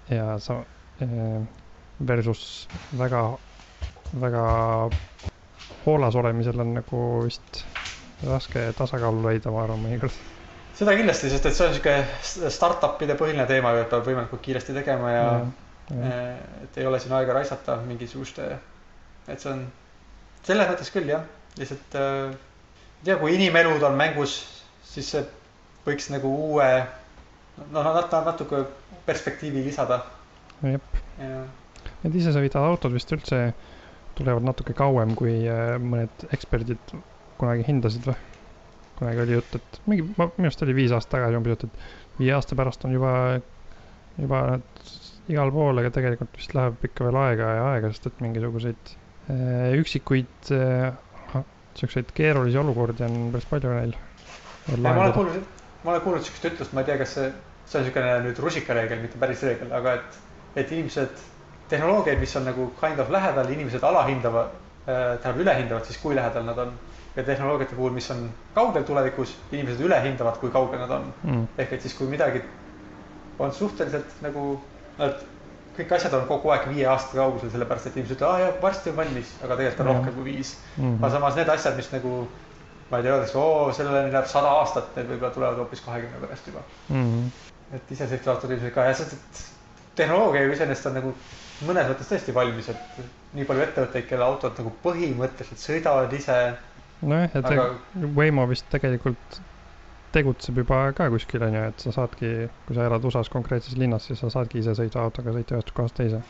ja 0.09 0.39
sa 0.39 0.63
eh, 1.01 1.41
versus 1.99 2.67
väga, 2.97 3.37
väga 4.21 4.45
hoolas 5.85 6.15
olemisel 6.15 6.59
on 6.63 6.73
nagu 6.77 7.01
vist 7.25 7.63
raske 8.27 8.69
tasakaalu 8.77 9.23
leida, 9.25 9.51
ma 9.51 9.65
arvan, 9.65 9.81
mõnikord. 9.83 10.15
seda 10.77 10.95
kindlasti, 10.97 11.29
sest 11.31 11.45
et 11.49 11.57
see 11.57 11.67
on 11.67 11.75
sihuke 11.75 12.49
startup'ide 12.53 13.17
põhiline 13.19 13.45
teema 13.49 13.75
et 13.81 13.91
peab 13.91 14.07
võimalikult 14.07 14.41
kiiresti 14.45 14.75
tegema 14.77 15.11
ja, 15.11 15.27
ja. 15.91 15.99
ja, 15.99 16.23
et 16.63 16.79
ei 16.79 16.87
ole 16.89 17.01
siin 17.03 17.15
aega 17.17 17.35
raisata 17.37 17.77
mingisuguste, 17.85 18.49
et 19.27 19.43
see 19.43 19.51
on 19.51 19.65
selles 20.43 20.71
mõttes 20.71 20.91
küll 20.93 21.11
jah, 21.11 21.27
lihtsalt 21.59 21.99
äh, 21.99 22.33
ei 23.03 23.09
tea, 23.09 23.19
kui 23.19 23.35
inimelud 23.35 23.83
on 23.83 23.99
mängus, 23.99 24.37
siis 24.87 25.11
see 25.13 25.25
võiks 25.85 26.09
nagu 26.13 26.31
uue, 26.47 26.69
noh 27.75 27.91
nat-, 27.91 28.17
natuke 28.25 28.63
perspektiivi 29.05 29.65
lisada 29.67 30.03
jep. 30.63 31.03
ja 31.19 31.43
Need 32.03 32.15
isesõitvad 32.19 32.65
autod 32.67 32.91
vist 32.95 33.11
üldse 33.15 33.37
tulevad 34.17 34.45
natuke 34.45 34.75
kauem, 34.77 35.15
kui 35.19 35.39
äh, 35.49 35.75
mõned 35.81 36.27
eksperdid 36.35 36.95
kunagi 37.41 37.65
hindasid 37.67 38.07
või? 38.09 38.17
kunagi 38.99 39.23
oli 39.23 39.37
jutt, 39.39 39.55
et 39.57 39.79
mingi, 39.89 40.03
minu 40.05 40.47
arust 40.47 40.61
oli 40.63 40.75
viis 40.77 40.91
aastat 40.93 41.17
tagasi 41.17 41.39
umbes 41.39 41.55
jutt, 41.55 41.63
et 41.65 42.19
viie 42.19 42.33
aasta 42.35 42.55
pärast 42.55 42.85
on 42.85 42.93
juba, 42.93 43.13
juba 44.21 44.41
nad 44.51 44.91
igal 45.31 45.51
pool, 45.55 45.79
aga 45.81 45.89
tegelikult 45.95 46.37
vist 46.37 46.53
läheb 46.55 46.85
ikka 46.89 47.07
veel 47.07 47.17
aega 47.23 47.49
ja 47.57 47.63
aega, 47.71 47.89
sest 47.93 48.11
et 48.11 48.21
mingisuguseid 48.23 48.93
äh, 49.33 49.73
üksikuid 49.79 50.53
äh, 50.53 50.93
siukseid 51.79 52.11
keerulisi 52.13 52.59
olukordi 52.61 53.05
on 53.07 53.31
päris 53.33 53.47
palju 53.49 53.73
neil. 53.73 53.95
ma 54.77 54.93
olen 54.93 55.13
kuulnud, 55.13 55.45
ma 55.83 55.91
olen 55.95 56.05
kuulnud 56.05 56.25
sihukest 56.25 56.49
ütlust, 56.51 56.75
ma 56.75 56.83
ei 56.83 56.89
tea, 56.91 56.97
kas 57.01 57.15
see, 57.17 57.29
see 57.65 57.79
on 57.79 57.87
niisugune 57.87 58.17
nüüd 58.27 58.41
rusikareegel, 58.45 59.01
mitte 59.03 59.21
päris 59.21 59.43
reegel, 59.47 59.71
aga 59.75 59.97
et, 59.99 60.19
et 60.61 60.75
inimesed, 60.75 61.23
tehnoloogiaid, 61.73 62.21
mis 62.21 62.35
on 62.37 62.47
nagu 62.49 62.69
kind 62.79 63.01
of 63.01 63.11
lähedal, 63.13 63.49
inimesed 63.49 63.83
alahindavad 63.83 64.49
äh,, 64.49 65.19
tähendab 65.21 65.41
ülehindavad 65.45 65.89
siis, 65.89 65.99
kui 66.01 66.15
lähedal 66.15 66.45
nad 66.45 66.57
on. 66.65 66.73
ja 67.15 67.23
tehnoloogiate 67.23 67.75
puhul, 67.75 67.93
mis 67.93 68.09
on 68.11 68.25
kaugel 68.55 68.83
tulevikus, 68.83 69.35
inimesed 69.51 69.81
ülehindavad, 69.85 70.39
kui 70.41 70.49
kaugel 70.53 70.81
nad 70.81 70.91
on. 70.91 71.13
mm,. 71.23 71.47
ehk 71.57 71.73
et 71.77 71.85
siis, 71.85 71.93
kui 71.97 72.09
midagi 72.09 72.41
on 73.39 73.53
suhteliselt 73.53 74.21
nagu, 74.21 74.61
et 74.99 75.25
kõik 75.77 75.93
asjad 75.97 76.13
on 76.13 76.25
kogu 76.29 76.53
aeg 76.53 76.67
viie 76.69 76.85
aasta 76.89 77.17
kaugusel, 77.17 77.49
sellepärast 77.53 77.89
et 77.89 77.95
inimesed 77.97 78.17
ütlevad, 78.17 78.33
aa 78.33 78.45
jah, 78.45 78.57
varsti 78.61 78.91
on 78.91 78.97
valmis, 78.97 79.35
aga 79.41 79.57
tegelikult 79.57 79.83
on 79.83 79.87
Jah. 79.89 79.99
rohkem 79.99 80.17
kui 80.17 80.25
viis 80.29 80.55
Mm 80.77 80.97
aga 81.01 81.09
samas 81.15 81.37
need 81.37 81.49
asjad, 81.49 81.77
mis 81.77 81.89
nagu 81.93 82.11
ma 82.91 82.99
ei 82.99 83.03
tea, 83.03 83.13
öeldakse, 83.13 83.37
oo, 83.37 83.71
sellele 83.73 84.11
läheb 84.11 84.27
sada 84.29 84.51
aastat, 84.59 84.91
need 84.97 85.09
võib-olla 85.09 85.33
tulevad 85.33 85.61
hoopis 85.63 85.81
kahekümne 85.85 86.19
pärast 86.21 86.49
juba. 86.49 86.61
mm, 86.89 87.31
et 87.77 87.93
isesõitvad 87.95 88.35
autod 88.35 88.53
ilmselt 88.53 88.75
ka 88.75 88.85
ja 88.89 88.93
sest, 88.99 89.13
et 89.17 89.41
tehnoloogia 90.01 90.43
ju 90.45 90.53
iseenesest 90.53 90.91
on 90.91 90.97
nagu 90.99 91.13
mõnes 91.61 91.89
mõttes 91.89 92.09
tõesti 92.09 92.35
valmis, 92.35 92.69
et 92.73 92.99
nii 93.37 93.47
palju 93.49 93.65
ettevõtteid, 93.65 94.07
kelle 94.09 94.25
autod 94.25 94.59
nagu 94.59 94.73
põhimõtteliselt 94.83 95.61
sõidavad 95.61 96.13
ise, 96.17 96.37
nojah, 97.01 97.29
et 97.29 97.49
aga 97.49 97.67
Waymo 98.17 98.45
vist 98.49 98.69
tegelikult 98.73 99.41
tegutseb 100.13 100.61
juba 100.61 100.85
ka 100.97 101.09
kuskil 101.13 101.43
on 101.47 101.57
ju, 101.57 101.65
et 101.71 101.83
sa 101.85 101.93
saadki, 101.95 102.31
kui 102.67 102.77
sa 102.77 102.85
elad 102.87 103.05
USA-s 103.07 103.31
konkreetses 103.33 103.77
linnas, 103.79 104.07
siis 104.09 104.21
sa 104.21 104.29
saadki 104.33 104.61
isesõitva 104.61 105.07
autoga 105.07 105.33
sõita 105.35 105.57
ühest 105.57 105.73
kohast 105.73 105.97
teise. 105.97 106.21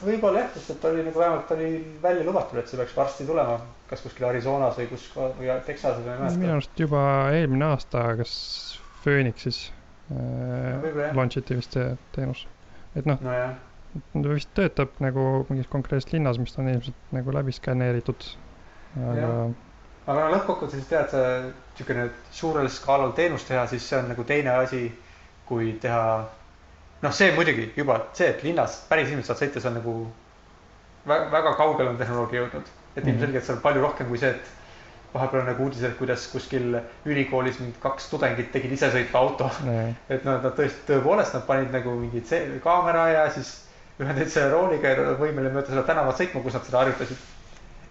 võib-olla 0.00 0.44
jah, 0.44 0.50
sest 0.54 0.72
et 0.74 0.88
oli 0.88 1.04
nagu 1.04 1.20
vähemalt 1.20 1.52
oli 1.56 1.70
välja 2.02 2.24
lubatud, 2.24 2.60
et 2.60 2.68
see 2.68 2.80
peaks 2.80 2.96
varsti 2.96 3.28
tulema, 3.28 3.58
kas 3.90 4.04
kuskil 4.04 4.28
Arizonas 4.28 4.76
või 4.80 4.88
kus 4.92 5.06
või 5.16 5.52
Texases 5.68 6.04
või 6.04 6.16
ma 6.16 6.16
ei 6.16 6.36
minu 6.36 6.40
mäleta. 6.40 6.56
arust 6.56 6.84
juba 6.84 7.04
eelmine 7.36 7.70
aasta, 7.70 8.04
kas 8.20 8.34
Phoenixis 9.04 9.62
äh, 10.12 11.14
launch 11.16 11.40
iti 11.40 11.56
vist 11.60 11.76
see 11.76 11.94
teenus. 12.16 12.46
et 12.96 13.08
noh, 13.08 13.20
nojah, 13.24 13.56
ta 14.12 14.28
vist 14.32 14.50
töötab 14.56 14.96
nagu 15.04 15.46
mingis 15.50 15.68
konkreetses 15.72 16.12
linnas, 16.12 16.38
mis 16.38 16.56
on 16.58 16.68
ilmselt 16.72 17.14
nagu 17.16 17.34
läbi 17.34 17.54
skaneeritud. 17.56 18.26
aga 18.96 19.30
aga 20.06 20.18
no 20.20 20.26
lõppkokkuvõttes 20.36 20.88
tead 20.90 21.10
sa, 21.12 21.22
niisugune 21.76 22.08
suurel 22.32 22.68
skaalal 22.72 23.12
teenust 23.18 23.48
teha, 23.50 23.66
siis 23.70 23.86
see 23.88 23.98
on 23.98 24.08
nagu 24.12 24.24
teine 24.24 24.50
asi, 24.62 24.86
kui 25.48 25.72
teha. 25.82 26.26
noh, 27.02 27.12
see 27.12 27.32
muidugi 27.36 27.72
juba 27.76 28.00
see, 28.12 28.30
et 28.32 28.42
linnas 28.46 28.80
päris 28.88 29.10
inimesed 29.10 29.28
saavad 29.28 29.42
sõita, 29.42 29.60
see 29.62 29.70
on 29.72 29.80
nagu 29.80 29.96
väga, 31.06 31.30
väga 31.32 31.56
kaugele 31.58 31.90
on 31.90 31.98
tehnoloogia 32.00 32.40
jõudnud. 32.44 32.70
et 32.96 33.04
Mhm. 33.04 33.10
ilmselgelt 33.12 33.44
see 33.44 33.54
on 33.54 33.60
palju 33.60 33.82
rohkem 33.82 34.08
kui 34.08 34.18
see, 34.18 34.30
et 34.30 34.54
vahepeal 35.14 35.40
on 35.42 35.46
nagu 35.46 35.64
uudised, 35.64 35.92
kuidas 35.98 36.26
kuskil 36.32 36.80
ülikoolis 37.04 37.60
mingid 37.60 37.76
kaks 37.80 38.08
tudengit 38.10 38.50
tegid 38.52 38.72
isesõitva 38.72 39.18
auto. 39.18 39.50
nee, 39.64 39.94
et 40.08 40.24
nad, 40.24 40.42
nad 40.42 40.56
tõesti, 40.56 40.86
tõepoolest, 40.88 41.34
nad 41.34 41.46
panid 41.46 41.72
nagu 41.72 41.94
mingi 42.00 42.22
kaamera 42.64 43.08
ja 43.08 43.30
siis 43.30 43.65
ühed 44.00 44.12
olid 44.16 44.30
selle 44.32 44.52
rooliga 44.52 44.92
ja 44.92 45.16
võimeline 45.16 45.54
mööda 45.54 45.72
seda 45.72 45.84
tänavat 45.88 46.20
sõitma, 46.20 46.42
kus 46.44 46.56
nad 46.58 46.66
seda 46.68 46.82
harjutasid. 46.82 47.24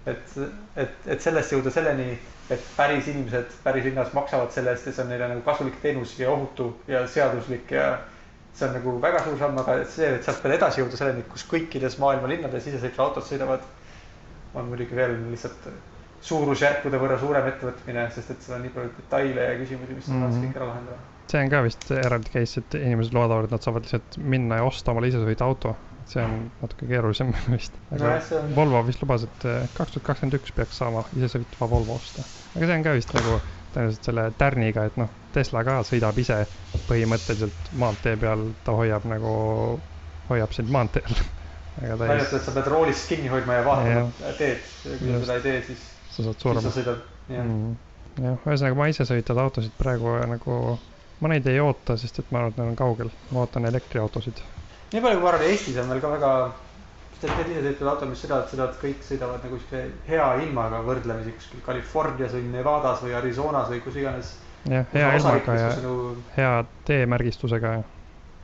et, 0.05 0.33
et, 0.77 0.97
et 1.15 1.21
sellest 1.21 1.53
jõuda 1.55 1.71
selleni, 1.73 2.19
et 2.53 2.65
päris 2.75 3.07
inimesed 3.09 3.55
päris 3.63 3.87
linnas 3.87 4.11
maksavad 4.13 4.51
selle 4.53 4.75
eest 4.75 4.85
ja 4.85 4.93
see 4.93 5.03
on 5.03 5.09
neile 5.09 5.31
nagu 5.31 5.41
kasulik 5.47 5.79
teenus 5.81 6.13
ja 6.19 6.29
ohutu 6.29 6.67
ja 6.87 7.07
seaduslik 7.09 7.71
ja 7.73 7.87
see 8.53 8.67
on 8.67 8.77
nagu 8.77 8.93
väga 9.01 9.23
suur 9.25 9.39
samm, 9.39 9.57
aga 9.63 9.79
see, 9.89 10.11
et 10.19 10.27
sealt 10.27 10.43
veel 10.43 10.55
edasi 10.59 10.83
jõuda 10.83 10.99
selleni, 10.99 11.25
kus 11.31 11.47
kõikides 11.49 11.97
maailma 12.03 12.29
linnades 12.31 12.69
isesõitvad 12.69 13.07
autod 13.07 13.25
sõidavad, 13.27 13.65
on 14.53 14.69
muidugi 14.69 14.95
veel 14.95 15.17
lihtsalt 15.33 15.67
suurusjärkude 16.25 16.99
võrra 17.01 17.17
suurem 17.21 17.49
ettevõtmine, 17.49 18.05
sest 18.15 18.31
et 18.33 18.45
seal 18.45 18.57
on 18.59 18.63
nii 18.65 18.73
palju 18.77 18.93
detaile 18.99 19.49
ja 19.49 19.57
küsimusi, 19.59 19.97
mis 19.97 20.07
mm. 20.07 20.23
-hmm. 20.23 20.45
kõik 20.45 20.61
ära 20.61 20.69
lahendada. 20.71 21.14
See 21.32 21.41
on 21.41 21.51
ka 21.51 21.63
vist 21.65 21.89
eraldi 21.95 22.32
case, 22.34 22.61
et 22.61 22.78
inimesed 22.80 23.15
loodavad, 23.17 23.47
et 23.47 23.55
nad 23.55 23.65
saavad 23.65 23.86
lihtsalt 23.88 24.17
minna 24.21 24.61
ja 24.61 24.67
osta 24.67 24.93
omale 24.93 25.09
isesõitva 25.11 25.49
auto. 25.49 25.76
see 26.05 26.21
on 26.21 26.51
natuke 26.61 26.86
keerulisem 26.86 27.32
vist. 27.55 27.78
aga 27.95 28.19
see 28.21 28.38
on- 28.38 28.51
Volvo 28.55 28.84
vist 28.86 29.01
lubas, 29.01 29.23
et 29.26 29.45
eh, 29.49 29.63
kaks 29.73 29.95
tuhat 29.95 30.05
kakskümmend 30.11 30.38
üks 30.38 30.53
peaks 30.53 30.78
saama 30.78 31.01
isesõitva 31.17 31.69
Volvo 31.71 31.97
osta. 31.97 32.26
aga 32.53 32.67
see 32.69 32.78
on 32.78 32.86
ka 32.86 32.93
vist 32.93 33.13
nagu 33.17 33.39
tõenäoliselt 33.76 34.07
selle 34.09 34.26
tärniga, 34.39 34.86
et 34.89 34.97
noh, 34.99 35.09
Tesla 35.36 35.63
ka 35.67 35.80
sõidab 35.88 36.19
ise 36.21 36.38
põhimõtteliselt 36.88 37.71
maantee 37.82 38.15
peal, 38.21 38.45
ta 38.63 38.76
hoiab 38.78 39.07
nagu, 39.09 39.34
hoiab 40.30 40.53
sind 40.55 40.71
maanteel. 40.71 41.17
arvatud, 41.82 42.38
et 42.38 42.45
sa 42.45 42.53
pead 42.55 42.69
roolist 42.71 43.09
kinni 43.11 43.32
hoidma 43.32 43.57
ja 43.59 43.65
vaatama 43.65 44.34
teed, 44.38 44.61
kui 44.86 45.11
sa 45.11 45.19
seda 45.26 45.39
ei 45.39 45.43
tee, 45.43 45.57
siis, 45.71 45.82
sa 46.13 46.28
saad 46.30 46.69
sõidad, 46.69 47.01
jah. 47.28 47.43
mm.. 47.43 47.73
jah, 48.23 48.38
ühesõnaga 48.45 48.80
ma 48.80 48.88
isesõitvaid 48.93 49.41
autosid 49.43 49.76
praegu 49.82 50.13
nagu, 50.32 50.59
ma 51.20 51.32
neid 51.32 51.47
ei 51.47 51.59
oota, 51.63 51.97
sest 51.97 52.20
et 52.20 52.32
ma 52.32 52.41
arvan, 52.41 52.53
et 52.53 52.61
need 52.61 52.74
on 52.74 52.78
kaugel, 52.80 53.09
ma 53.32 53.43
ootan 53.45 53.66
elektriautosid. 53.72 54.43
nii 54.91 55.01
palju, 55.01 55.20
kui 55.20 55.26
ma 55.26 55.34
arvan, 55.34 55.47
Eestis 55.49 55.82
on 55.82 55.91
veel 55.93 56.03
ka 56.03 56.13
väga, 56.16 56.32
sest 57.13 57.28
et 57.28 57.38
need 57.38 57.51
isesõitvad 57.55 57.91
autod, 57.93 58.11
mis 58.11 58.24
sõidavad, 58.26 58.49
sõidavad 58.51 58.80
kõik 58.84 59.03
sõidavad 59.09 59.47
nagu 59.47 59.59
siukse 59.61 59.84
hea 60.09 60.30
ilmaga 60.43 60.84
võrdlemisi 60.89 61.36
kuskil 61.39 61.66
Californias 61.66 62.38
või 62.38 62.47
Nevadas 62.51 63.03
või 63.05 63.18
Arizonas 63.20 63.72
või 63.74 63.84
kus 63.86 63.99
iganes. 64.03 64.38
jah, 64.70 64.88
hea 64.93 65.11
ilmaga 65.20 65.59
ja 65.59 65.76
hea 66.38 66.55
teemärgistusega 66.86 67.76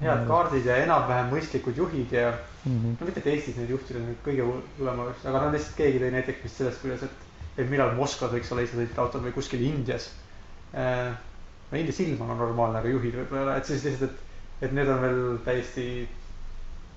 head 0.02 0.24
kaardid 0.30 0.66
ja 0.66 0.78
enam-vähem 0.82 1.30
mõistlikud 1.32 1.78
juhid 1.78 2.14
ja 2.16 2.32
mm. 2.32 2.72
-hmm. 2.72 2.96
no 3.00 3.08
mitte, 3.08 3.22
et 3.22 3.28
Eestis 3.36 3.58
neid 3.58 3.70
juhtida 3.70 4.02
nüüd 4.02 4.22
kõige 4.26 4.46
hullem 4.48 5.04
aga 5.04 5.44
no 5.44 5.52
lihtsalt 5.54 5.78
keegi 5.78 6.02
tõi 6.02 6.14
näiteks 6.16 6.44
vist 6.46 6.62
sellest, 6.62 6.82
kuidas, 6.82 7.04
et 7.06 7.30
et 7.60 7.70
millal 7.70 7.94
Moskvas 7.96 8.32
võiks 8.32 8.52
olla 8.54 8.64
isesõitvad 8.66 9.04
autod 9.06 9.26
või 9.28 9.36
kuskil 9.36 9.62
Indias 9.68 10.10
äh,. 10.74 11.12
No 11.72 11.78
Indias 11.78 12.00
ilm 12.04 12.22
on 12.22 12.36
normaalne, 12.38 12.80
aga 12.82 12.92
juhid 12.92 13.16
võib-olla 13.22 13.56
et 13.58 13.70
siis 13.70 13.86
lihtsalt, 13.88 14.12
et, 14.12 14.68
et 14.68 14.74
need 14.76 14.90
on 14.92 15.02
veel 15.02 15.22
täiesti 15.46 15.86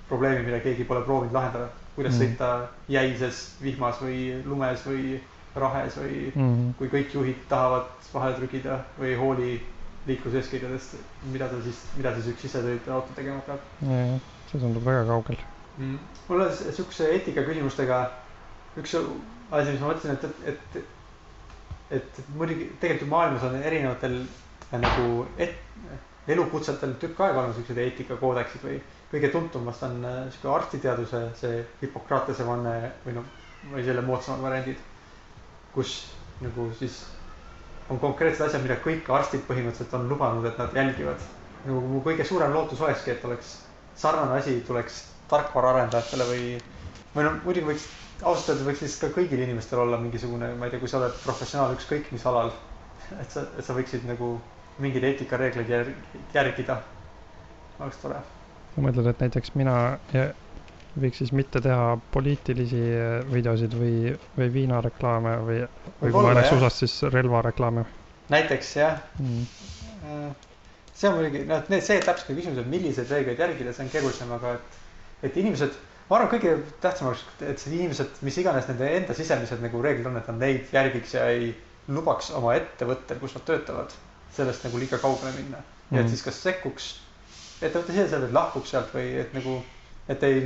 probleemid, 0.09 0.45
mida 0.49 0.61
keegi 0.65 0.85
pole 0.89 1.05
proovinud 1.07 1.35
lahendada. 1.35 1.71
kuidas 1.95 2.17
Mm. 2.17 2.19
sõita 2.19 2.47
jäises 2.91 3.37
vihmas 3.63 4.01
või 4.03 4.43
lumes 4.45 4.81
või 4.83 5.21
rahes 5.55 5.95
või 5.97 6.33
mm.. 6.35 6.73
kui 6.79 6.89
kõik 6.91 7.15
juhid 7.15 7.45
tahavad 7.49 7.87
vahele 8.13 8.35
trükida 8.41 8.81
või 8.99 9.13
ei 9.13 9.19
hooli 9.21 9.53
liikluseeskirjadest, 10.09 10.97
mida 11.33 11.47
ta 11.49 11.61
siis, 11.63 11.79
mida 11.97 12.13
siis 12.17 12.33
üks 12.33 12.43
sisesõitev 12.45 12.97
auto 12.97 13.15
tegema 13.17 13.39
peab 13.47 13.63
jah, 13.87 14.19
see 14.51 14.61
tundub 14.61 14.83
väga 14.85 15.05
kaugel. 15.13 15.39
mm.. 15.79 15.99
mul 16.29 16.45
on 16.49 16.59
siukse 16.81 17.09
eetikaküsimustega 17.15 18.01
üks 18.83 18.97
asi, 18.99 19.71
mis 19.71 19.81
ma 19.81 19.93
mõtlesin, 19.93 20.19
et, 20.19 20.25
et, 20.51 20.77
et, 20.81 22.01
et 22.01 22.23
muidugi 22.35 22.73
tegelikult 22.83 23.07
ju 23.07 23.13
maailmas 23.15 23.47
on 23.47 23.57
erinevatel 23.63 24.19
nagu 24.83 25.27
et, 25.39 25.55
elukutsetel 26.29 26.95
tükk 27.01 27.21
aega 27.21 27.43
olnud 27.43 27.57
siuksed 27.59 27.79
eetikakoodeksid 27.83 28.63
või 28.65 28.79
kõige 29.13 29.31
tuntum 29.33 29.67
vast 29.69 29.85
on 29.87 29.99
äh, 30.09 30.21
sihuke 30.33 30.53
arstiteaduse 30.55 31.21
see 31.39 31.59
Hippokratese 31.83 32.47
vanne 32.49 32.75
või 33.05 33.19
noh, 33.19 33.27
või 33.73 33.85
selle 33.85 34.05
moodsamad 34.05 34.43
variandid, 34.45 34.81
kus 35.75 35.99
nagu 36.43 36.71
siis 36.79 37.03
on 37.93 38.01
konkreetsed 38.01 38.47
asjad, 38.47 38.63
mida 38.65 38.79
kõik 38.83 39.09
arstid 39.13 39.45
põhimõtteliselt 39.49 39.95
on 39.99 40.09
lubanud, 40.09 40.47
et 40.49 40.59
nad 40.59 40.73
jälgivad. 40.77 41.21
nagu 41.65 41.81
mu 41.81 42.01
kõige 42.05 42.25
suurem 42.29 42.53
lootus 42.53 42.81
olekski, 42.81 43.11
et 43.11 43.25
oleks 43.25 43.59
sarnane 43.97 44.39
asi 44.41 44.59
tuleks 44.67 45.03
tarkvaraarendajatele 45.29 46.27
või, 46.29 46.49
või 47.15 47.27
noh, 47.29 47.39
muidugi 47.45 47.69
võiks, 47.73 47.87
ausalt 48.23 48.51
öeldes 48.53 48.67
võiks 48.67 48.83
siis 48.85 48.97
ka 49.01 49.13
kõigil 49.15 49.45
inimestel 49.45 49.85
olla 49.85 50.01
mingisugune, 50.01 50.55
ma 50.59 50.67
ei 50.67 50.75
tea, 50.75 50.81
kui 50.83 50.91
sa 50.91 50.99
oled 51.01 51.17
professionaal 51.25 51.77
ükskõik 51.77 52.11
mis 52.13 52.27
alal. 52.29 52.53
et 53.23 53.31
sa, 53.31 53.45
et 53.59 53.65
sa 53.65 53.77
võiksid 53.77 54.05
nagu 54.09 54.35
mingeid 54.79 55.05
eetikareegleid 55.11 55.69
jär, 55.71 55.91
järgida. 56.35 56.81
oleks 57.81 58.01
tore. 58.03 58.23
sa 58.75 58.87
mõtled, 58.87 59.11
et 59.11 59.21
näiteks 59.27 59.55
mina 59.55 59.99
ja- 60.13 60.33
võiks 61.01 61.19
siis 61.19 61.33
mitte 61.35 61.61
teha 61.61 61.97
poliitilisi 62.15 62.79
eh, 62.79 63.25
videosid 63.33 63.75
või, 63.75 64.15
või 64.39 64.53
viinareklaame 64.55 65.37
või, 65.43 65.61
või 66.01 66.11
kui 66.11 66.23
ma 66.23 66.35
oleks. 66.37 66.53
USA-s, 66.55 66.85
siis 66.85 67.13
relvareklaame 67.13 67.85
näiteks 68.33 68.77
jah 68.77 69.01
mm.. 69.19 70.31
see 70.95 71.09
on 71.11 71.19
muidugi, 71.19 71.43
noh, 71.49 71.65
see 71.81 71.99
täpselt 72.01 72.31
küsimus, 72.31 72.61
et 72.63 72.71
milliseid 72.71 73.11
reegleid 73.11 73.43
järgida, 73.43 73.75
see 73.75 73.85
on 73.85 73.93
keerulisem, 73.93 74.33
aga 74.37 74.55
et, 74.59 74.79
et 75.29 75.37
inimesed, 75.43 75.77
ma 76.09 76.19
arvan, 76.19 76.31
kõige 76.33 76.55
tähtsam 76.85 77.11
oleks, 77.11 77.25
et 77.43 77.61
see 77.61 77.75
inimesed, 77.77 78.23
mis 78.25 78.39
iganes 78.41 78.69
nende 78.71 78.91
enda 79.01 79.17
sisemised 79.17 79.63
nagu 79.65 79.83
reeglid 79.85 80.09
on, 80.09 80.19
et 80.21 80.31
nad 80.31 80.41
neid 80.41 80.73
järgiks 80.73 81.17
ja 81.19 81.27
ei 81.35 81.53
lubaks 81.93 82.31
oma 82.39 82.55
ettevõttel, 82.57 83.21
kus 83.21 83.35
nad 83.37 83.45
töötavad, 83.49 83.97
sellest 84.37 84.65
nagu 84.67 84.79
liiga 84.83 84.99
kaugele 84.99 85.33
minna 85.39 85.59
mm.. 85.59 85.97
ja 85.97 86.01
Mhm. 86.01 86.05
et 86.05 86.09
siis 86.15 86.23
kas 86.27 86.43
sekkuks 86.43 86.91
ettevõtte 87.63 87.93
siseselt, 87.95 88.25
et 88.29 88.33
lahkuks 88.35 88.71
sealt 88.75 88.91
või 88.95 89.15
et 89.21 89.33
nagu, 89.37 89.59
et 90.09 90.23
ei 90.27 90.41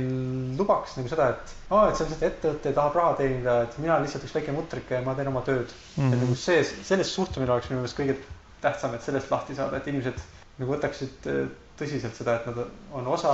lubaks 0.57 0.95
nagu 0.97 1.09
seda, 1.11 1.29
et 1.33 1.53
aa, 1.71 1.89
et 1.89 1.95
see 1.97 2.05
on 2.05 2.11
lihtsalt 2.11 2.27
ettevõte 2.31 2.73
tahab 2.75 2.95
raha 2.95 3.13
teenida, 3.19 3.55
et 3.63 3.77
mina 3.79 3.93
olen 3.95 4.05
lihtsalt 4.05 4.23
üks 4.27 4.35
väike 4.35 4.51
mutrike 4.55 4.95
ja 4.95 5.01
ma 5.05 5.15
teen 5.17 5.27
oma 5.31 5.41
tööd 5.47 5.71
mm.. 5.97 6.13
et 6.13 6.19
nagu 6.19 6.31
Mm. 6.31 6.35
see, 6.43 6.63
sellest 6.91 7.11
suhtumine 7.17 7.51
oleks 7.51 7.69
minu 7.71 7.81
meelest 7.81 7.97
kõige 7.99 8.15
tähtsam, 8.61 8.93
et 8.95 9.03
sellest 9.03 9.31
lahti 9.31 9.55
saada, 9.55 9.77
et 9.77 9.87
inimesed 9.87 10.21
nagu 10.59 10.71
võtaksid 10.75 11.27
äh, 11.31 11.47
tõsiselt 11.79 12.15
seda, 12.15 12.35
et 12.39 12.45
nad 12.51 12.65
on 12.93 13.07
osa 13.07 13.33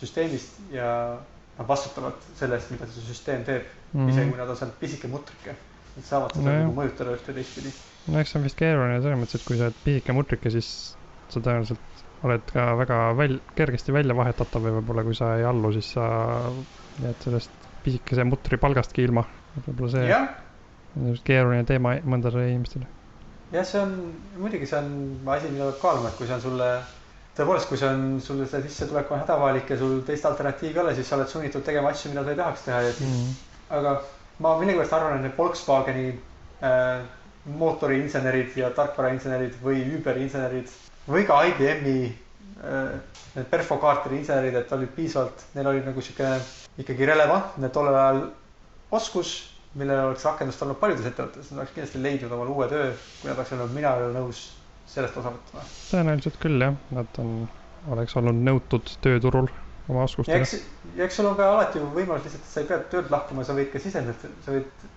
süsteemist 0.00 0.58
ja 0.72 1.18
nad 1.58 1.66
vastutavad 1.68 2.14
selle 2.38 2.54
eest, 2.58 2.70
mida 2.70 2.86
see 2.92 3.02
süsteem 3.08 3.44
teeb 3.44 3.64
mm., 3.64 4.00
Mhm. 4.02 4.08
isegi 4.12 4.30
kui 4.30 4.38
nad 4.38 4.48
on 4.52 4.56
seal 4.56 4.70
pisike 4.80 5.08
mutrike. 5.08 5.54
Nad 5.96 6.04
saavad 6.04 6.34
seda 6.36 6.44
Nojah. 6.50 6.60
nagu 6.66 6.74
mõjutada 6.76 7.14
ühte 7.16 7.32
või 7.32 7.40
teistpidi. 7.40 7.72
No 8.08 8.20
eks 8.20 8.32
see 8.32 8.40
on 8.40 8.46
vist 8.48 8.58
keeruline 8.58 9.00
selles 9.02 9.20
mõttes, 9.20 9.40
et 9.40 9.46
kui 9.48 9.58
sa 9.58 9.68
oled 9.68 9.80
pisike 9.84 10.16
mutrike, 10.16 10.52
siis 10.54 10.68
sa 11.28 11.40
tõenäoliselt 11.44 12.04
oled 12.26 12.50
ka 12.50 12.66
väga 12.78 12.98
väl-, 13.18 13.40
kergesti 13.58 13.94
välja 13.94 14.16
vahetatav 14.18 14.66
ja 14.66 14.74
võib-olla 14.78 15.04
kui 15.06 15.16
sa 15.16 15.34
ei 15.38 15.46
allu, 15.46 15.70
siis 15.76 15.92
sa 15.94 16.08
jääd 17.02 17.24
sellest 17.24 17.66
pisikese 17.84 18.24
mutri 18.26 18.58
palgastki 18.60 19.04
ilma. 19.06 19.24
võib-olla 19.66 19.90
see 19.94 20.06
jah, 20.08 20.28
on 20.98 21.18
keeruline 21.24 21.66
teema 21.68 21.96
mõndadele 22.02 22.48
inimestele. 22.50 22.88
jah, 23.54 23.66
see 23.66 23.82
on 23.82 23.96
muidugi, 24.38 24.66
see 24.66 24.80
on 24.80 24.94
asi, 25.36 25.52
mida 25.52 25.68
peab 25.70 25.82
kaaluma, 25.82 26.12
et 26.12 26.18
kui 26.18 26.26
see 26.26 26.38
on 26.38 26.44
sulle 26.48 26.70
tõepoolest, 27.38 27.68
kui 27.70 27.78
see 27.78 27.90
on 27.90 28.06
sulle 28.24 28.48
see 28.50 28.64
sissetulek 28.66 29.12
on 29.14 29.22
hädavajalik 29.22 29.70
ja 29.70 29.78
sul 29.78 30.00
teist 30.06 30.26
alternatiivi 30.26 30.74
ei 30.74 30.82
ole, 30.82 30.94
siis 30.96 31.06
sa 31.08 31.18
oled 31.20 31.30
sunnitud 31.30 31.62
tegema 31.66 31.92
asju, 31.94 32.10
mida 32.10 32.24
sa 32.26 32.34
ei 32.34 32.40
tahaks 32.40 32.64
teha 32.66 32.80
ja 32.88 32.96
siis 32.96 33.12
Mm. 33.14 33.36
aga 33.78 33.92
ma 34.42 34.56
millegipärast 34.58 34.96
arvan, 34.96 35.18
et 35.18 35.28
need 35.28 35.38
Volkswageni 35.38 36.08
äh, 36.62 37.06
mootoriinsenerid 37.48 38.56
ja 38.60 38.70
tarkvarainsenerid 38.76 39.58
või 39.62 39.82
Uberi 39.96 40.26
insenerid 40.26 40.72
või 41.08 41.24
ka 41.28 41.40
IBM-i 41.48 41.98
äh, 42.08 42.96
need 43.36 43.48
perfokaartide 43.50 44.18
insenerid, 44.18 44.56
et 44.60 44.72
olid 44.76 44.90
piisavalt, 44.96 45.46
neil 45.56 45.70
oli 45.72 45.84
nagu 45.84 46.02
sihuke 46.04 46.32
ikkagi 46.82 47.08
relevantne 47.08 47.70
tollel 47.74 47.96
ajal 47.98 48.20
oskus, 48.94 49.36
millel 49.78 50.08
oleks 50.08 50.24
rakendust 50.26 50.62
olnud 50.64 50.80
paljudes 50.80 51.08
ettevõtetes, 51.08 51.52
nad 51.52 51.62
oleks 51.62 51.74
kindlasti 51.76 52.02
leidnud 52.02 52.34
omale 52.34 52.54
uue 52.54 52.68
töö, 52.70 52.90
kui 53.20 53.30
nad 53.30 53.38
oleks 53.38 53.54
öelnud, 53.54 53.74
mina 53.76 53.94
ei 53.94 54.06
ole 54.06 54.16
nõus 54.16 54.44
sellest 54.88 55.16
osa 55.20 55.32
võtma. 55.34 55.64
tõenäoliselt 55.90 56.38
küll 56.42 56.64
jah, 56.64 56.76
nad 56.96 57.22
on, 57.22 57.32
oleks 57.94 58.16
olnud 58.18 58.44
nõutud 58.48 58.94
tööturul 59.04 59.50
oma 59.88 60.04
ja 60.04 60.08
oskustega. 60.08 60.44
eks, 60.44 60.54
ja 60.96 61.08
eks 61.08 61.20
sul 61.20 61.28
on 61.28 61.36
ka 61.38 61.50
alati 61.52 61.82
võimalus 61.82 62.24
lihtsalt, 62.26 62.46
sa 62.48 62.62
ei 62.62 62.70
pea 62.70 62.80
töölt 62.92 63.12
lahkuma, 63.12 63.44
sa 63.44 63.56
võid 63.56 63.70
ka 63.72 63.82
sisemiselt, 63.82 64.24
sa 64.44 64.56
võid 64.56 64.88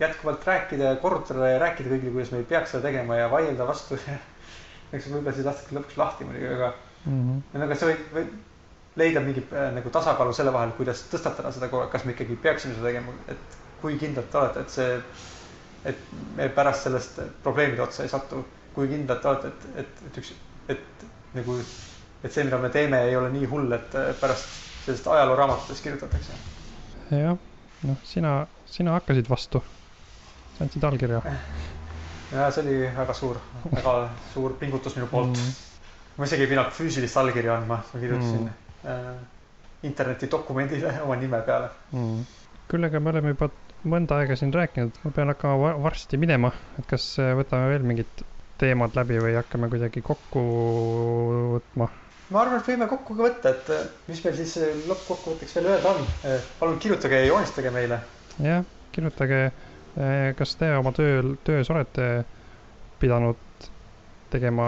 jätkuvalt 0.00 0.46
rääkida 0.46 0.92
ja 0.92 1.00
korrutada 1.00 1.48
ja 1.48 1.58
rääkida 1.62 1.90
kõigile, 1.92 2.12
kuidas 2.14 2.30
me 2.32 2.42
ei 2.42 2.48
peaks 2.52 2.72
seda 2.74 2.88
tegema 2.88 3.16
ja 3.16 3.30
vaielda 3.30 3.66
vastu. 3.68 3.98
eks 4.92 5.10
võib-olla 5.10 5.34
siis 5.36 5.46
lastakse 5.46 5.76
lõpuks 5.76 5.98
lahti 6.00 6.26
muidugi, 6.28 6.54
aga, 6.54 6.72
Mhm. 7.06 7.62
aga 7.64 7.76
sa 7.78 7.88
võid, 7.88 8.00
võid 8.12 8.32
leida 9.00 9.22
mingi 9.24 9.42
äh, 9.54 9.70
nagu 9.72 9.90
tasakaalu 9.92 10.34
selle 10.36 10.52
vahel, 10.52 10.74
kuidas 10.76 11.04
tõstatada 11.12 11.52
seda 11.54 11.70
kas 11.70 12.04
me 12.04 12.12
ikkagi 12.12 12.36
peaksime 12.42 12.76
seda 12.76 12.90
tegema, 12.90 13.14
et 13.32 13.58
kui 13.80 13.96
kindlad 14.00 14.28
te 14.30 14.40
olete, 14.40 14.64
et 14.66 14.74
see, 14.74 14.98
et 15.88 16.02
me 16.36 16.50
pärast 16.52 16.84
sellest 16.84 17.22
probleemide 17.44 17.86
otsa 17.86 18.04
ei 18.04 18.12
satu. 18.12 18.44
kui 18.74 18.86
kindlad 18.86 19.22
te 19.22 19.28
olete, 19.28 19.48
et, 19.48 19.64
et, 19.82 20.02
et 20.06 20.18
üks, 20.20 20.34
et 20.70 21.06
nagu, 21.34 21.56
et 22.22 22.30
see, 22.30 22.44
mida 22.46 22.58
me 22.60 22.68
teeme, 22.70 23.00
ei 23.08 23.16
ole 23.18 23.32
nii 23.32 23.48
hull, 23.50 23.72
et 23.74 23.96
äh, 23.98 24.12
pärast 24.20 24.52
sellest 24.84 25.08
ajalooraamatutes 25.08 25.80
kirjutatakse. 25.80 26.36
jah, 27.10 27.36
noh, 27.88 28.04
sina, 28.04 28.46
sina 28.66 28.98
hakkasid 28.98 29.30
vastu. 29.32 29.64
Andsid 30.60 30.84
allkirja 30.84 31.22
ja 32.30 32.50
see 32.54 32.62
oli 32.62 32.76
väga 32.96 33.14
suur, 33.16 33.38
väga 33.72 33.94
suur 34.32 34.54
pingutus 34.60 34.96
minu 34.98 35.08
poolt 35.10 35.34
mm.. 35.34 35.46
mm.. 35.46 36.18
ma 36.18 36.28
isegi 36.28 36.46
ei 36.46 36.50
pidanud 36.52 36.74
füüsilist 36.76 37.18
allkirja 37.20 37.56
andma, 37.58 37.80
ma 37.92 38.02
kirjutasin 38.02 38.44
Mm. 38.44 38.90
mm. 38.90 38.90
äh, 38.90 39.40
internetidokumendile 39.82 40.92
oma 41.04 41.16
nime 41.16 41.40
peale. 41.46 41.70
Mm. 41.92 42.22
küll 42.70 42.86
aga 42.86 43.00
me 43.00 43.10
oleme 43.10 43.32
juba 43.34 43.48
mõnda 43.90 44.20
aega 44.20 44.36
siin 44.36 44.52
rääkinud, 44.54 45.00
ma 45.04 45.10
pean 45.16 45.32
hakkama 45.32 45.56
va- 45.62 45.78
varsti 45.88 46.20
minema, 46.20 46.52
et 46.78 46.86
kas 46.90 47.06
äh, 47.18 47.32
võtame 47.38 47.72
veel 47.72 47.86
mingid 47.88 48.22
teemad 48.60 48.94
läbi 48.96 49.18
või 49.24 49.34
hakkame 49.38 49.70
kuidagi 49.72 50.02
kokku 50.06 50.44
võtma? 51.56 51.88
ma 52.30 52.44
arvan, 52.44 52.60
et 52.60 52.68
võime 52.70 52.86
kokku 52.86 53.16
ka 53.18 53.26
võtta, 53.26 53.54
et 53.56 53.72
äh, 53.74 53.88
mis 54.08 54.22
meil 54.24 54.36
siis 54.38 54.54
äh, 54.62 54.76
lõppkokkuvõtteks 54.86 55.56
veel 55.58 55.72
öelda 55.72 55.96
on. 55.96 56.06
palun 56.60 56.78
kirjutage 56.78 57.24
ja 57.24 57.32
joonistage 57.32 57.74
meile. 57.74 58.00
jah, 58.38 58.62
kirjutage, 58.94 59.48
kas 60.38 60.54
te 60.56 60.68
oma 60.78 60.92
tööl, 60.96 61.34
töös 61.44 61.70
olete 61.72 62.24
pidanud 63.00 63.68
tegema 64.30 64.66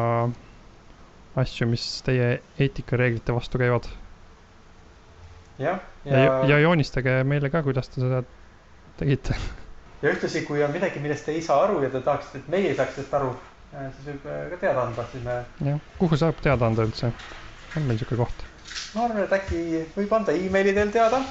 asju, 1.38 1.68
mis 1.70 1.84
teie 2.04 2.40
eetikareeglite 2.60 3.34
vastu 3.36 3.60
käivad 3.60 3.86
jah, 5.58 5.80
ja, 6.04 6.18
ja, 6.18 6.44
ja, 6.48 6.58
joonistage 6.58 7.22
meile 7.28 7.50
ka, 7.50 7.62
kuidas 7.62 7.88
te 7.92 8.00
seda 8.02 8.22
tegite. 8.98 9.36
ja 10.02 10.12
ühtlasi, 10.12 10.44
kui 10.46 10.62
on 10.64 10.72
midagi, 10.74 11.00
millest 11.00 11.26
te 11.28 11.36
ei 11.36 11.42
saa 11.44 11.62
aru 11.66 11.82
ja 11.84 11.90
te 11.92 12.00
tahaksite, 12.00 12.42
et 12.42 12.52
meie 12.52 12.74
saaks 12.74 12.96
sellest 12.98 13.16
aru, 13.20 13.32
siis 13.72 14.08
võib 14.10 14.28
äh, 14.28 14.44
ka 14.52 14.60
teada 14.66 14.86
anda, 14.88 15.06
siis 15.12 15.24
me, 15.26 15.38
jah, 15.68 15.82
kuhu 16.00 16.18
saab 16.20 16.40
teada 16.44 16.68
anda 16.68 16.88
üldse? 16.88 17.12
on 17.76 17.88
meil 17.88 18.00
sihuke 18.00 18.18
koht? 18.20 18.46
ma 18.96 19.06
arvan, 19.06 19.24
et 19.24 19.36
äkki 19.38 19.84
võib 19.96 20.16
anda 20.18 20.36
emaili 20.36 20.74
teel 20.76 20.92
teada. 20.94 21.22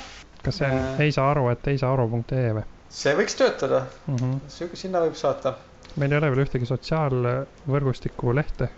kas 0.41 0.61
see 0.61 0.69
on 0.69 0.77
Äh. 0.79 1.07
ei 1.07 1.15
saa 1.15 1.31
aru, 1.35 1.49
et 1.53 1.67
ei 1.67 1.81
saa 1.81 1.93
aru.ee 1.93 2.53
või 2.57 2.65
see 2.91 3.13
võiks 3.15 3.35
töötada, 3.39 3.85
mm? 4.07 4.15
-hmm. 4.15 4.75
sinna 4.75 5.01
võib 5.05 5.15
saata 5.19 5.55
meil 5.99 6.11
ei 6.11 6.19
ole 6.21 6.29
veel 6.31 6.45
ühtegi 6.45 6.67
sotsiaalvõrgustiku 6.69 8.35
lehte, 8.35 8.69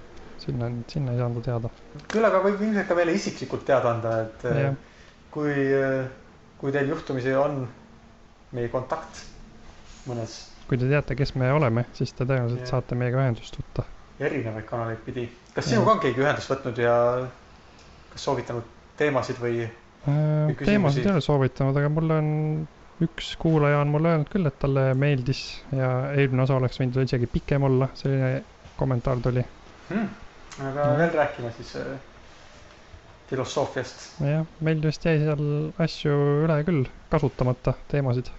sinna, 0.41 0.69
sinna 0.89 1.13
ei 1.13 1.21
saanud 1.21 1.45
teada. 1.45 1.69
küll 2.13 2.25
aga 2.29 2.41
võib 2.45 2.61
ilmselt 2.61 2.89
ka 2.89 2.97
meile 2.97 3.15
isiklikult 3.17 3.65
teada 3.65 3.91
anda, 3.93 4.15
et 4.27 4.47
Jah. 4.47 4.71
äh, 4.71 5.19
kui, 5.33 5.53
kui 6.61 6.73
teil 6.75 6.89
juhtumisi 6.93 7.35
on 7.37 7.63
meie 8.53 8.69
kontakt 8.73 9.23
mõnes 10.07 10.39
kui 10.67 10.79
te 10.79 10.87
teate, 10.89 11.15
kes 11.19 11.35
me 11.35 11.51
oleme, 11.53 11.85
siis 11.93 12.13
te 12.13 12.25
tõenäoliselt 12.25 12.65
Jah. 12.65 12.73
saate 12.75 12.97
meiega 12.97 13.21
ühendust 13.21 13.57
võtta. 13.59 13.85
erinevaid 14.19 14.65
kanaleid 14.65 15.05
pidi. 15.05 15.29
kas 15.53 15.69
sinuga 15.69 15.97
on 15.97 16.03
keegi 16.05 16.21
ühendust 16.21 16.53
võtnud 16.53 16.81
ja 16.81 16.97
kas 18.13 18.29
soovitanud 18.29 18.69
teemasid 18.97 19.41
või 19.41 19.65
Äh, 20.03 20.51
teemasid 20.59 21.05
ei 21.05 21.13
ole 21.13 21.21
soovitanud, 21.23 21.77
aga 21.79 21.89
mulle 21.89 22.15
on 22.19 22.31
üks 23.01 23.35
kuulaja 23.41 23.79
on 23.81 23.87
mulle 23.93 24.09
öelnud 24.13 24.29
küll, 24.29 24.45
et 24.47 24.59
talle 24.59 24.93
meeldis 24.93 25.41
ja 25.75 25.89
eelmine 26.13 26.43
osa 26.45 26.55
oleks 26.55 26.79
võinud 26.79 27.01
isegi 27.03 27.27
pikem 27.27 27.63
olla, 27.69 27.87
selline 27.97 28.43
kommentaar 28.77 29.21
tuli. 29.23 29.45
hmm.. 29.89 30.09
aga 30.67 30.87
Mhm. 30.87 30.97
veel 30.99 31.13
rääkima 31.17 31.51
siis 31.57 31.75
äh, 31.75 31.87
filosoofiast. 33.29 34.21
jah, 34.21 34.45
meil 34.59 34.81
vist 34.83 35.05
jäi 35.05 35.17
seal 35.23 35.71
asju 35.87 36.13
üle 36.45 36.59
küll, 36.67 36.85
kasutamata 37.09 37.73
teemasid 37.91 38.29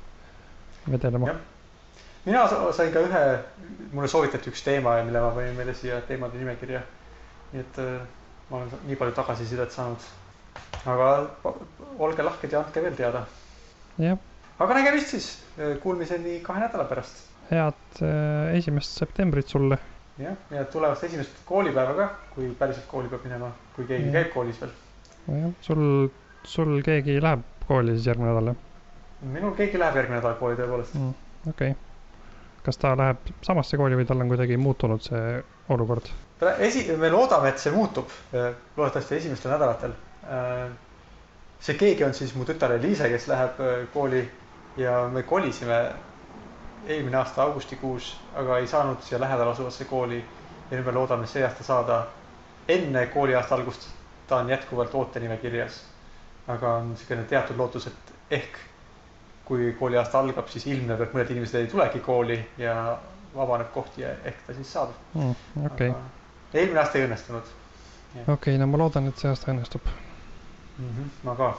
vedelema 0.90 1.34
mina 2.24 2.48
sa- 2.48 2.72
sain 2.72 2.92
ka 2.92 3.00
ühe, 3.04 3.22
mulle 3.92 4.08
soovitati 4.08 4.50
üks 4.50 4.62
teema 4.64 4.96
ja 4.98 5.04
mille 5.04 5.20
ma 5.20 5.30
panin 5.30 5.56
meile 5.56 5.74
siia 5.74 6.00
teemade 6.08 6.38
nimekirja. 6.40 6.80
nii 7.52 7.60
et 7.60 7.78
äh, 7.78 8.06
ma 8.50 8.56
olen 8.56 8.70
nii 8.86 8.96
palju 8.96 9.12
tagasisidet 9.14 9.72
saanud. 9.72 9.98
aga 10.86 11.10
olge 11.98 12.22
lahked 12.22 12.52
ja 12.52 12.60
andke 12.60 12.82
veel 12.82 12.96
teada. 12.96 13.26
jah, 13.98 14.18
aga 14.58 14.74
nägemist 14.80 15.14
siis, 15.14 15.30
kuulmiseni 15.82 16.40
kahe 16.42 16.60
nädala 16.66 16.84
pärast. 16.90 17.24
head 17.50 18.02
äh, 18.02 18.54
esimest 18.58 18.98
septembrit 18.98 19.48
sulle. 19.48 19.78
jah, 20.18 20.36
ja 20.50 20.64
tulevast 20.64 21.04
esimest 21.04 21.42
koolipäeva 21.44 21.94
ka, 21.94 22.10
kui 22.34 22.52
päriselt 22.58 22.86
kooli 22.90 23.08
peab 23.08 23.24
minema, 23.24 23.50
kui 23.76 23.88
keegi 23.88 24.10
Jah. 24.10 24.20
käib 24.20 24.32
koolis 24.34 24.60
veel. 24.60 24.76
jah, 25.28 25.50
sul, 25.60 26.08
sul 26.44 26.78
keegi 26.86 27.18
läheb 27.22 27.42
kooli 27.66 27.96
siis 27.96 28.12
järgmine 28.12 28.30
nädal 28.30 28.52
jah 28.52 28.62
minul 29.24 29.54
keegi 29.56 29.78
läheb 29.80 29.96
järgmine 29.98 30.20
nädal 30.20 30.36
kooli 30.38 30.56
tõepoolest. 30.58 30.94
mm,? 30.98 31.14
okei 31.50 31.70
okay.. 31.72 31.80
kas 32.66 32.78
ta 32.80 32.94
läheb 32.98 33.32
samasse 33.46 33.78
kooli 33.80 33.98
või 33.98 34.06
tal 34.08 34.22
on 34.24 34.30
kuidagi 34.32 34.56
muutunud 34.60 35.02
see 35.04 35.42
olukord? 35.74 36.10
esi, 36.58 36.86
me 37.00 37.10
loodame, 37.12 37.52
et 37.52 37.62
see 37.62 37.72
muutub, 37.72 38.10
loodetavasti 38.76 39.16
esimestel 39.16 39.54
nädalatel. 39.54 39.94
see 41.60 41.76
keegi 41.80 42.04
on 42.04 42.14
siis 42.14 42.34
mu 42.36 42.44
tütar 42.44 42.74
Eliise, 42.76 43.08
kes 43.08 43.28
läheb 43.30 43.60
äh, 43.64 43.76
kooli 43.94 44.24
ja 44.76 45.08
me 45.12 45.22
kolisime 45.22 45.92
eelmine 46.86 47.16
aasta 47.16 47.42
augustikuus, 47.42 48.20
aga 48.34 48.58
ei 48.58 48.66
saanud 48.66 49.00
siia 49.02 49.20
lähedal 49.20 49.48
asuvasse 49.48 49.84
kooli. 49.84 50.24
ja 50.70 50.76
nüüd 50.76 50.86
me 50.86 50.92
loodame 50.92 51.26
see 51.26 51.44
aasta 51.44 51.64
saada 51.64 52.06
enne 52.68 53.06
kooliaasta 53.06 53.54
algust. 53.54 53.88
ta 54.26 54.36
on 54.36 54.50
jätkuvalt 54.50 54.94
ootenimekirjas. 54.94 55.82
aga 56.48 56.74
on 56.74 56.90
niisugune 56.90 57.24
teatud 57.24 57.56
lootus, 57.56 57.86
et 57.86 58.14
ehk 58.30 58.58
kui 59.44 59.72
kooliaasta 59.78 60.18
algab, 60.18 60.48
siis 60.48 60.66
ilmneb, 60.66 61.00
et 61.00 61.12
mõned 61.14 61.30
inimesed 61.30 61.60
ei 61.60 61.66
tulegi 61.66 62.00
kooli 62.00 62.38
ja 62.58 62.98
vabaneb 63.36 63.72
koht 63.72 63.98
ja 63.98 64.14
ehk 64.24 64.46
ta 64.46 64.54
siis 64.54 64.72
saab 64.72 64.90
Mm, 65.14 65.34
okei, 65.66 65.90
Aga 65.90 66.00
eelmine 66.54 66.80
aasta 66.80 66.98
ei 66.98 67.04
õnnestunud 67.06 67.52
okei, 68.28 68.58
no 68.58 68.66
ma 68.66 68.78
loodan, 68.78 69.08
et 69.10 69.18
see 69.18 69.28
aasta 69.30 69.50
õnnestub. 69.52 69.86
mm. 70.78 70.88
-hmm, 70.88 71.10
ma 71.22 71.34
ka. 71.36 71.50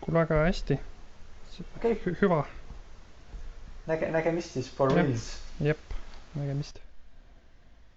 kuule, 0.00 0.20
aga 0.20 0.44
hästi, 0.44 0.78
okei 1.76 1.92
okay., 1.92 2.16
hüva, 2.20 2.42
näge-, 3.88 4.10
nägemist 4.14 4.58
siis 4.58 4.70
for 4.70 4.92
reals. 4.94 5.30
jep, 5.60 5.96
nägemist 6.34 6.82